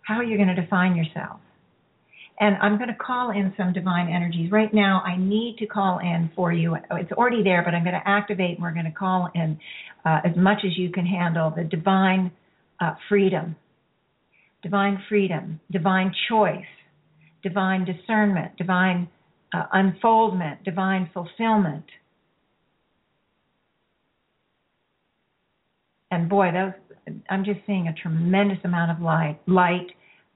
[0.00, 1.40] how you're going to define yourself.
[2.40, 4.52] And I'm going to call in some divine energies.
[4.52, 6.76] Right now, I need to call in for you.
[6.92, 9.58] It's already there, but I'm going to activate and we're going to call in
[10.04, 12.30] uh, as much as you can handle the divine
[12.80, 13.56] uh, freedom,
[14.62, 16.64] divine freedom, divine choice,
[17.42, 19.08] divine discernment, divine
[19.52, 21.84] uh, unfoldment, divine fulfillment.
[26.10, 26.72] And boy, those
[27.28, 29.88] I'm just seeing a tremendous amount of light, light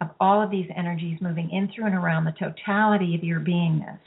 [0.02, 4.00] of all of these energies moving in through and around the totality of your beingness.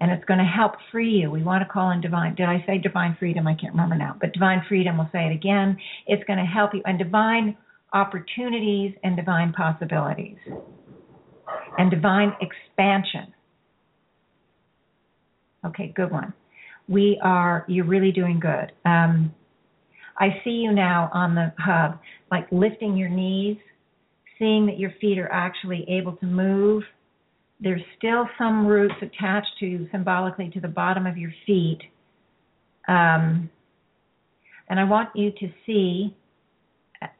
[0.00, 1.30] And it's going to help free you.
[1.30, 2.34] We want to call in divine.
[2.34, 3.46] Did I say divine freedom?
[3.46, 4.16] I can't remember now.
[4.18, 5.76] But divine freedom, we'll say it again.
[6.06, 6.80] It's going to help you.
[6.86, 7.54] And divine
[7.92, 10.38] opportunities and divine possibilities.
[11.76, 13.34] And divine expansion.
[15.66, 16.32] Okay, good one.
[16.88, 18.72] We are, you're really doing good.
[18.86, 19.34] Um,
[20.18, 21.98] I see you now on the hub,
[22.30, 23.58] like lifting your knees
[24.40, 26.82] seeing that your feet are actually able to move.
[27.60, 31.80] There's still some roots attached to symbolically to the bottom of your feet.
[32.88, 33.50] Um,
[34.68, 36.16] and I want you to see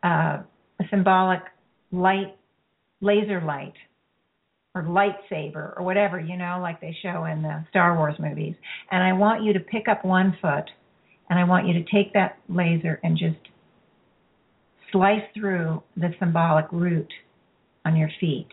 [0.03, 0.39] uh,
[0.81, 1.41] a symbolic
[1.93, 2.37] light,
[3.01, 3.75] laser light,
[4.75, 8.55] or lightsaber, or whatever, you know, like they show in the Star Wars movies.
[8.91, 10.71] And I want you to pick up one foot,
[11.29, 13.50] and I want you to take that laser and just
[14.93, 17.13] slice through the symbolic root
[17.85, 18.49] on your feet.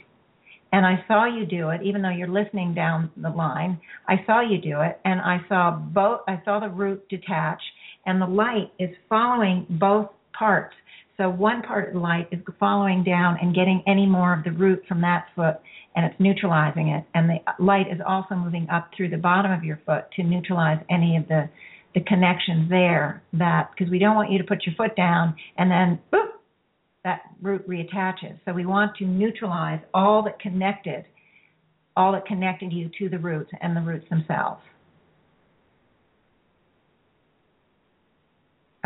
[0.71, 3.79] And I saw you do it, even though you're listening down the line.
[4.07, 6.21] I saw you do it, and I saw both.
[6.27, 7.61] I saw the root detach,
[8.05, 10.75] and the light is following both parts.
[11.15, 14.51] So one part of the light is following down and getting any more of the
[14.51, 15.55] root from that foot,
[15.95, 17.05] and it's neutralizing it.
[17.15, 20.83] And the light is also moving up through the bottom of your foot to neutralize
[20.89, 21.49] any of the
[21.97, 23.23] the connections there.
[23.33, 26.27] That because we don't want you to put your foot down and then boop,
[27.03, 28.39] that root reattaches.
[28.45, 31.05] So we want to neutralize all that connected,
[31.95, 34.61] all that connected you to the roots and the roots themselves.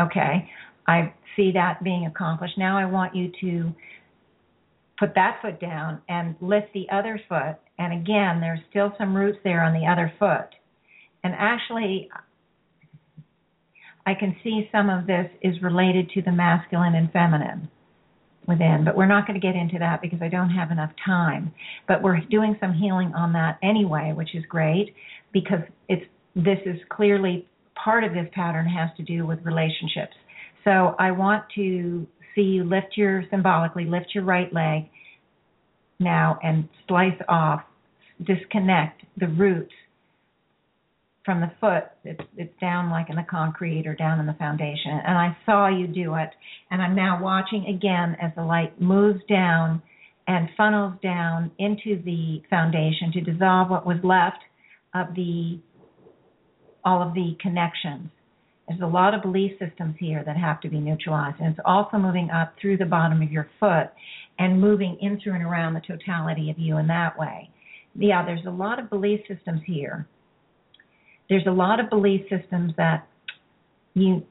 [0.00, 0.48] Okay,
[0.88, 2.56] I see that being accomplished.
[2.56, 3.74] Now I want you to
[4.98, 7.56] put that foot down and lift the other foot.
[7.78, 10.48] And again, there's still some roots there on the other foot.
[11.24, 12.08] And actually,
[14.06, 17.68] I can see some of this is related to the masculine and feminine
[18.48, 21.52] within, but we're not going to get into that because I don't have enough time.
[21.86, 24.94] But we're doing some healing on that anyway, which is great
[25.32, 30.14] because it's this is clearly part of this pattern has to do with relationships.
[30.64, 34.88] So I want to see you lift your symbolically lift your right leg
[36.00, 37.62] now and slice off
[38.24, 39.74] disconnect the roots
[41.24, 41.84] from the foot.
[42.04, 45.00] It's it's down like in the concrete or down in the foundation.
[45.06, 46.30] And I saw you do it,
[46.70, 49.82] and I'm now watching again as the light moves down
[50.26, 54.38] and funnels down into the foundation to dissolve what was left
[54.94, 55.60] of the
[56.84, 58.10] all of the connections.
[58.68, 61.98] There's a lot of belief systems here that have to be neutralized, and it's also
[61.98, 63.90] moving up through the bottom of your foot
[64.38, 67.50] and moving in through and around the totality of you in that way.
[67.94, 70.06] Yeah, there's a lot of belief systems here.
[71.32, 73.08] There's a lot of belief systems that
[73.94, 74.22] you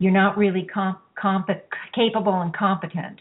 [0.00, 1.48] you're not really comp, comp,
[1.94, 3.20] capable and competent.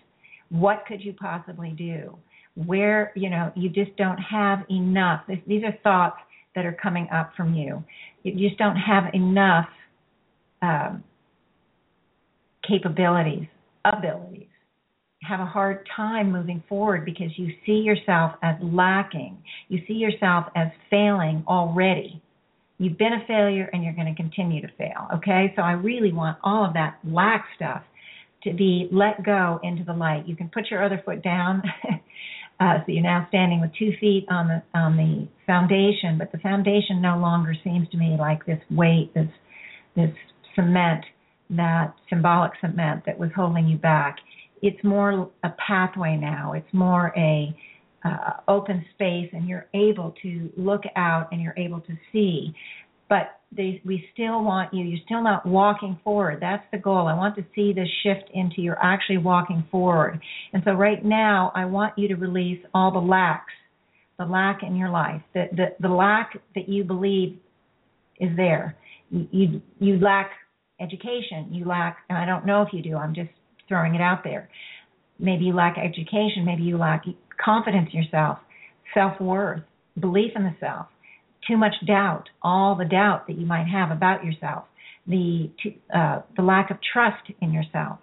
[0.49, 2.17] What could you possibly do?
[2.55, 5.25] Where you know you just don't have enough.
[5.45, 6.17] These are thoughts
[6.55, 7.83] that are coming up from you.
[8.23, 9.67] You just don't have enough
[10.63, 11.03] um,
[12.67, 13.45] capabilities,
[13.85, 14.47] abilities.
[15.21, 19.37] Have a hard time moving forward because you see yourself as lacking.
[19.67, 22.23] You see yourself as failing already.
[22.79, 25.07] You've been a failure and you're going to continue to fail.
[25.15, 25.53] Okay?
[25.55, 27.83] So I really want all of that lack stuff
[28.43, 30.27] to be let go into the light.
[30.27, 31.61] You can put your other foot down.
[32.59, 36.37] uh, so you're now standing with two feet on the on the foundation, but the
[36.37, 39.29] foundation no longer seems to me like this weight, this
[39.95, 40.11] this
[40.55, 41.03] cement,
[41.49, 44.17] that symbolic cement that was holding you back.
[44.61, 46.53] It's more a pathway now.
[46.53, 47.53] It's more a
[48.03, 52.53] uh, open space, and you're able to look out and you're able to see.
[53.09, 54.85] But they, we still want you.
[54.85, 56.37] You're still not walking forward.
[56.39, 57.07] That's the goal.
[57.07, 60.21] I want to see this shift into you're actually walking forward.
[60.53, 63.53] And so right now, I want you to release all the lacks,
[64.19, 67.37] the lack in your life, the the, the lack that you believe
[68.19, 68.77] is there.
[69.09, 70.31] You, you you lack
[70.79, 71.47] education.
[71.51, 72.95] You lack, and I don't know if you do.
[72.95, 73.29] I'm just
[73.67, 74.49] throwing it out there.
[75.19, 76.45] Maybe you lack education.
[76.45, 77.03] Maybe you lack
[77.43, 78.39] confidence in yourself,
[78.93, 79.61] self worth,
[79.99, 80.87] belief in the self
[81.47, 84.65] too much doubt, all the doubt that you might have about yourself,
[85.07, 85.49] the
[85.93, 87.99] uh, the lack of trust in yourself,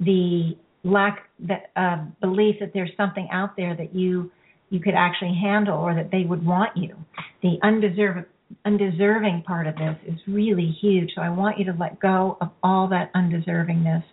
[0.00, 4.30] the lack that uh, belief that there's something out there that you
[4.70, 6.96] you could actually handle or that they would want you.
[7.42, 8.26] The undeserved
[8.64, 11.10] undeserving part of this is really huge.
[11.14, 14.04] So I want you to let go of all that undeservingness.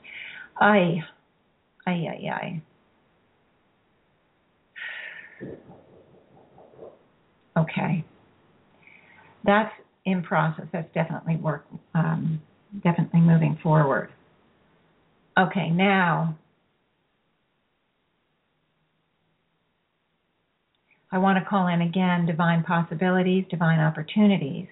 [0.60, 1.04] I,
[1.86, 2.62] I, I, I.
[7.58, 8.04] Okay
[9.46, 9.72] that's
[10.06, 10.66] in process.
[10.72, 12.42] That's definitely work, um,
[12.84, 14.10] definitely moving forward.
[15.38, 16.38] Okay, now
[21.12, 24.68] I want to call in again divine possibilities, divine opportunities,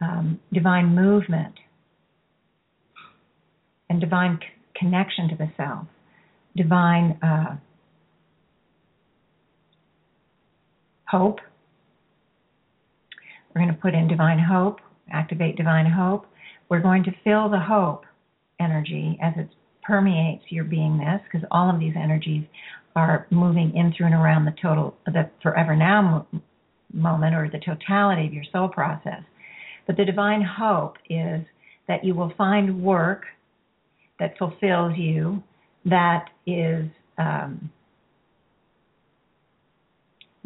[0.00, 1.54] um, divine movement,
[3.88, 4.46] and divine c-
[4.78, 5.86] connection to the self,
[6.56, 7.56] divine uh,
[11.08, 11.40] hope
[13.54, 14.80] we're going to put in divine hope,
[15.10, 16.26] activate divine hope.
[16.68, 18.04] We're going to fill the hope
[18.60, 19.48] energy as it
[19.82, 22.44] permeates your beingness, because all of these energies
[22.94, 26.26] are moving in through and around the total, the forever now
[26.92, 29.22] moment or the totality of your soul process.
[29.86, 31.40] But the divine hope is
[31.88, 33.24] that you will find work
[34.18, 35.42] that fulfills you,
[35.86, 36.86] that is
[37.16, 37.70] um,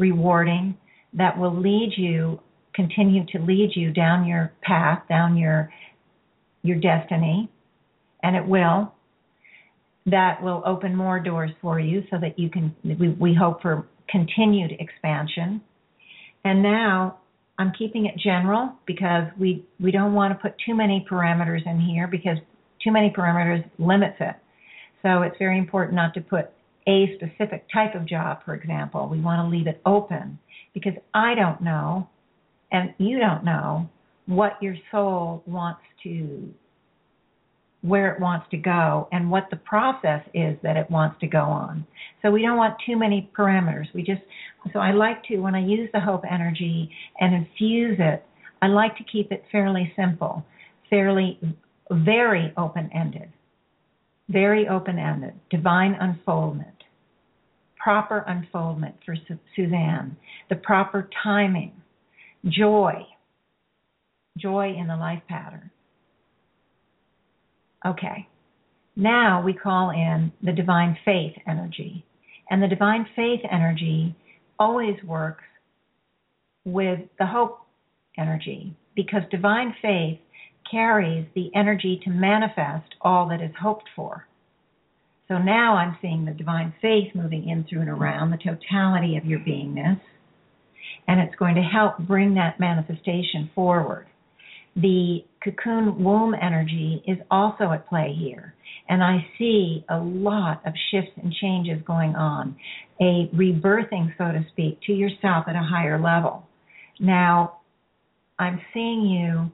[0.00, 0.76] rewarding,
[1.12, 2.40] that will lead you
[2.74, 5.72] continue to lead you down your path, down your
[6.62, 7.50] your destiny,
[8.22, 8.92] and it will.
[10.06, 13.86] That will open more doors for you so that you can we, we hope for
[14.08, 15.60] continued expansion.
[16.44, 17.18] And now
[17.58, 21.80] I'm keeping it general because we we don't want to put too many parameters in
[21.80, 22.38] here because
[22.82, 24.36] too many parameters limits it.
[25.02, 26.50] So it's very important not to put
[26.90, 29.08] a specific type of job, for example.
[29.08, 30.38] We want to leave it open
[30.74, 32.08] because I don't know
[32.72, 33.88] and you don't know
[34.26, 36.52] what your soul wants to
[37.82, 41.40] where it wants to go and what the process is that it wants to go
[41.40, 41.86] on.
[42.20, 43.86] So we don't want too many parameters.
[43.94, 44.20] We just
[44.74, 48.22] so I like to when I use the hope energy and infuse it,
[48.60, 50.44] I like to keep it fairly simple,
[50.90, 51.40] fairly
[51.90, 53.32] very open-ended.
[54.28, 56.79] Very open-ended, divine unfoldment.
[57.82, 59.16] Proper unfoldment for
[59.56, 60.16] Suzanne,
[60.48, 61.72] the proper timing
[62.46, 63.06] Joy.
[64.38, 65.70] Joy in the life pattern.
[67.86, 68.28] Okay.
[68.96, 72.04] Now we call in the divine faith energy.
[72.50, 74.14] And the divine faith energy
[74.58, 75.44] always works
[76.64, 77.60] with the hope
[78.18, 80.18] energy because divine faith
[80.70, 84.26] carries the energy to manifest all that is hoped for.
[85.30, 89.24] So now I'm seeing the divine faith moving in through and around the totality of
[89.24, 90.00] your beingness
[91.10, 94.06] and it's going to help bring that manifestation forward.
[94.76, 98.54] The cocoon womb energy is also at play here,
[98.88, 102.54] and I see a lot of shifts and changes going on,
[103.00, 106.46] a rebirthing, so to speak, to yourself at a higher level.
[107.00, 107.58] Now,
[108.38, 109.50] I'm seeing you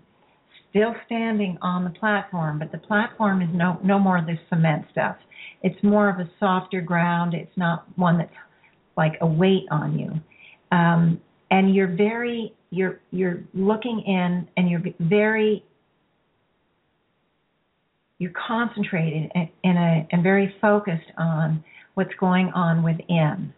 [0.70, 4.84] still standing on the platform, but the platform is no no more of this cement
[4.92, 5.16] stuff.
[5.62, 7.34] It's more of a softer ground.
[7.34, 8.32] It's not one that's
[8.96, 10.12] like a weight on you.
[10.76, 15.64] Um, and you're very you're you're looking in and you're very
[18.18, 21.62] you're concentrated and, a, and very focused on
[21.94, 23.52] what's going on within.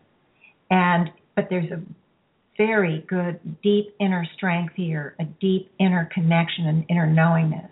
[0.70, 1.80] And but there's a
[2.58, 7.70] very good deep inner strength here, a deep inner connection and inner knowingness.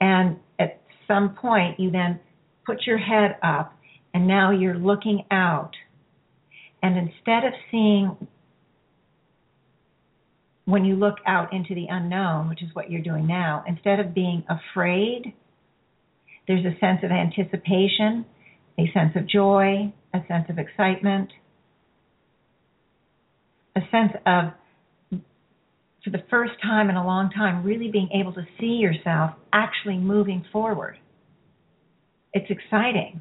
[0.00, 2.20] And at some point you then
[2.64, 3.76] put your head up
[4.14, 5.72] and now you're looking out.
[6.82, 8.28] And instead of seeing
[10.66, 14.14] when you look out into the unknown, which is what you're doing now, instead of
[14.14, 15.34] being afraid,
[16.46, 18.24] there's a sense of anticipation,
[18.78, 21.30] a sense of joy, a sense of excitement,
[23.80, 25.20] a sense of,
[26.04, 29.98] for the first time in a long time, really being able to see yourself actually
[29.98, 30.98] moving forward.
[32.32, 33.20] It's exciting.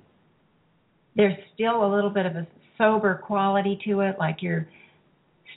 [1.15, 2.47] There's still a little bit of a
[2.77, 4.67] sober quality to it, like you're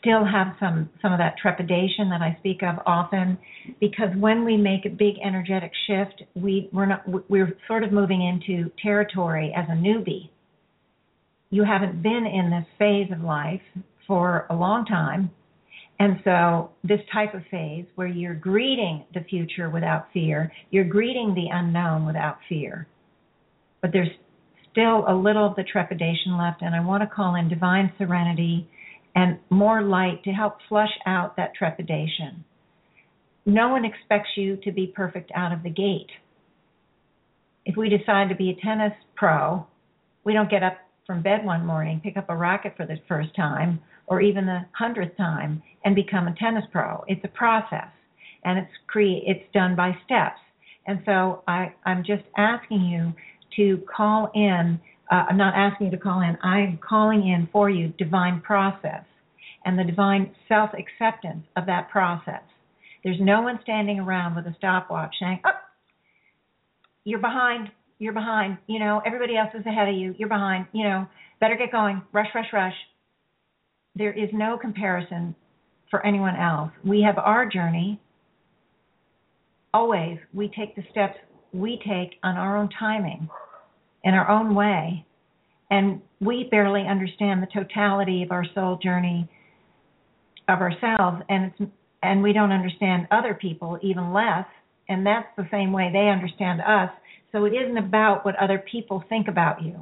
[0.02, 3.38] still have some some of that trepidation that I speak of often
[3.80, 8.20] because when we make a big energetic shift we we're not we're sort of moving
[8.20, 10.28] into territory as a newbie
[11.50, 13.60] you haven't been in this phase of life
[14.06, 15.30] for a long time
[15.98, 21.34] and so this type of phase where you're greeting the future without fear you're greeting
[21.34, 22.86] the unknown without fear
[23.80, 24.08] but there's
[24.70, 28.68] still a little of the trepidation left and I want to call in divine serenity
[29.14, 32.44] and more light to help flush out that trepidation.
[33.44, 36.10] No one expects you to be perfect out of the gate.
[37.64, 39.66] If we decide to be a tennis pro,
[40.24, 43.34] we don't get up from bed one morning, pick up a racket for the first
[43.36, 43.80] time,
[44.12, 47.04] or even the hundredth time, and become a tennis pro.
[47.08, 47.88] It's a process,
[48.44, 50.40] and it's cre- it's done by steps.
[50.86, 53.12] And so I, I'm just asking you
[53.56, 54.80] to call in
[55.12, 56.38] uh, I'm not asking you to call in.
[56.42, 59.04] I'm calling in for you divine process
[59.64, 62.42] and the divine self acceptance of that process.
[63.04, 65.50] There's no one standing around with a stopwatch saying, "Oh,
[67.04, 67.70] you're behind.
[67.98, 68.56] You're behind.
[68.66, 70.14] You know, everybody else is ahead of you.
[70.18, 70.66] You're behind.
[70.72, 71.06] You know,
[71.40, 72.00] better get going.
[72.12, 72.74] Rush, rush, rush."
[73.94, 75.34] There is no comparison
[75.90, 76.70] for anyone else.
[76.84, 78.00] We have our journey.
[79.74, 81.16] Always, we take the steps
[81.52, 83.28] we take on our own timing
[84.04, 85.04] in our own way.
[85.70, 89.28] And we barely understand the totality of our soul journey
[90.48, 91.70] of ourselves and it's
[92.02, 94.46] and we don't understand other people even less
[94.88, 96.90] and that's the same way they understand us
[97.30, 99.78] so it isn't about what other people think about you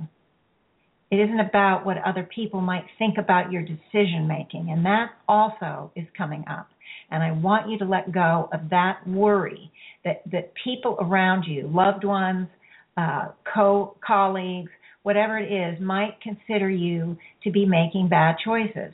[1.11, 5.91] it isn't about what other people might think about your decision making and that also
[5.97, 6.69] is coming up
[7.11, 9.71] and i want you to let go of that worry
[10.05, 12.49] that that people around you loved ones
[12.97, 14.71] uh, co colleagues,
[15.03, 18.93] whatever it is, might consider you to be making bad choices.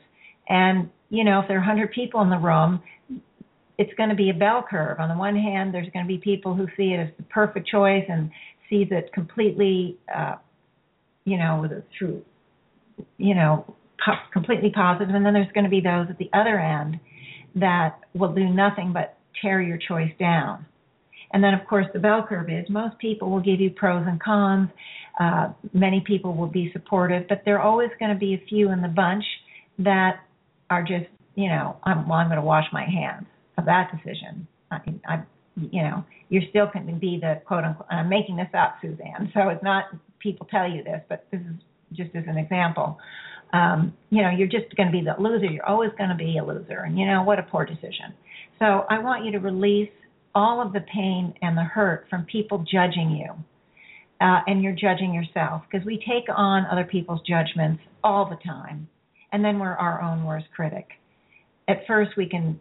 [0.49, 2.83] And you know, if there are 100 people in the room,
[3.79, 4.99] it's going to be a bell curve.
[4.99, 7.69] On the one hand, there's going to be people who see it as the perfect
[7.69, 8.31] choice and
[8.69, 10.37] sees it completely, uh,
[11.27, 11.69] you know,
[11.99, 12.23] through,
[13.19, 16.59] you know, po- completely positive, and then there's going to be those at the other
[16.59, 16.99] end
[17.57, 20.65] that will do nothing but tear your choice down.
[21.33, 24.23] And then, of course, the bell curve is most people will give you pros and
[24.23, 24.71] cons.
[25.19, 28.71] Uh, many people will be supportive, but there are always going to be a few
[28.71, 29.25] in the bunch
[29.79, 30.21] that
[30.71, 33.27] are just, you know, I'm, well, I'm going to wash my hands
[33.59, 34.47] of that decision.
[34.71, 35.23] I, I,
[35.57, 37.89] you know, you're still going to be the quote unquote.
[37.91, 39.31] I'm making this up, Suzanne.
[39.35, 39.85] So it's not
[40.19, 41.57] people tell you this, but this is
[41.93, 42.99] just as an example.
[43.53, 45.47] Um, you know, you're just going to be the loser.
[45.47, 48.13] You're always going to be a loser, and you know what a poor decision.
[48.59, 49.91] So I want you to release
[50.35, 53.33] all of the pain and the hurt from people judging you.
[54.19, 58.89] Uh, and you're judging yourself because we take on other people's judgments all the time,
[59.33, 60.89] and then we're our own worst critic.
[61.69, 62.59] At first, we can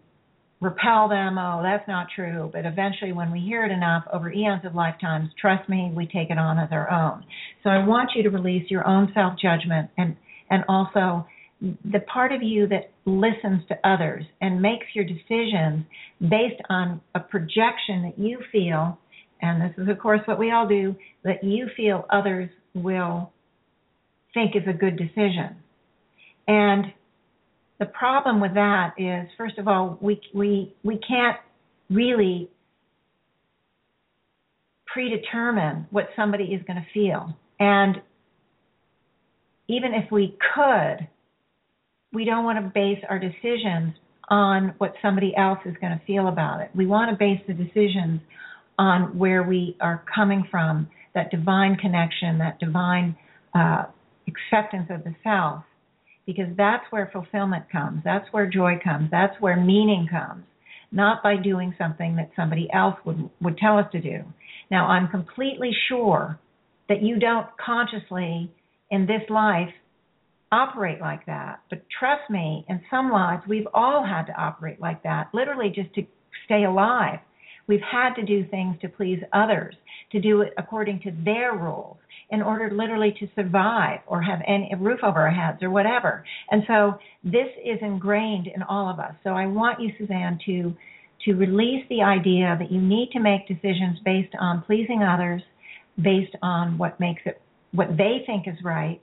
[0.61, 4.65] repel them, oh, that's not true, but eventually, when we hear it enough over eons
[4.65, 7.23] of lifetimes, trust me, we take it on as our own.
[7.63, 10.15] So, I want you to release your own self judgment and,
[10.49, 11.25] and also
[11.61, 15.85] the part of you that listens to others and makes your decisions
[16.21, 18.99] based on a projection that you feel,
[19.41, 23.31] and this is, of course, what we all do, that you feel others will
[24.33, 25.55] think is a good decision.
[26.47, 26.85] And
[27.79, 31.37] the problem with that is, first of all, we we we can't
[31.89, 32.49] really
[34.87, 38.01] predetermine what somebody is going to feel, and
[39.67, 41.07] even if we could,
[42.13, 43.93] we don't want to base our decisions
[44.29, 46.69] on what somebody else is going to feel about it.
[46.73, 48.21] We want to base the decisions
[48.77, 53.15] on where we are coming from, that divine connection, that divine
[53.53, 53.85] uh,
[54.27, 55.63] acceptance of the self
[56.25, 58.01] because that's where fulfillment comes.
[58.03, 59.09] That's where joy comes.
[59.11, 60.43] That's where meaning comes.
[60.91, 64.23] Not by doing something that somebody else would would tell us to do.
[64.71, 66.39] Now, I'm completely sure
[66.89, 68.51] that you don't consciously
[68.89, 69.69] in this life
[70.51, 71.59] operate like that.
[71.69, 75.93] But trust me, in some lives we've all had to operate like that, literally just
[75.95, 76.03] to
[76.45, 77.19] stay alive.
[77.67, 79.75] We've had to do things to please others,
[80.11, 81.97] to do it according to their rules
[82.29, 86.23] in order literally to survive or have any a roof over our heads or whatever.
[86.49, 89.13] And so this is ingrained in all of us.
[89.23, 90.75] So I want you, Suzanne, to
[91.23, 95.41] to release the idea that you need to make decisions based on pleasing others,
[96.01, 97.41] based on what makes it
[97.71, 98.99] what they think is right,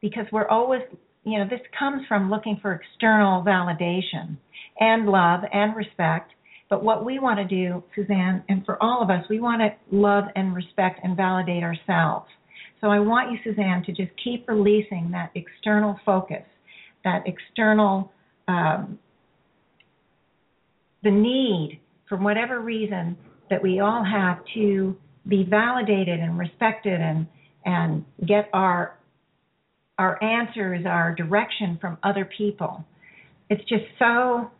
[0.00, 0.82] because we're always
[1.24, 4.36] you know this comes from looking for external validation
[4.78, 6.32] and love and respect
[6.72, 9.94] but what we want to do, Suzanne, and for all of us, we want to
[9.94, 12.24] love and respect and validate ourselves.
[12.80, 16.44] So I want you, Suzanne, to just keep releasing that external focus,
[17.04, 18.10] that external,
[18.48, 18.98] um,
[21.02, 23.18] the need, for whatever reason,
[23.50, 24.96] that we all have to
[25.28, 27.26] be validated and respected and
[27.66, 28.98] and get our
[29.98, 32.82] our answers, our direction from other people.
[33.50, 34.50] It's just so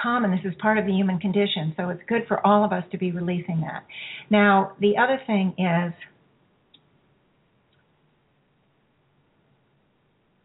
[0.00, 0.30] common.
[0.30, 1.74] This is part of the human condition.
[1.76, 3.84] So it's good for all of us to be releasing that.
[4.30, 5.92] Now, the other thing is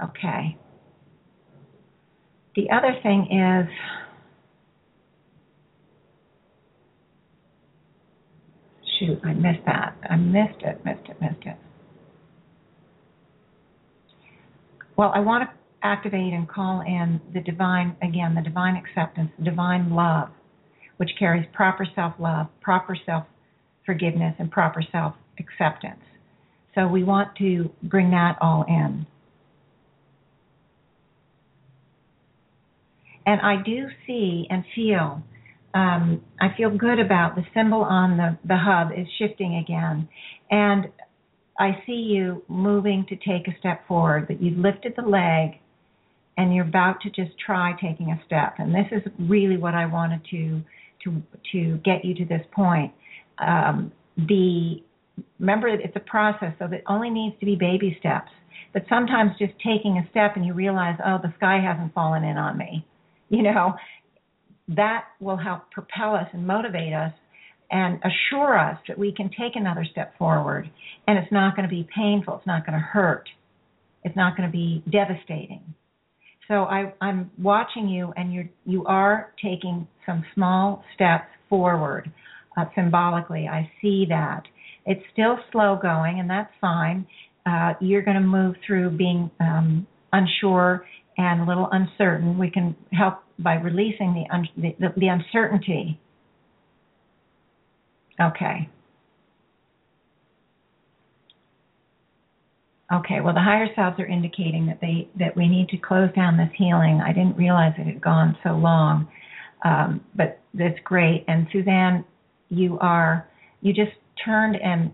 [0.04, 0.58] okay.
[2.56, 3.70] The other thing is
[9.00, 9.96] shoot, I missed that.
[10.10, 11.58] I missed it, missed it, missed it.
[14.96, 19.46] Well, I want to activate and call in the divine, again, the divine acceptance, the
[19.46, 20.30] divine love,
[20.98, 23.26] which carries proper self love, proper self
[23.86, 26.02] forgiveness, and proper self acceptance.
[26.76, 29.08] So we want to bring that all in.
[33.26, 35.22] And I do see and feel,
[35.74, 40.08] um, I feel good about the symbol on the, the hub is shifting again.
[40.50, 40.88] And
[41.60, 45.60] I see you moving to take a step forward, that you've lifted the leg
[46.38, 48.56] and you're about to just try taking a step.
[48.60, 50.62] And this is really what I wanted to
[51.04, 51.22] to
[51.52, 52.94] to get you to this point.
[53.40, 54.84] Um, the
[55.40, 58.32] remember it's a process, so it only needs to be baby steps.
[58.74, 62.38] But sometimes just taking a step and you realize, oh, the sky hasn't fallen in
[62.38, 62.86] on me.
[63.30, 63.76] You know,
[64.70, 67.14] that will help propel us and motivate us
[67.72, 70.70] and assure us that we can take another step forward
[71.08, 73.28] and it's not going to be painful, it's not going to hurt,
[74.04, 75.74] it's not going to be devastating.
[76.48, 82.12] So I, I'm watching you, and you you are taking some small steps forward
[82.58, 83.48] uh, symbolically.
[83.48, 84.44] I see that.
[84.86, 87.06] It's still slow going, and that's fine.
[87.46, 90.86] Uh, you're going to move through being um, unsure
[91.18, 92.38] and a little uncertain.
[92.38, 96.00] We can help by releasing the, un- the, the, the uncertainty.
[98.22, 98.70] Okay.
[102.92, 106.38] Okay, well, the higher selves are indicating that they that we need to close down
[106.38, 107.02] this healing.
[107.04, 109.10] I didn't realize it had gone so long,
[109.66, 111.26] um, but that's great.
[111.28, 112.06] And Suzanne,
[112.48, 113.28] you are
[113.62, 113.92] you just
[114.24, 114.92] turned and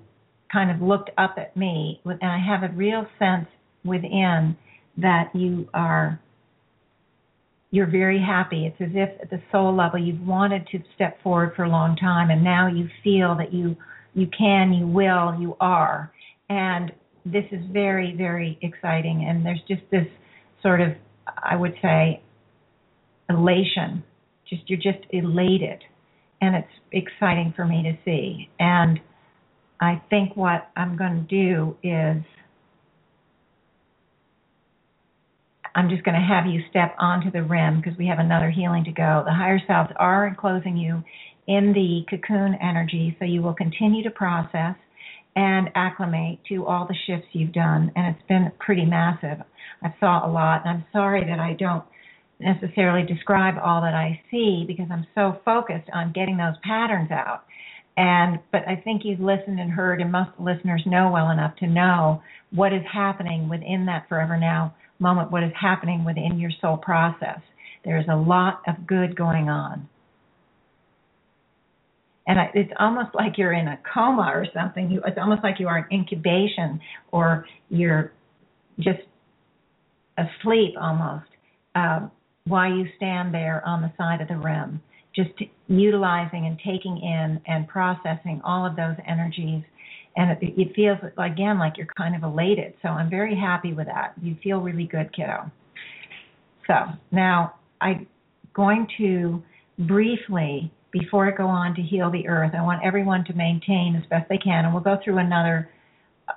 [0.51, 3.47] kind of looked up at me, and I have a real sense
[3.85, 4.57] within
[4.97, 6.19] that you are
[7.69, 8.65] you're very happy.
[8.65, 11.95] It's as if at the soul level you've wanted to step forward for a long
[11.95, 13.75] time, and now you feel that you
[14.15, 16.11] you can, you will, you are,
[16.49, 16.91] and
[17.25, 19.25] this is very, very exciting.
[19.27, 20.07] And there's just this
[20.61, 20.89] sort of,
[21.27, 22.21] I would say,
[23.29, 24.03] elation.
[24.49, 25.81] Just you're just elated,
[26.41, 28.49] and it's exciting for me to see.
[28.59, 28.99] And
[29.79, 32.23] I think what I'm going to do is
[35.75, 38.83] I'm just going to have you step onto the rim because we have another healing
[38.83, 39.23] to go.
[39.25, 41.03] The higher selves are enclosing you
[41.47, 44.75] in the cocoon energy, so you will continue to process
[45.35, 49.43] and acclimate to all the shifts you've done, and it's been pretty massive.
[49.81, 51.83] I saw a lot, and I'm sorry that I don't
[52.39, 57.43] necessarily describe all that I see because I'm so focused on getting those patterns out.
[57.95, 61.67] And but I think you've listened and heard, and most listeners know well enough to
[61.67, 66.77] know what is happening within that Forever Now moment what is happening within your soul
[66.77, 67.39] process.
[67.83, 69.87] There's a lot of good going on.
[72.27, 74.89] And it's almost like you're in a coma or something.
[74.91, 76.79] You, it's almost like you are in incubation
[77.11, 78.13] or you're
[78.79, 79.01] just
[80.17, 81.25] asleep almost
[81.75, 82.07] uh,
[82.45, 84.81] while you stand there on the side of the rim,
[85.15, 85.31] just
[85.67, 89.63] utilizing and taking in and processing all of those energies
[90.15, 92.73] and it, it feels again like you're kind of elated.
[92.81, 94.13] So I'm very happy with that.
[94.21, 95.51] You feel really good, kiddo.
[96.67, 96.73] So
[97.11, 98.07] now I'm
[98.53, 99.41] going to
[99.79, 104.07] briefly, before I go on to heal the earth, I want everyone to maintain as
[104.09, 105.69] best they can, and we'll go through another.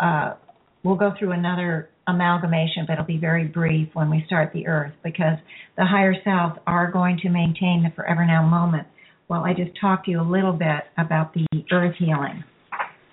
[0.01, 0.35] Uh,
[0.83, 4.95] we'll go through another amalgamation, but it'll be very brief when we start the earth
[5.05, 5.39] because
[5.77, 8.87] the higher selves are going to maintain the forever now moment.
[9.29, 12.43] Well, I just talked to you a little bit about the earth healing.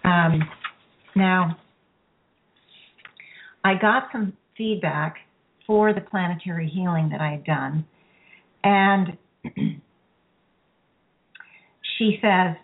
[0.04, 0.40] Um,
[1.16, 1.58] now,
[3.64, 5.16] I got some feedback
[5.66, 7.86] for the planetary healing that I had done,
[8.64, 9.18] and
[11.98, 12.56] she says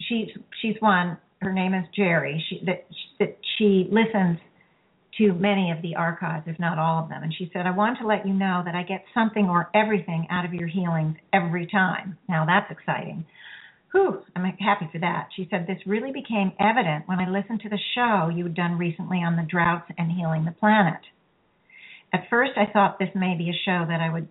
[0.00, 0.28] she's
[0.62, 1.18] she's one.
[1.40, 2.44] Her name is Jerry.
[2.48, 2.86] She that
[3.18, 4.38] that she listens
[5.18, 7.22] to many of the archives, if not all of them.
[7.22, 10.28] And she said, I want to let you know that I get something or everything
[10.30, 12.16] out of your healings every time.
[12.28, 13.26] Now that's exciting.
[13.92, 15.28] Whew, I'm happy for that.
[15.34, 18.78] She said, This really became evident when I listened to the show you had done
[18.78, 21.00] recently on the droughts and healing the planet.
[22.12, 24.28] At first, I thought this may be a show that I would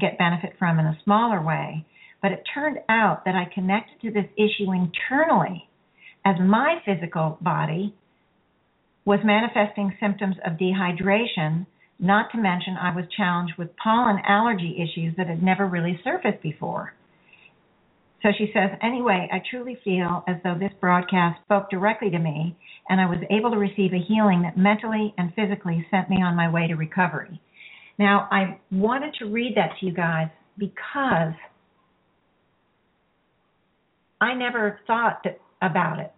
[0.00, 1.86] get benefit from in a smaller way,
[2.22, 5.68] but it turned out that I connected to this issue internally
[6.24, 7.94] as my physical body
[9.04, 11.66] was manifesting symptoms of dehydration,
[11.98, 16.42] not to mention I was challenged with pollen allergy issues that had never really surfaced
[16.42, 16.92] before.
[18.22, 22.56] So she says, anyway, I truly feel as though this broadcast spoke directly to me,
[22.88, 26.34] and I was able to receive a healing that mentally and physically sent me on
[26.34, 27.40] my way to recovery.
[27.96, 30.28] Now, I wanted to read that to you guys
[30.58, 31.32] because
[34.20, 36.12] I never thought that, about it.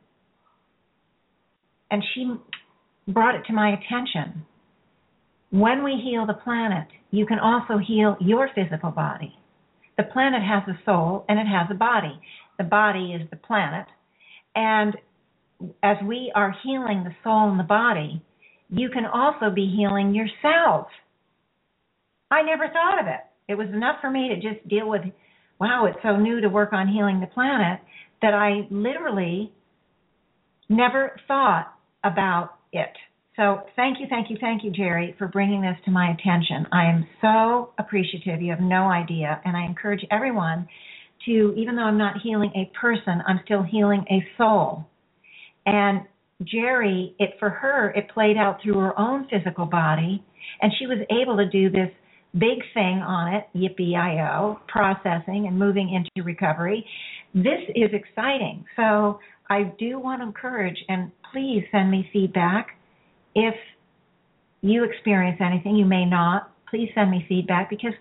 [1.90, 2.34] And she
[3.08, 4.46] brought it to my attention.
[5.50, 9.34] When we heal the planet, you can also heal your physical body.
[9.96, 12.20] The planet has a soul and it has a body.
[12.58, 13.86] The body is the planet.
[14.54, 14.96] And
[15.82, 18.22] as we are healing the soul and the body,
[18.70, 20.86] you can also be healing yourself.
[22.30, 23.20] I never thought of it.
[23.48, 25.02] It was enough for me to just deal with,
[25.60, 27.80] wow, it's so new to work on healing the planet
[28.22, 29.52] that I literally
[30.68, 32.92] never thought about it.
[33.36, 36.66] So thank you, thank you, thank you, Jerry, for bringing this to my attention.
[36.72, 38.42] I am so appreciative.
[38.42, 39.40] You have no idea.
[39.44, 40.68] And I encourage everyone
[41.26, 44.86] to, even though I'm not healing a person, I'm still healing a soul.
[45.66, 46.02] And
[46.42, 50.24] Jerry, it for her, it played out through her own physical body,
[50.62, 51.90] and she was able to do this
[52.32, 56.86] big thing on it, yippee processing and moving into recovery.
[57.34, 58.64] This is exciting.
[58.76, 62.76] So I do want to encourage, and please send me feedback
[63.34, 63.54] if
[64.62, 66.52] you experience anything, you may not.
[66.68, 67.94] Please send me feedback because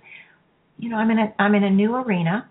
[0.78, 2.50] you know I'm in a I'm in a new arena.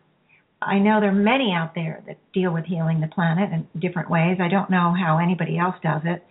[0.60, 4.10] I know there are many out there that deal with healing the planet in different
[4.10, 4.38] ways.
[4.40, 6.24] I don't know how anybody else does it,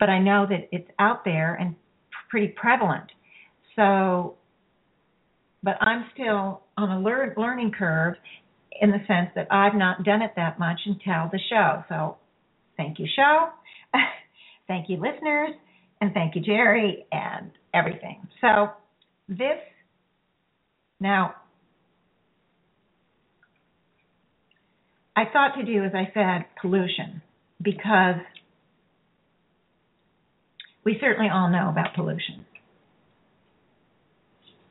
[0.00, 1.76] but I know that it's out there and
[2.30, 3.10] pretty prevalent.
[3.76, 4.36] So,
[5.64, 8.14] but I'm still on a lear- learning curve
[8.80, 11.82] in the sense that I've not done it that much until the show.
[11.88, 12.18] So,
[12.76, 13.48] thank you, show.
[14.68, 15.50] thank you, listeners.
[16.00, 18.26] And thank you, Jerry, and everything.
[18.40, 18.70] So,
[19.28, 19.58] this
[21.00, 21.34] now,
[25.16, 27.22] I thought to do, as I said, pollution,
[27.62, 28.16] because
[30.84, 32.44] we certainly all know about pollution.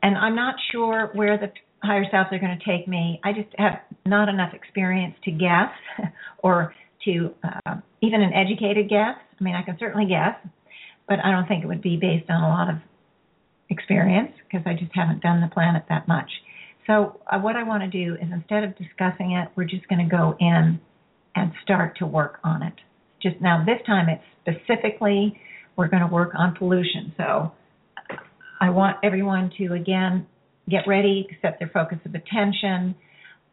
[0.04, 1.52] And I'm not sure where the
[1.82, 3.20] higher selves are going to take me.
[3.24, 5.72] I just have not enough experience to guess
[6.40, 6.76] or
[7.06, 9.16] to uh, even an educated guess.
[9.40, 10.36] I mean, I can certainly guess,
[11.08, 12.76] but I don't think it would be based on a lot of
[13.70, 16.30] experience because I just haven't done the planet that much.
[16.86, 20.08] So uh, what I want to do is instead of discussing it, we're just going
[20.08, 20.80] to go in
[21.36, 22.74] and start to work on it.
[23.22, 25.40] Just now, this time it's specifically
[25.78, 27.14] we're going to work on pollution.
[27.16, 27.54] So
[28.64, 30.26] I want everyone to again
[30.70, 32.96] get ready, set their focus of attention,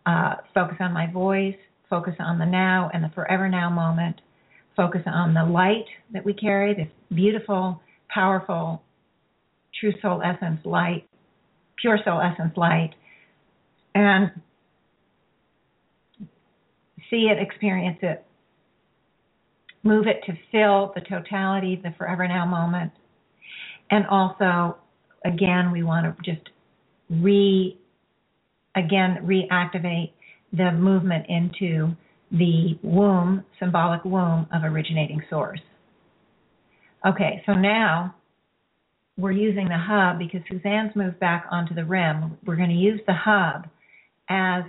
[0.07, 1.57] uh, focus on my voice,
[1.89, 4.21] focus on the now and the forever now moment,
[4.77, 8.83] focus on the light that we carry, this beautiful, powerful,
[9.81, 11.09] true soul essence light,
[11.83, 12.91] pure soul essence light,
[13.97, 14.31] and
[17.11, 18.25] see it, experience it,
[19.83, 22.93] move it to fill the totality, the forever now moment,
[23.91, 24.77] and also
[25.25, 26.49] again, we want to just
[27.09, 27.77] re
[28.77, 30.13] again reactivate
[30.53, 31.95] the movement into
[32.33, 35.61] the womb, symbolic womb of originating source.
[37.07, 38.15] Okay, so now
[39.17, 42.39] we're using the hub because Suzanne's moved back onto the rim.
[42.47, 43.67] We're going to use the hub
[44.29, 44.65] as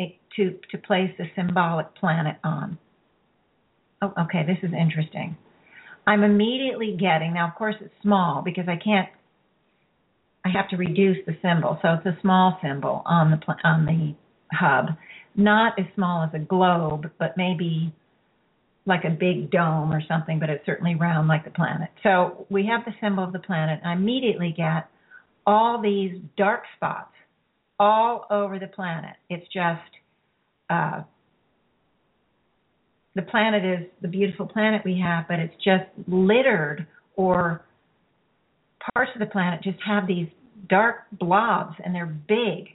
[0.00, 2.78] a, to to place the symbolic planet on.
[4.02, 5.36] Oh, okay, this is interesting.
[6.06, 7.48] I'm immediately getting now.
[7.48, 9.08] Of course, it's small because I can't.
[10.44, 14.14] I have to reduce the symbol, so it's a small symbol on the on the
[14.52, 14.96] hub,
[15.36, 17.92] not as small as a globe, but maybe
[18.86, 21.90] like a big dome or something, but it's certainly round like the planet.
[22.02, 23.80] So we have the symbol of the planet.
[23.84, 24.88] I immediately get
[25.46, 27.12] all these dark spots
[27.78, 29.16] all over the planet.
[29.28, 29.80] It's just
[30.70, 31.02] uh,
[33.14, 36.86] the planet is the beautiful planet we have, but it's just littered
[37.16, 37.64] or
[38.94, 40.28] parts of the planet just have these
[40.68, 42.68] dark blobs and they're big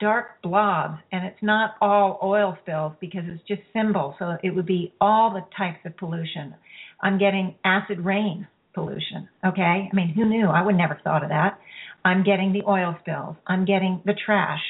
[0.00, 4.14] dark blobs and it's not all oil spills because it's just symbol.
[4.18, 6.54] So it would be all the types of pollution.
[7.02, 9.88] I'm getting acid rain pollution okay?
[9.92, 10.46] I mean who knew?
[10.46, 11.58] I would never thought of that.
[12.04, 13.36] I'm getting the oil spills.
[13.46, 14.62] I'm getting the trash.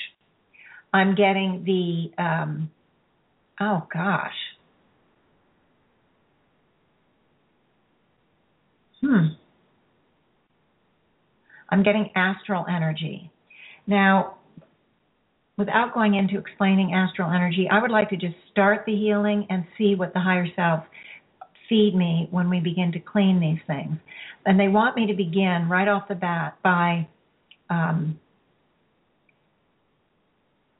[0.92, 2.70] I'm getting the um
[3.60, 4.32] oh gosh.
[9.00, 9.34] Hmm
[11.70, 13.30] i'm getting astral energy
[13.86, 14.36] now
[15.60, 19.64] without going into explaining astral energy, I would like to just start the healing and
[19.76, 20.82] see what the higher self
[21.68, 23.96] feed me when we begin to clean these things.
[24.46, 27.06] And they want me to begin right off the bat by,
[27.68, 28.18] um,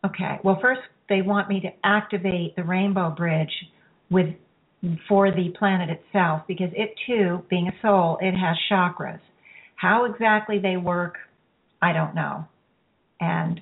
[0.04, 0.80] okay, well, first
[1.10, 3.52] they want me to activate the rainbow bridge
[4.10, 4.34] with
[5.06, 9.20] for the planet itself because it too, being a soul, it has chakras.
[9.80, 11.16] How exactly they work,
[11.80, 12.44] I don't know.
[13.18, 13.60] And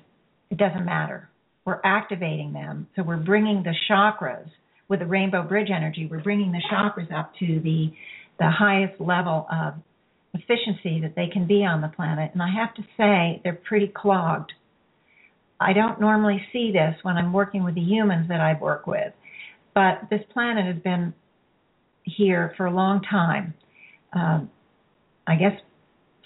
[0.49, 1.29] it doesn't matter.
[1.63, 2.87] We're activating them.
[2.95, 4.49] So we're bringing the chakras
[4.89, 7.93] with the rainbow bridge energy, we're bringing the chakras up to the
[8.39, 9.73] the highest level of
[10.33, 12.31] efficiency that they can be on the planet.
[12.33, 14.53] And I have to say, they're pretty clogged.
[15.59, 19.11] I don't normally see this when I'm working with the humans that I work with,
[19.75, 21.13] but this planet has been
[22.03, 23.53] here for a long time.
[24.13, 24.49] Um,
[25.27, 25.51] I guess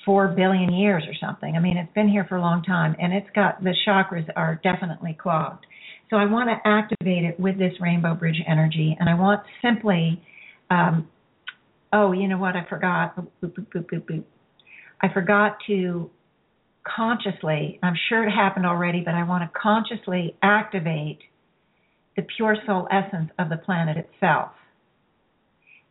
[0.05, 1.55] four billion years or something.
[1.55, 4.59] I mean, it's been here for a long time, and it's got the chakras are
[4.63, 5.65] definitely clogged.
[6.09, 10.21] So I want to activate it with this rainbow bridge energy, and I want simply,
[10.69, 11.07] um,
[11.91, 12.55] oh, you know what?
[12.55, 13.15] I forgot.
[13.15, 14.23] Boop, boop, boop.
[15.01, 16.09] I forgot to
[16.84, 17.80] consciously.
[17.81, 21.19] I'm sure it happened already, but I want to consciously activate
[22.15, 24.51] the pure soul essence of the planet itself.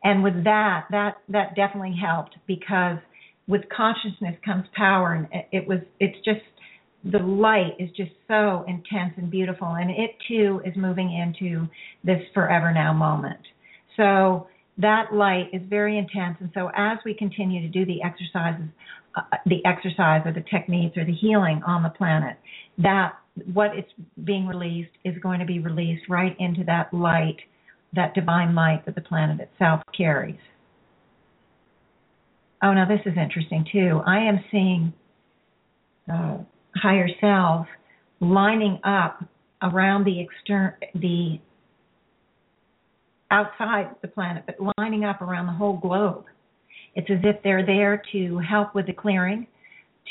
[0.05, 2.98] And with that, that that definitely helped because
[3.48, 6.40] with consciousness comes power and it was it's just
[7.05, 11.69] the light is just so intense and beautiful and it too is moving into
[12.05, 13.40] this forever now moment.
[13.97, 14.47] So
[14.78, 18.64] that light is very intense and so as we continue to do the exercises
[19.14, 22.39] uh, the exercise or the techniques or the healing on the planet
[22.78, 23.12] that
[23.52, 23.85] what is
[24.24, 27.36] being released is going to be released right into that light
[27.93, 30.39] that divine light that the planet itself carries
[32.62, 34.01] Oh, now this is interesting too.
[34.06, 34.93] I am seeing
[36.12, 36.39] uh,
[36.76, 37.68] higher selves
[38.20, 39.24] lining up
[39.62, 41.40] around the extern the
[43.30, 46.24] outside the planet, but lining up around the whole globe.
[46.94, 49.47] It's as if they're there to help with the clearing,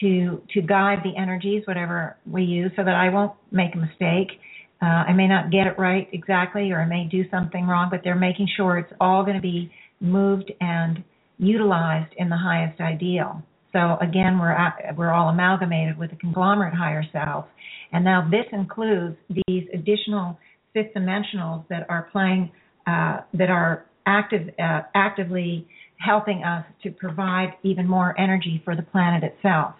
[0.01, 4.39] to to guide the energies, whatever we use, so that I won't make a mistake.
[4.81, 8.01] Uh, I may not get it right exactly, or I may do something wrong, but
[8.03, 11.03] they're making sure it's all going to be moved and
[11.41, 13.41] utilized in the highest ideal.
[13.73, 17.45] So again, we're at, we're all amalgamated with the conglomerate higher self,
[17.91, 20.37] and now this includes these additional
[20.73, 22.51] fifth dimensionals that are playing
[22.87, 28.81] uh, that are active uh, actively helping us to provide even more energy for the
[28.81, 29.75] planet itself.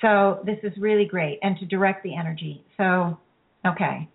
[0.00, 2.64] So this is really great, and to direct the energy.
[2.76, 3.18] So,
[3.66, 4.08] okay,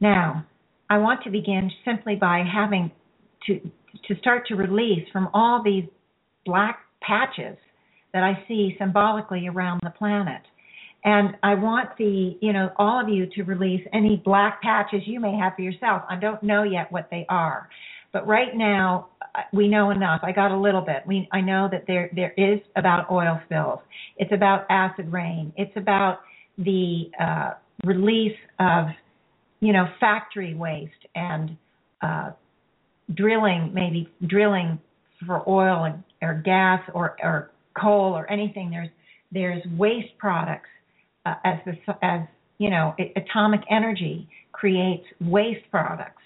[0.00, 0.46] now
[0.88, 2.90] I want to begin simply by having
[3.46, 3.60] to
[4.06, 5.84] to start to release from all these
[6.44, 7.56] black patches
[8.12, 10.42] that I see symbolically around the planet.
[11.04, 15.18] And I want the, you know, all of you to release any black patches you
[15.18, 16.02] may have for yourself.
[16.08, 17.68] I don't know yet what they are.
[18.12, 19.08] But right now,
[19.52, 20.20] we know enough.
[20.24, 21.04] I got a little bit.
[21.06, 23.78] We I know that there there is about oil spills.
[24.16, 25.52] It's about acid rain.
[25.56, 26.18] It's about
[26.58, 27.50] the uh,
[27.84, 28.86] release of,
[29.60, 31.56] you know, factory waste and
[32.02, 32.32] uh,
[33.14, 34.78] drilling, maybe drilling
[35.24, 38.70] for oil and, or gas or, or coal or anything.
[38.70, 38.88] There's
[39.32, 40.68] there's waste products
[41.26, 41.74] uh, as the
[42.04, 42.20] as
[42.58, 46.22] you know atomic energy creates waste products.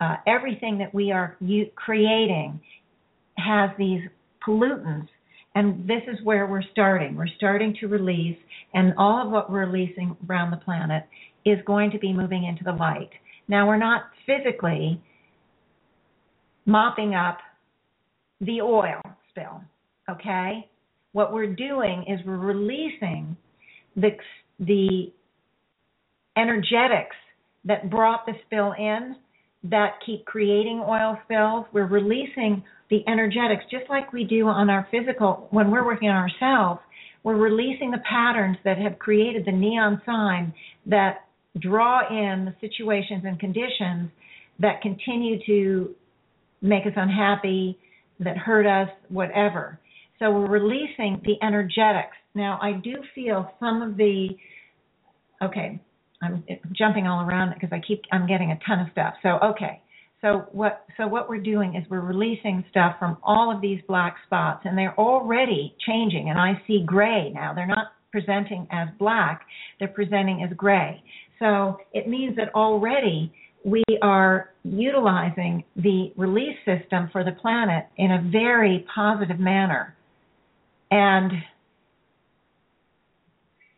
[0.00, 2.60] Uh, everything that we are u- creating
[3.38, 4.00] has these
[4.46, 5.08] pollutants,
[5.54, 7.16] and this is where we're starting.
[7.16, 8.38] We're starting to release,
[8.74, 11.04] and all of what we're releasing around the planet
[11.44, 13.10] is going to be moving into the light.
[13.48, 15.00] Now, we're not physically
[16.66, 17.38] mopping up
[18.40, 19.00] the oil
[19.34, 19.62] spill,
[20.10, 20.68] okay?
[21.12, 23.36] What we're doing is we're releasing
[23.96, 24.10] the
[24.60, 25.12] the
[26.36, 27.16] energetics
[27.64, 29.16] that brought the spill in
[29.64, 31.66] that keep creating oil spills.
[31.72, 36.16] We're releasing the energetics just like we do on our physical when we're working on
[36.16, 36.80] ourselves.
[37.22, 40.52] We're releasing the patterns that have created the neon sign
[40.86, 41.24] that
[41.58, 44.10] draw in the situations and conditions
[44.58, 45.94] that continue to
[46.60, 47.78] make us unhappy,
[48.24, 49.80] that hurt us, whatever.
[50.18, 52.16] So we're releasing the energetics.
[52.34, 54.28] Now, I do feel some of the,
[55.42, 55.80] okay,
[56.22, 59.14] I'm jumping all around because I keep, I'm getting a ton of stuff.
[59.22, 59.80] So, okay.
[60.20, 64.16] So what so what we're doing is we're releasing stuff from all of these black
[64.24, 67.52] spots and they're already changing and I see gray now.
[67.52, 69.42] They're not presenting as black,
[69.78, 71.02] they're presenting as gray.
[71.40, 73.34] So it means that already
[73.64, 79.96] we are utilizing the release system for the planet in a very positive manner.
[80.90, 81.32] And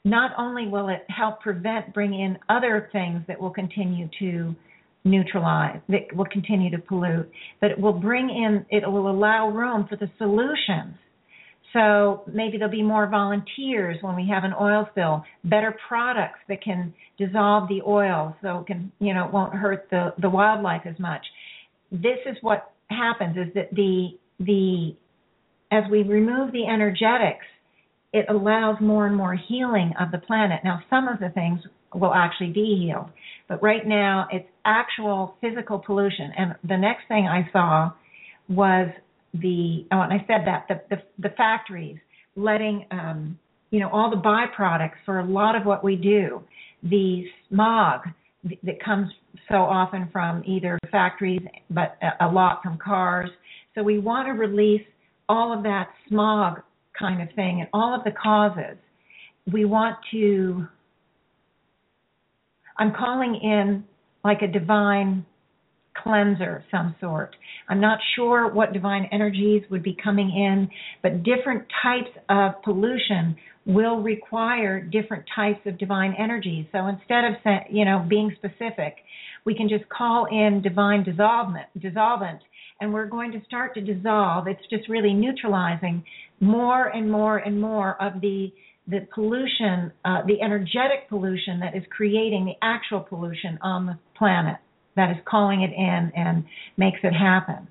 [0.04, 4.54] not only will it help prevent, bring in other things that will continue to
[5.04, 7.30] neutralize, that will continue to pollute,
[7.60, 10.96] but it will bring in, it will allow room for the solutions
[11.76, 16.62] so maybe there'll be more volunteers when we have an oil spill, better products that
[16.62, 20.82] can dissolve the oil so it can, you know, it won't hurt the, the wildlife
[20.86, 21.20] as much.
[21.92, 24.08] This is what happens is that the
[24.40, 24.94] the
[25.70, 27.44] as we remove the energetics,
[28.12, 30.60] it allows more and more healing of the planet.
[30.64, 31.60] Now some of the things
[31.94, 33.10] will actually be healed.
[33.48, 36.32] But right now it's actual physical pollution.
[36.36, 37.90] And the next thing I saw
[38.48, 38.88] was
[39.40, 41.98] the oh, and I said that the the, the factories
[42.36, 43.38] letting um,
[43.70, 46.42] you know all the byproducts for a lot of what we do,
[46.82, 48.02] the smog
[48.62, 49.10] that comes
[49.48, 53.30] so often from either factories, but a lot from cars.
[53.74, 54.86] So we want to release
[55.28, 56.60] all of that smog
[56.98, 58.76] kind of thing and all of the causes.
[59.52, 60.66] We want to.
[62.78, 63.84] I'm calling in
[64.24, 65.24] like a divine
[66.02, 67.34] cleanser of some sort.
[67.68, 70.68] I'm not sure what divine energies would be coming in,
[71.02, 73.36] but different types of pollution
[73.66, 76.66] will require different types of divine energies.
[76.72, 77.34] So instead of
[77.70, 78.96] you know being specific,
[79.44, 82.40] we can just call in divine dissolvent, dissolvent,
[82.80, 84.46] and we're going to start to dissolve.
[84.46, 86.04] It's just really neutralizing
[86.40, 88.52] more and more and more of the
[88.88, 94.58] the pollution, uh, the energetic pollution that is creating the actual pollution on the planet
[94.96, 96.44] that is calling it in and
[96.76, 97.68] makes it happen.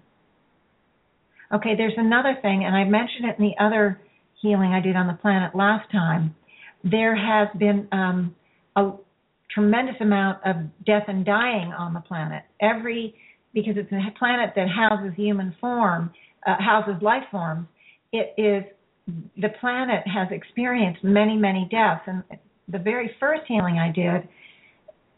[1.53, 4.01] Okay, there's another thing, and I mentioned it in the other
[4.41, 6.35] healing I did on the planet last time.
[6.83, 8.35] There has been um,
[8.75, 8.91] a
[9.51, 12.43] tremendous amount of death and dying on the planet.
[12.61, 13.15] Every
[13.53, 16.11] because it's a planet that houses human form,
[16.45, 17.67] uh, houses life forms.
[18.11, 18.63] It is
[19.37, 22.23] the planet has experienced many, many deaths, and
[22.67, 24.27] the very first healing I did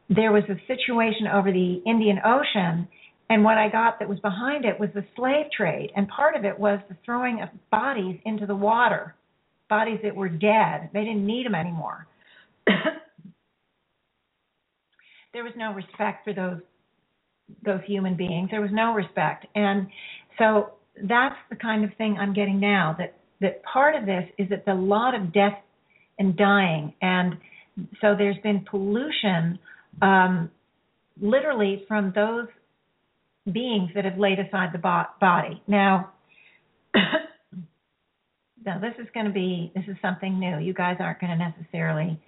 [0.10, 2.88] there was a situation over the Indian Ocean,
[3.30, 6.46] and what I got that was behind it was the slave trade, and part of
[6.46, 9.16] it was the throwing of bodies into the water,
[9.70, 10.90] bodies that were dead.
[10.94, 12.08] They didn't need them anymore.
[15.34, 16.62] there was no respect for those
[17.64, 18.50] those human beings.
[18.52, 19.88] There was no respect, and
[20.38, 20.72] so
[21.04, 22.96] that's the kind of thing I'm getting now.
[22.98, 25.58] That that part of this is that the lot of death
[26.18, 27.38] and dying, and
[28.02, 29.60] so there's been pollution
[30.02, 30.52] um,
[31.20, 32.48] literally from those
[33.52, 34.80] beings that have laid aside the
[35.20, 35.62] body.
[35.68, 36.12] Now,
[36.94, 40.60] now this is going to be this is something new.
[40.60, 42.20] You guys aren't going to necessarily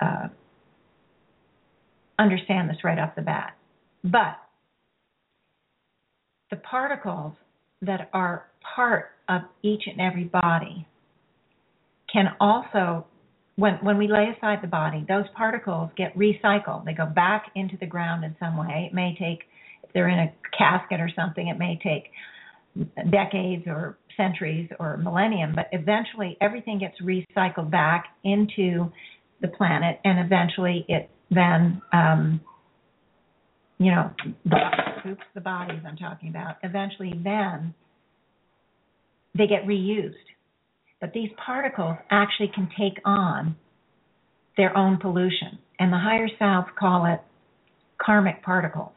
[0.00, 0.28] uh,
[2.18, 3.56] understand this right off the bat,
[4.02, 4.38] but
[6.50, 7.32] the particles
[7.82, 10.86] that are part of each and every body
[12.12, 13.06] can also
[13.56, 16.84] when when we lay aside the body, those particles get recycled.
[16.84, 18.88] They go back into the ground in some way.
[18.90, 19.44] It may take
[19.82, 22.10] if they're in a casket or something, it may take
[23.10, 28.90] decades or centuries or millennium, but eventually everything gets recycled back into
[29.40, 32.40] the planet and eventually it then um
[33.78, 34.10] you know
[34.44, 37.74] the oops the bodies I'm talking about eventually then
[39.36, 40.14] they get reused
[41.04, 43.54] but these particles actually can take on
[44.56, 45.58] their own pollution.
[45.78, 47.20] And the higher self call it
[48.00, 48.94] karmic particles.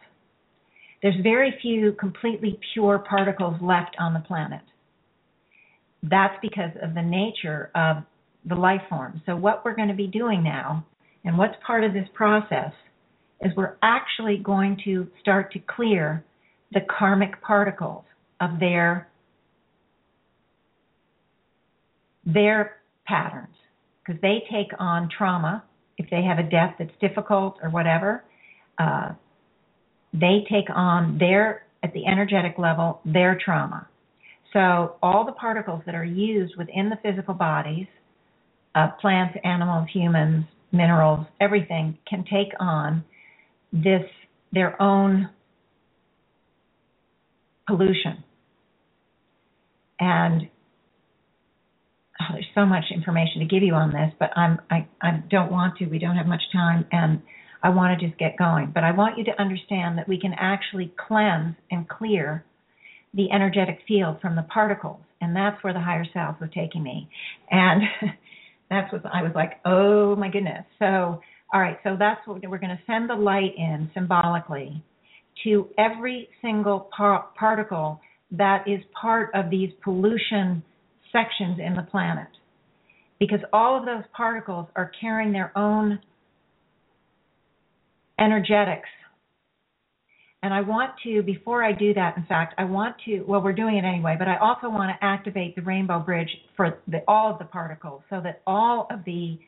[1.03, 4.61] There's very few completely pure particles left on the planet.
[6.01, 7.97] That's because of the nature of
[8.45, 9.21] the life form.
[9.25, 10.85] So, what we're going to be doing now,
[11.25, 12.71] and what's part of this process,
[13.41, 16.23] is we're actually going to start to clear
[16.71, 18.05] the karmic particles
[18.39, 19.09] of their
[22.27, 22.77] their
[23.07, 23.55] patterns
[24.05, 25.63] because they take on trauma.
[25.97, 28.23] If they have a death that's difficult or whatever
[28.77, 29.13] uh,
[30.13, 33.87] they take on their at the energetic level their trauma.
[34.53, 37.87] So all the particles that are used within the physical bodies
[38.75, 43.03] of plants animals humans minerals everything can take on
[43.71, 44.03] this
[44.51, 45.29] their own
[47.67, 48.23] pollution.
[49.99, 50.49] And
[52.29, 55.51] oh, there's so much information to give you on this, but I'm I, I don't
[55.51, 55.85] want to.
[55.85, 57.21] We don't have much time, and
[57.63, 58.71] I want to just get going.
[58.73, 62.43] But I want you to understand that we can actually cleanse and clear
[63.13, 67.09] the energetic field from the particles, and that's where the higher self was taking me,
[67.49, 67.81] and
[68.69, 70.65] that's what I was like, oh my goodness.
[70.79, 71.21] So
[71.53, 74.83] all right, so that's what we're going to send the light in symbolically
[75.43, 78.01] to every single par- particle
[78.31, 80.61] that is part of these pollution
[81.11, 82.27] sections in the planet.
[83.19, 85.99] Because all of those particles are carrying their own
[88.19, 88.89] energetics.
[90.43, 93.53] And I want to, before I do that, in fact, I want to, well, we're
[93.53, 97.33] doing it anyway, but I also want to activate the rainbow bridge for the, all
[97.33, 99.39] of the particles so that all of the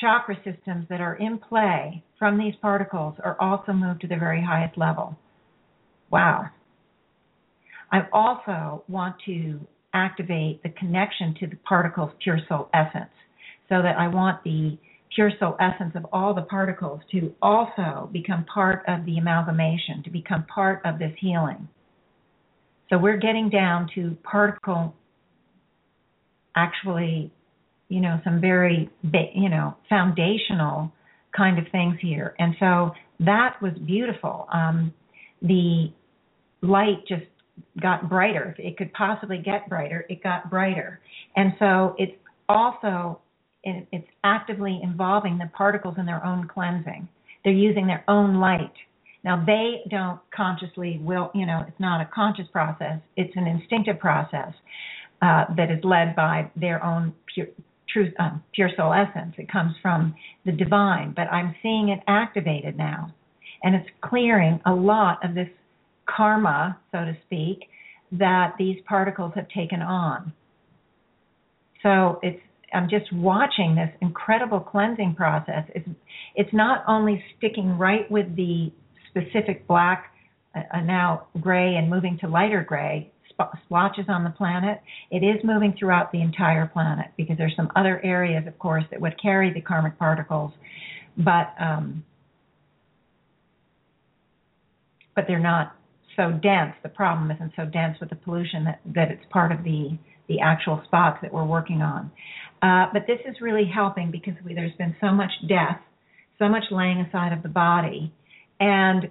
[0.00, 4.42] chakra systems that are in play from these particles are also moved to the very
[4.42, 5.16] highest level.
[6.10, 6.46] Wow.
[7.92, 9.60] I also want to
[9.96, 13.10] activate the connection to the particle's pure soul essence
[13.68, 14.78] so that I want the
[15.14, 20.10] pure soul essence of all the particles to also become part of the amalgamation, to
[20.10, 21.66] become part of this healing.
[22.90, 24.94] So we're getting down to particle,
[26.54, 27.32] actually,
[27.88, 28.90] you know, some very,
[29.34, 30.92] you know, foundational
[31.36, 32.34] kind of things here.
[32.38, 34.46] And so that was beautiful.
[34.52, 34.92] Um,
[35.42, 35.92] the
[36.62, 37.24] light just
[37.80, 38.54] got brighter.
[38.58, 41.00] It could possibly get brighter, it got brighter.
[41.36, 42.16] And so it's
[42.48, 43.20] also
[43.68, 47.08] it's actively involving the particles in their own cleansing.
[47.42, 48.72] They're using their own light.
[49.24, 53.00] Now they don't consciously will, you know, it's not a conscious process.
[53.16, 54.52] It's an instinctive process
[55.20, 57.48] uh, that is led by their own pure,
[57.88, 59.34] truth, um, pure soul essence.
[59.36, 60.14] It comes from
[60.44, 63.12] the divine, but I'm seeing it activated now,
[63.64, 65.48] and it's clearing a lot of this
[66.06, 67.68] karma, so to speak,
[68.12, 70.32] that these particles have taken on.
[71.82, 72.40] So it's
[72.72, 75.64] I'm just watching this incredible cleansing process.
[75.74, 75.88] It's
[76.34, 78.72] it's not only sticking right with the
[79.08, 80.12] specific black,
[80.54, 83.10] uh, now gray, and moving to lighter gray
[83.64, 84.80] splotches on the planet.
[85.10, 89.00] It is moving throughout the entire planet because there's some other areas, of course, that
[89.00, 90.52] would carry the karmic particles,
[91.18, 92.04] but um,
[95.14, 95.76] but they're not
[96.16, 96.74] so dense.
[96.82, 99.98] The problem isn't so dense with the pollution that, that it's part of the,
[100.28, 102.10] the actual spots that we're working on.
[102.62, 105.78] Uh, but this is really helping because we, there's been so much death,
[106.38, 108.12] so much laying aside of the body,
[108.58, 109.10] and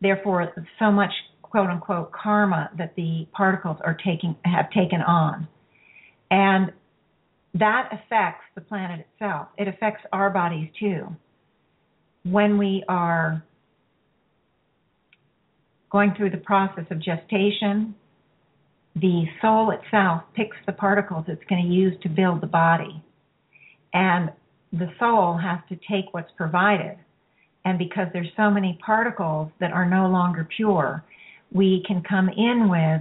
[0.00, 1.10] therefore so much
[1.42, 5.48] quote unquote karma that the particles are taking have taken on.
[6.30, 6.72] And
[7.54, 9.48] that affects the planet itself.
[9.56, 11.06] It affects our bodies too.
[12.24, 13.44] When we are
[15.96, 17.94] going through the process of gestation,
[18.96, 23.02] the soul itself picks the particles it's going to use to build the body.
[23.94, 24.30] And
[24.74, 26.98] the soul has to take what's provided.
[27.64, 31.02] And because there's so many particles that are no longer pure,
[31.50, 33.00] we can come in with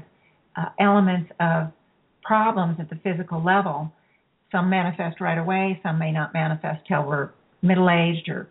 [0.56, 1.74] uh, elements of
[2.24, 3.92] problems at the physical level.
[4.54, 7.32] Some manifest right away, some may not manifest till we're
[7.62, 8.48] middle aged or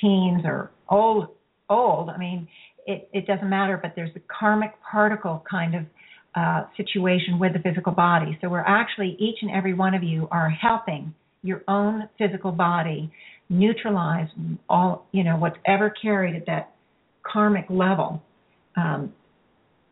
[0.00, 1.28] teens or old
[1.68, 2.10] old.
[2.10, 2.48] I mean,
[2.86, 5.84] it, it doesn't matter, but there's a karmic particle kind of
[6.34, 8.38] uh, situation with the physical body.
[8.40, 13.12] So we're actually, each and every one of you are helping your own physical body
[13.48, 14.28] neutralize
[14.68, 16.74] all, you know, what's ever carried at that
[17.22, 18.22] karmic level.
[18.76, 19.12] Um,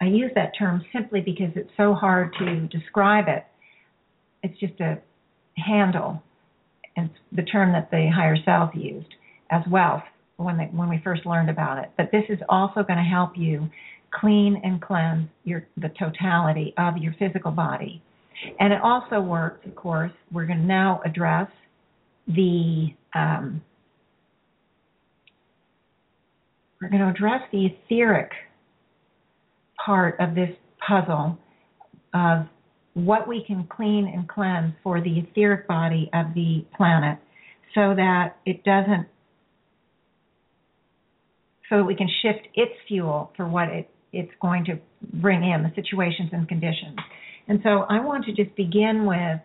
[0.00, 3.44] I use that term simply because it's so hard to describe it.
[4.42, 4.98] It's just a
[5.56, 6.22] handle.
[6.96, 9.14] It's the term that the higher self used
[9.50, 10.02] as well
[10.40, 11.90] when they, when we first learned about it.
[11.96, 13.68] But this is also going to help you
[14.12, 18.02] clean and cleanse your the totality of your physical body.
[18.58, 20.12] And it also works, of course.
[20.32, 21.48] We're going to now address
[22.26, 23.62] the um,
[26.80, 28.30] we're going to address the etheric
[29.84, 30.50] part of this
[30.86, 31.38] puzzle
[32.14, 32.46] of
[32.94, 37.18] what we can clean and cleanse for the etheric body of the planet
[37.74, 39.06] so that it doesn't
[41.70, 44.78] so that we can shift its fuel for what it, it's going to
[45.14, 46.98] bring in the situations and conditions.
[47.48, 49.40] And so I want to just begin with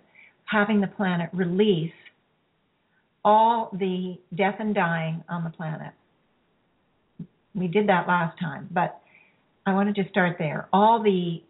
[0.46, 1.92] having the planet release
[3.24, 5.94] all the death and dying on the planet.
[7.56, 9.00] We did that last time, but
[9.66, 10.68] I wanted to just start there.
[10.74, 11.42] All the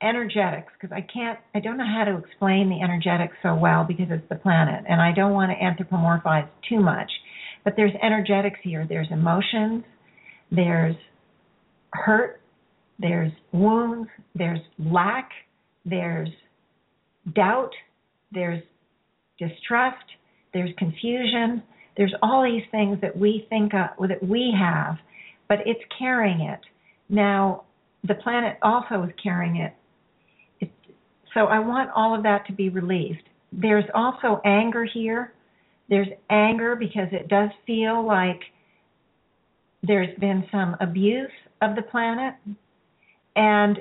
[0.00, 4.06] energetics, because I can't, I don't know how to explain the energetics so well because
[4.08, 7.10] it's the planet, and I don't want to anthropomorphize too much.
[7.68, 8.86] But there's energetics here.
[8.88, 9.84] There's emotions.
[10.50, 10.96] There's
[11.92, 12.40] hurt.
[12.98, 14.08] There's wounds.
[14.34, 15.28] There's lack.
[15.84, 16.30] There's
[17.34, 17.72] doubt.
[18.32, 18.62] There's
[19.38, 20.02] distrust.
[20.54, 21.62] There's confusion.
[21.98, 24.96] There's all these things that we think of, that we have,
[25.46, 26.60] but it's carrying it.
[27.10, 27.64] Now,
[28.02, 29.74] the planet also is carrying it.
[30.60, 30.70] it.
[31.34, 33.28] So I want all of that to be relieved.
[33.52, 35.34] There's also anger here.
[35.88, 38.40] There's anger because it does feel like
[39.82, 41.30] there's been some abuse
[41.62, 42.34] of the planet.
[43.36, 43.78] And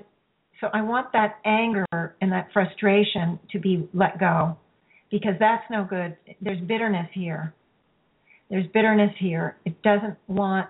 [0.61, 4.57] so I want that anger and that frustration to be let go
[5.11, 6.15] because that's no good.
[6.41, 7.53] There's bitterness here.
[8.49, 9.57] There's bitterness here.
[9.65, 10.69] It doesn't want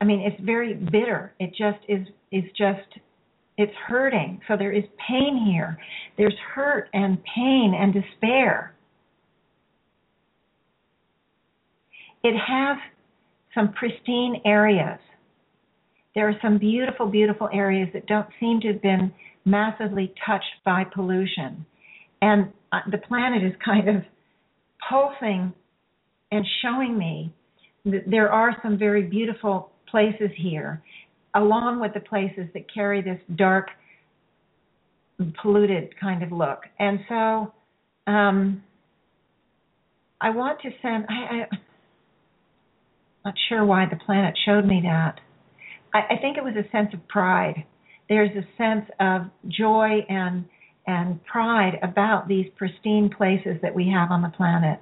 [0.00, 1.34] I mean, it's very bitter.
[1.40, 3.00] It just is is just
[3.56, 4.40] it's hurting.
[4.46, 5.78] So there is pain here.
[6.16, 8.74] There's hurt and pain and despair.
[12.22, 12.78] It has
[13.54, 14.98] some pristine areas.
[16.14, 19.12] There are some beautiful, beautiful areas that don't seem to have been
[19.44, 21.64] massively touched by pollution.
[22.20, 24.02] And uh, the planet is kind of
[24.88, 25.52] pulsing
[26.30, 27.32] and showing me
[27.84, 30.82] that there are some very beautiful places here,
[31.34, 33.68] along with the places that carry this dark,
[35.40, 36.60] polluted kind of look.
[36.78, 37.52] And so
[38.06, 38.62] um,
[40.20, 41.46] I want to send, I, I,
[43.28, 45.20] not sure why the planet showed me that.
[45.92, 47.64] I, I think it was a sense of pride.
[48.08, 50.44] There's a sense of joy and
[50.86, 54.80] and pride about these pristine places that we have on the planet.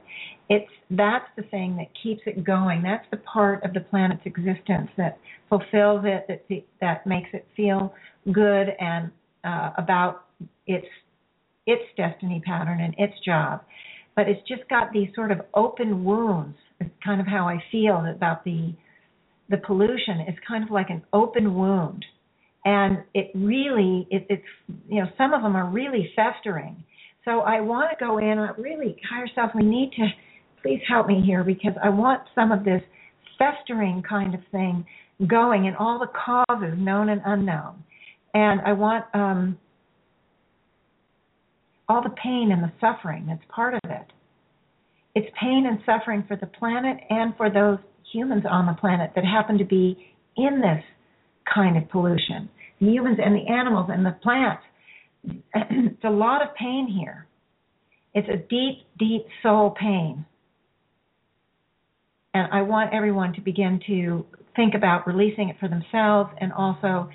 [0.48, 2.82] It's that's the thing that keeps it going.
[2.82, 5.18] That's the part of the planet's existence that
[5.48, 7.92] fulfills it, that that makes it feel
[8.30, 9.10] good and
[9.42, 10.26] uh, about
[10.68, 10.86] its
[11.66, 13.62] its destiny pattern and its job.
[14.16, 16.56] But it's just got these sort of open wounds.
[16.80, 18.74] It's kind of how I feel about the
[19.48, 20.24] the pollution.
[20.26, 22.04] It's kind of like an open wound
[22.66, 24.42] and it really it, it's
[24.88, 26.84] you know some of them are really festering
[27.24, 30.06] so i want to go in and really higher self we need to
[30.60, 32.82] please help me here because i want some of this
[33.38, 34.84] festering kind of thing
[35.28, 37.82] going and all the causes known and unknown
[38.34, 39.56] and i want um
[41.88, 44.06] all the pain and the suffering that's part of it
[45.14, 47.78] it's pain and suffering for the planet and for those
[48.12, 49.96] humans on the planet that happen to be
[50.36, 50.84] in this
[51.52, 52.48] kind of pollution
[52.80, 54.62] the humans and the animals and the plants.
[55.54, 57.26] it's a lot of pain here.
[58.14, 60.24] It's a deep, deep soul pain.
[62.34, 67.08] And I want everyone to begin to think about releasing it for themselves and also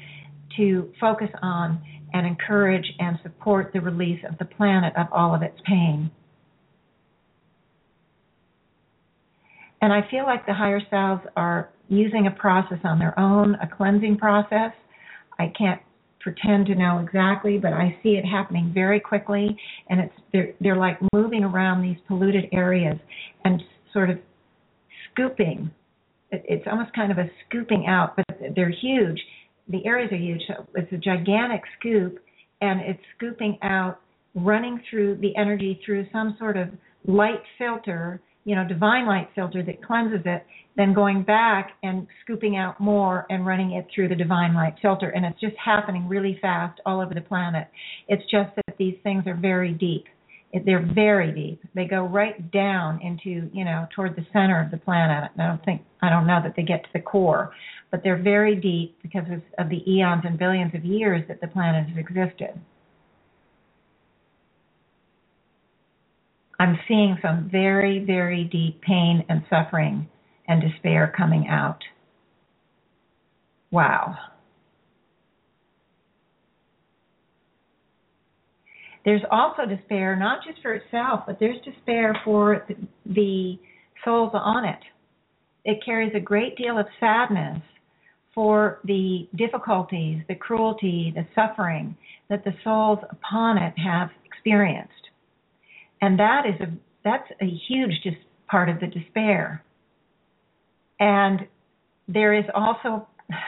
[0.58, 1.82] to focus on
[2.14, 6.12] and encourage and support the release of the planet of all of its pain.
[9.82, 13.68] And I feel like the higher selves are using a process on their own, a
[13.68, 14.72] cleansing process
[15.42, 15.82] I can't
[16.20, 19.58] pretend to know exactly, but I see it happening very quickly,
[19.90, 22.98] and it's they're they're like moving around these polluted areas
[23.44, 23.62] and
[23.92, 24.20] sort of
[25.12, 25.72] scooping.
[26.32, 28.26] it's almost kind of a scooping out, but
[28.56, 29.20] they're huge.
[29.72, 32.20] The areas are huge, so it's a gigantic scoop,
[32.62, 34.00] and it's scooping out,
[34.36, 36.70] running through the energy through some sort of
[37.06, 40.46] light filter you know, divine light filter that cleanses it,
[40.76, 45.10] then going back and scooping out more and running it through the divine light filter.
[45.10, 47.68] And it's just happening really fast all over the planet.
[48.08, 50.06] It's just that these things are very deep.
[50.66, 51.62] They're very deep.
[51.74, 55.32] They go right down into, you know, toward the center of the planet.
[55.38, 57.52] I don't think, I don't know that they get to the core,
[57.90, 59.24] but they're very deep because
[59.58, 62.60] of the eons and billions of years that the planet has existed.
[66.60, 70.08] I'm seeing some very, very deep pain and suffering
[70.48, 71.80] and despair coming out.
[73.72, 74.16] Wow.
[79.04, 82.66] There's also despair, not just for itself, but there's despair for
[83.06, 83.58] the
[84.06, 84.80] souls on it.
[85.64, 87.62] It carries a great deal of sadness
[88.34, 91.96] for the difficulties, the cruelty, the suffering
[92.30, 94.94] that the souls upon it have experienced.
[96.02, 96.72] And that is a
[97.04, 98.14] that's a huge dis-
[98.48, 99.64] part of the despair.
[101.00, 101.48] And
[102.08, 103.08] there is also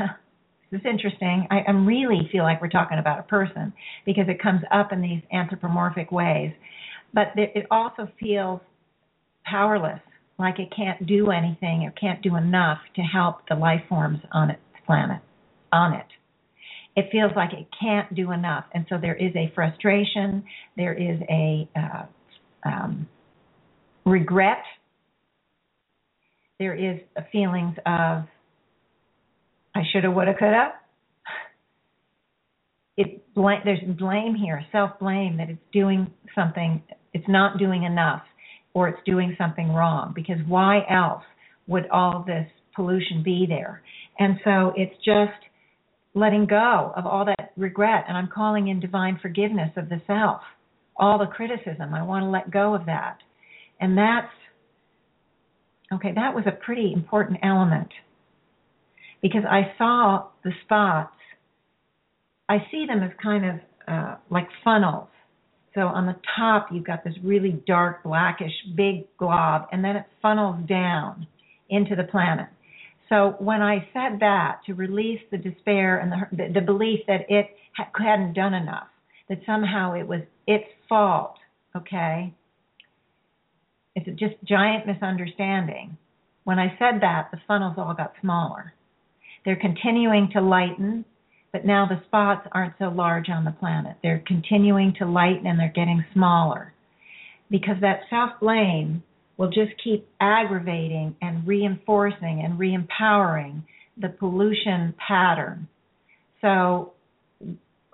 [0.73, 1.47] this is interesting.
[1.51, 3.71] I, I really feel like we're talking about a person
[4.07, 6.51] because it comes up in these anthropomorphic ways,
[7.13, 8.59] but it also feels
[9.45, 9.99] powerless,
[10.39, 14.49] like it can't do anything or can't do enough to help the life forms on
[14.49, 15.21] its planet,
[15.71, 16.07] on it.
[16.95, 20.43] It feels like it can't do enough, and so there is a frustration,
[20.75, 22.05] there is a uh,
[22.67, 23.07] um,
[24.05, 24.63] regret,
[26.57, 28.25] there is a feelings of
[29.75, 30.73] I shoulda, woulda, coulda.
[32.95, 36.81] It there's blame here, self blame that it's doing something,
[37.13, 38.21] it's not doing enough,
[38.73, 40.13] or it's doing something wrong.
[40.15, 41.23] Because why else
[41.67, 43.81] would all this pollution be there?
[44.19, 45.31] And so it's just
[46.13, 50.41] letting go of all that regret, and I'm calling in divine forgiveness of the self,
[50.95, 51.95] all the criticism.
[51.95, 53.17] I want to let go of that,
[53.79, 54.31] and that's
[55.91, 56.11] okay.
[56.13, 57.89] That was a pretty important element
[59.23, 61.15] because I saw the spots.
[62.49, 63.55] I see them as kind of
[63.87, 65.07] uh, like funnels.
[65.73, 70.05] So on the top, you've got this really dark, blackish, big glob, and then it
[70.21, 71.25] funnels down
[71.69, 72.47] into the planet.
[73.09, 77.47] So when I said that to release the despair and the, the, belief that it
[77.75, 78.87] ha- hadn't done enough,
[79.29, 81.35] that somehow it was its fault,
[81.75, 82.33] okay?
[83.95, 85.97] It's just giant misunderstanding.
[86.43, 88.73] When I said that, the funnels all got smaller.
[89.45, 91.05] They're continuing to lighten,
[91.51, 93.97] but now the spots aren't so large on the planet.
[94.01, 96.73] They're continuing to lighten and they're getting smaller
[97.49, 99.03] because that self blame
[99.37, 103.63] will just keep aggravating and reinforcing and re-empowering
[103.97, 105.67] the pollution pattern.
[106.41, 106.93] So,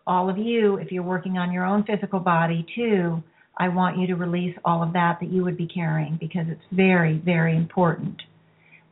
[0.07, 3.21] all of you, if you're working on your own physical body too,
[3.57, 6.61] I want you to release all of that that you would be carrying because it's
[6.71, 8.21] very, very important.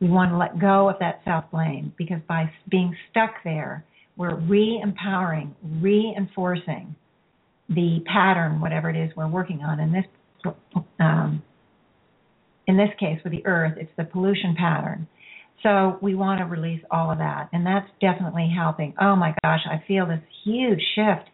[0.00, 3.84] We want to let go of that self blame because by being stuck there,
[4.16, 6.94] we're re empowering, reinforcing
[7.68, 9.80] the pattern, whatever it is we're working on.
[9.80, 10.52] In this,
[11.00, 11.42] um,
[12.66, 15.08] in this case, with the earth, it's the pollution pattern.
[15.62, 18.94] So we want to release all of that, and that's definitely helping.
[19.00, 21.28] Oh my gosh, I feel this huge shift.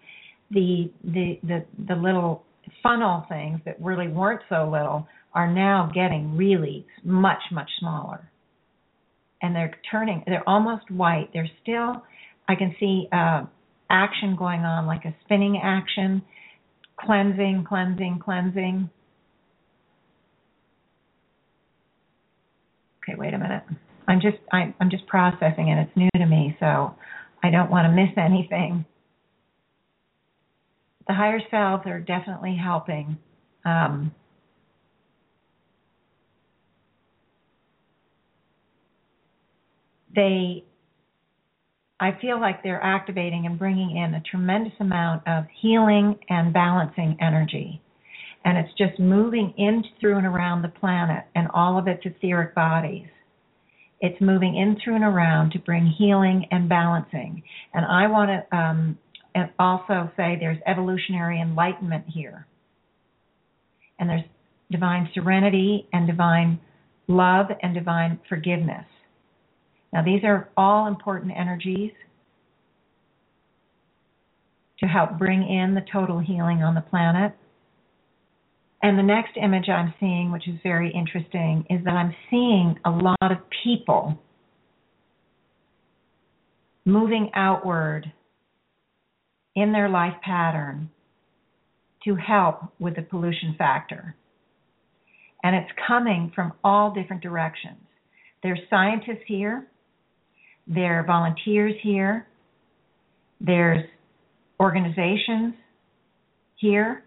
[0.50, 2.44] The the the the little
[2.82, 8.30] funnel things that really weren't so little are now getting really much much smaller
[9.44, 11.28] and they're turning they're almost white.
[11.32, 12.02] They're still
[12.48, 13.44] i can see uh
[13.90, 16.22] action going on like a spinning action
[16.98, 18.88] cleansing cleansing cleansing.
[23.02, 23.64] Okay wait a minute.
[24.08, 26.94] I'm just I, i'm just processing it it's new to me so
[27.42, 28.86] i don't want to miss anything.
[31.06, 33.18] The higher selves are definitely helping
[33.66, 34.14] um,
[40.14, 40.64] they
[42.00, 47.16] I feel like they're activating and bringing in a tremendous amount of healing and balancing
[47.20, 47.80] energy.
[48.44, 52.54] And it's just moving in through and around the planet and all of its etheric
[52.54, 53.06] bodies.
[54.00, 57.42] It's moving in through and around to bring healing and balancing.
[57.72, 58.98] And I want to um,
[59.58, 62.46] also say there's evolutionary enlightenment here.
[63.98, 64.24] And there's
[64.70, 66.60] divine serenity and divine
[67.06, 68.84] love and divine forgiveness.
[69.94, 71.92] Now, these are all important energies
[74.80, 77.32] to help bring in the total healing on the planet.
[78.82, 82.90] And the next image I'm seeing, which is very interesting, is that I'm seeing a
[82.90, 84.18] lot of people
[86.84, 88.12] moving outward
[89.54, 90.90] in their life pattern
[92.02, 94.16] to help with the pollution factor.
[95.44, 97.78] And it's coming from all different directions.
[98.42, 99.68] There's scientists here
[100.66, 102.26] there are volunteers here.
[103.40, 103.84] There's
[104.60, 105.54] organizations
[106.56, 107.04] here,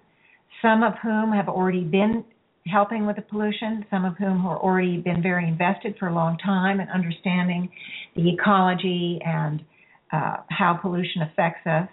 [0.61, 2.23] some of whom have already been
[2.67, 6.37] helping with the pollution, some of whom have already been very invested for a long
[6.37, 7.69] time in understanding
[8.15, 9.63] the ecology and
[10.11, 11.89] uh, how pollution affects us.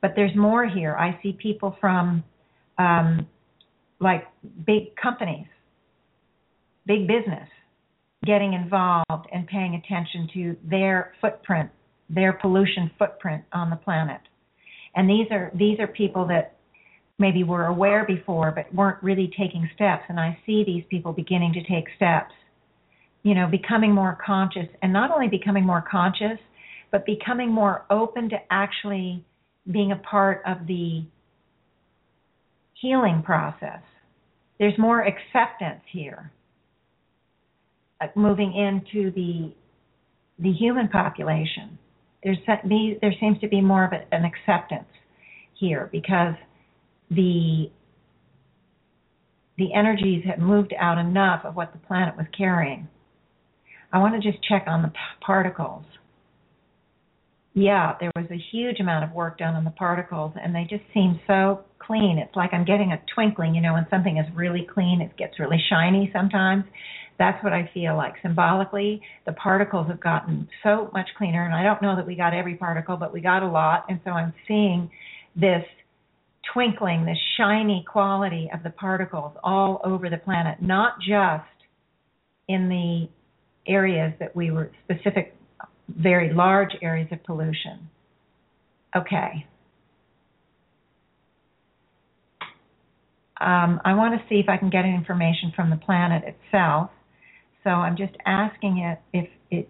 [0.00, 0.96] But there's more here.
[0.96, 2.22] I see people from
[2.78, 3.26] um,
[4.00, 4.26] like
[4.64, 5.46] big companies,
[6.86, 7.48] big business,
[8.28, 11.70] getting involved and paying attention to their footprint,
[12.10, 14.20] their pollution footprint on the planet.
[14.94, 16.56] And these are these are people that
[17.18, 20.02] maybe were aware before but weren't really taking steps.
[20.10, 22.34] And I see these people beginning to take steps
[23.22, 26.38] you know becoming more conscious and not only becoming more conscious
[26.92, 29.24] but becoming more open to actually
[29.70, 31.04] being a part of the
[32.80, 33.82] healing process.
[34.58, 36.32] There's more acceptance here
[38.14, 39.52] moving into the
[40.38, 41.78] the human population
[42.22, 44.88] there's there seems to be more of an acceptance
[45.54, 46.34] here because
[47.10, 47.70] the
[49.56, 52.86] the energies had moved out enough of what the planet was carrying.
[53.92, 54.92] I want to just check on the
[55.24, 55.84] particles.
[57.58, 60.84] Yeah, there was a huge amount of work done on the particles, and they just
[60.94, 62.16] seem so clean.
[62.24, 65.40] It's like I'm getting a twinkling, you know, when something is really clean, it gets
[65.40, 66.62] really shiny sometimes.
[67.18, 68.14] That's what I feel like.
[68.22, 72.32] Symbolically, the particles have gotten so much cleaner, and I don't know that we got
[72.32, 74.88] every particle, but we got a lot, and so I'm seeing
[75.34, 75.64] this
[76.52, 81.42] twinkling, this shiny quality of the particles all over the planet, not just
[82.46, 83.08] in the
[83.66, 85.34] areas that we were specific,
[85.88, 87.88] very large areas of pollution.
[88.96, 89.46] Okay.
[93.40, 96.90] Um, I want to see if I can get information from the planet itself.
[97.64, 99.68] So I'm just asking it if it,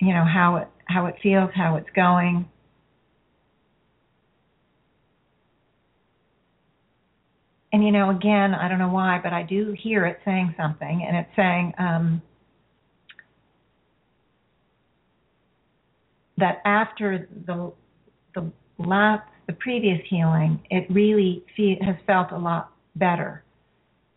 [0.00, 2.48] you know, how it how it feels, how it's going.
[7.72, 11.04] and you know, again, I don't know why, but I do hear it saying something,
[11.06, 12.22] and it's saying um,
[16.38, 17.72] that after the
[18.34, 23.42] the last the previous healing, it really fe- has felt a lot better.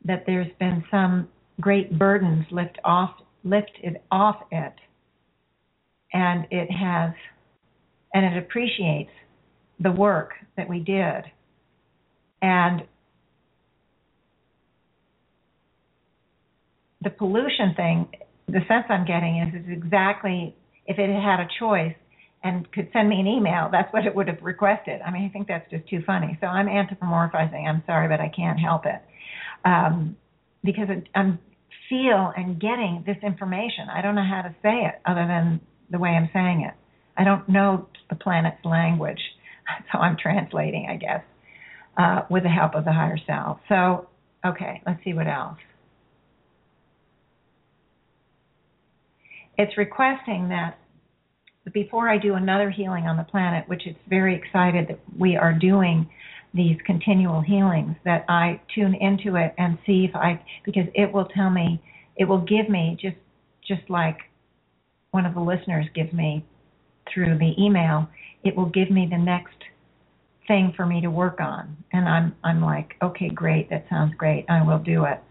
[0.06, 1.28] That there's been some
[1.60, 3.12] great burdens lift off
[3.44, 4.74] lifted off it,
[6.14, 7.14] and it has,
[8.14, 9.12] and it appreciates
[9.80, 11.24] the work that we did,
[12.42, 12.84] and
[17.04, 18.08] the pollution thing,
[18.48, 21.96] the sense I'm getting is is exactly if it had had a choice
[22.44, 25.02] and could send me an email, that's what it would have requested.
[25.02, 26.38] I mean, I think that's just too funny.
[26.42, 27.68] So I'm anthropomorphizing.
[27.68, 29.02] I'm sorry, but I can't help it
[29.64, 30.18] um,
[30.64, 31.40] because it, I'm
[31.90, 33.90] feel and getting this information.
[33.94, 35.60] I don't know how to say it other than
[35.90, 36.74] the way I'm saying it.
[37.18, 39.20] I don't know the planet's language,
[39.92, 41.24] so I'm translating, I guess,
[41.98, 43.60] uh, with the help of the higher self.
[43.68, 44.08] So,
[44.46, 45.58] okay, let's see what else.
[49.62, 50.78] it's requesting that
[51.74, 55.54] before I do another healing on the planet, which is very excited that we are
[55.54, 56.10] doing
[56.54, 61.26] these continual healings, that I tune into it and see if I because it will
[61.26, 61.82] tell me,
[62.18, 63.16] it will give me just
[63.66, 64.18] just like
[65.12, 66.46] one of the listeners gives me
[67.14, 68.08] through the email,
[68.44, 69.56] it will give me the next
[70.48, 71.78] thing for me to work on.
[71.94, 74.46] And I'm I'm like, okay, great, that sounds great.
[74.50, 75.22] I will do it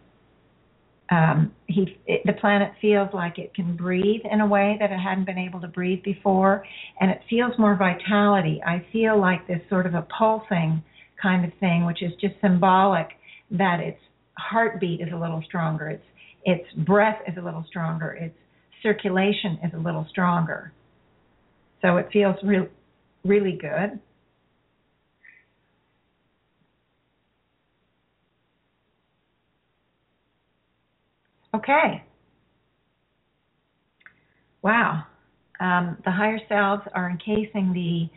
[1.11, 4.99] um, he it, the planet feels like it can breathe in a way that it
[4.99, 6.65] hadn't been able to breathe before,
[7.01, 8.63] and it feels more vitality.
[8.65, 10.83] I feel like this sort of a pulsing
[11.21, 13.09] kind of thing, which is just symbolic
[13.51, 13.99] that its
[14.39, 16.05] heartbeat is a little stronger, its
[16.45, 18.37] its breath is a little stronger, its
[18.83, 20.73] circulation is a little stronger.
[21.83, 22.69] So it feels real,
[23.25, 23.99] really good.
[31.55, 32.05] Okay.
[34.63, 35.05] Wow.
[35.59, 38.09] Um, the higher selves are encasing the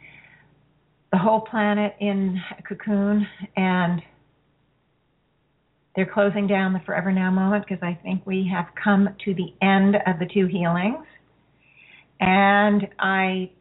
[1.12, 4.02] the whole planet in a cocoon, and
[5.96, 9.54] they're closing down the Forever Now moment because I think we have come to the
[9.62, 11.06] end of the two healings.
[12.20, 13.52] And I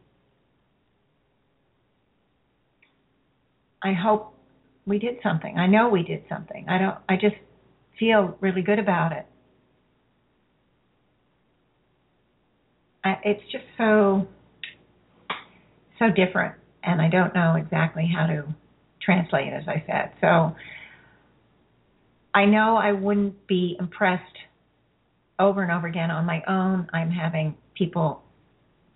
[3.83, 4.33] I hope
[4.85, 5.57] we did something.
[5.57, 6.65] I know we did something.
[6.69, 7.35] I don't I just
[7.99, 9.27] feel really good about it.
[13.23, 14.27] It's just so
[15.99, 18.43] so different, and I don't know exactly how to
[19.01, 20.11] translate it, as I said.
[20.21, 20.55] So
[22.33, 24.23] I know I wouldn't be impressed
[25.39, 26.87] over and over again on my own.
[26.93, 28.23] I'm having people,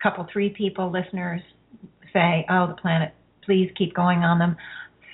[0.02, 1.42] couple, three people, listeners
[2.14, 3.14] say, "Oh, the planet,
[3.44, 4.56] please keep going on them."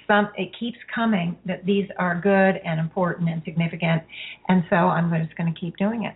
[0.07, 4.03] Some it keeps coming that these are good and important and significant,
[4.49, 6.15] and so I'm just going to keep doing it.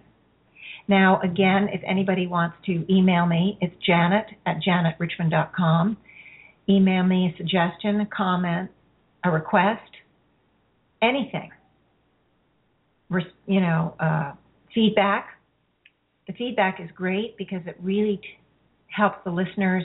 [0.87, 5.97] Now, again, if anybody wants to email me, it's janet at janetrichmond.com.
[6.69, 8.71] Email me a suggestion, a comment,
[9.23, 9.81] a request,
[11.01, 11.49] anything.
[13.45, 14.33] You know, uh,
[14.73, 15.27] feedback.
[16.27, 18.23] The feedback is great because it really t-
[18.87, 19.83] helps the listeners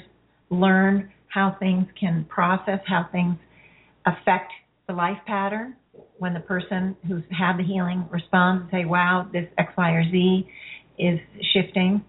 [0.50, 3.36] learn how things can process, how things
[4.06, 4.52] affect
[4.88, 5.76] the life pattern
[6.18, 10.04] when the person who's had the healing responds and say, "Wow, this X, Y, or
[10.10, 10.48] Z
[11.06, 11.18] is
[11.52, 12.04] shifting.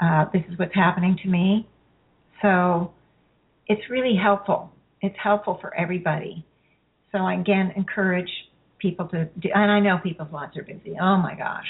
[0.00, 1.68] Uh, this is what's happening to me."
[2.40, 2.92] So
[3.66, 4.72] it's really helpful.
[5.00, 6.44] It's helpful for everybody.
[7.12, 8.30] So I again encourage
[8.78, 10.96] people to do, and I know people's lives are busy.
[11.00, 11.66] Oh my gosh.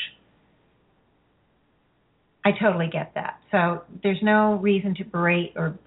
[2.44, 3.39] I totally get that.
[3.53, 5.78] So there's no reason to berate or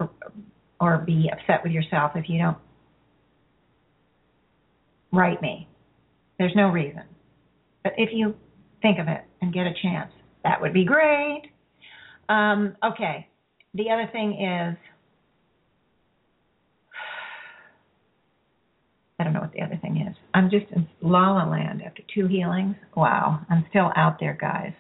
[0.80, 2.58] or be upset with yourself if you don't
[5.12, 5.68] write me.
[6.38, 7.04] There's no reason.
[7.84, 8.36] But if you
[8.82, 10.12] think of it and get a chance,
[10.46, 11.44] that would be great.
[12.30, 13.28] Um, okay.
[13.74, 14.78] The other thing is
[19.20, 20.16] I don't know what the other thing is.
[20.34, 22.76] I'm just in la la land after two healings.
[22.96, 24.74] Wow, I'm still out there, guys.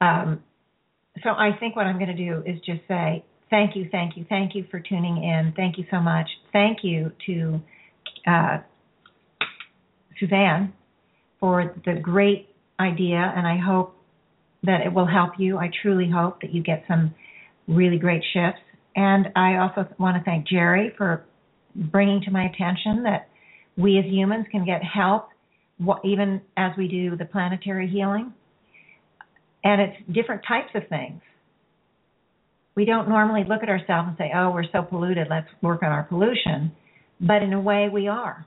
[0.00, 0.42] Um,
[1.22, 4.24] so I think what I'm going to do is just say thank you, thank you,
[4.28, 5.52] thank you for tuning in.
[5.54, 6.26] Thank you so much.
[6.52, 7.60] Thank you to
[8.26, 8.58] uh,
[10.18, 10.72] Suzanne
[11.38, 12.48] for the great
[12.82, 13.96] idea, and I hope
[14.64, 15.58] that it will help you.
[15.58, 17.14] I truly hope that you get some
[17.66, 18.60] really great shifts.
[18.94, 21.24] And I also want to thank Jerry for
[21.74, 23.28] bringing to my attention that
[23.76, 25.28] we as humans can get help
[26.04, 28.32] even as we do the planetary healing.
[29.64, 31.20] And it's different types of things.
[32.74, 35.90] We don't normally look at ourselves and say, oh, we're so polluted, let's work on
[35.90, 36.72] our pollution.
[37.20, 38.46] But in a way, we are.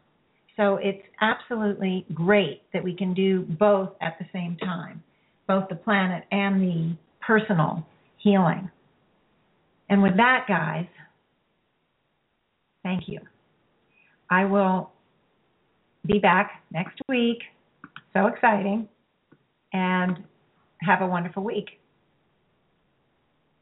[0.57, 5.03] So it's absolutely great that we can do both at the same time,
[5.47, 7.85] both the planet and the personal
[8.17, 8.69] healing.
[9.89, 10.87] And with that, guys,
[12.85, 13.19] Thank you.
[14.29, 14.91] I will
[16.05, 17.39] be back next week.
[18.13, 18.87] So exciting.
[19.73, 20.23] And
[20.81, 21.81] have a wonderful week.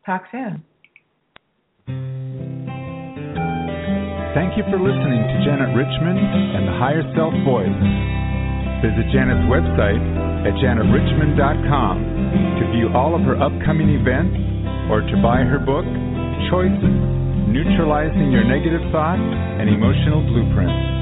[0.06, 2.13] Talk soon.
[4.34, 7.70] Thank you for listening to Janet Richmond and the Higher Self Voice.
[8.82, 10.02] Visit Janet's website
[10.42, 11.96] at janetrichmond.com
[12.58, 14.34] to view all of her upcoming events
[14.90, 15.86] or to buy her book,
[16.50, 16.98] Choices
[17.46, 20.93] Neutralizing Your Negative Thoughts and Emotional Blueprints.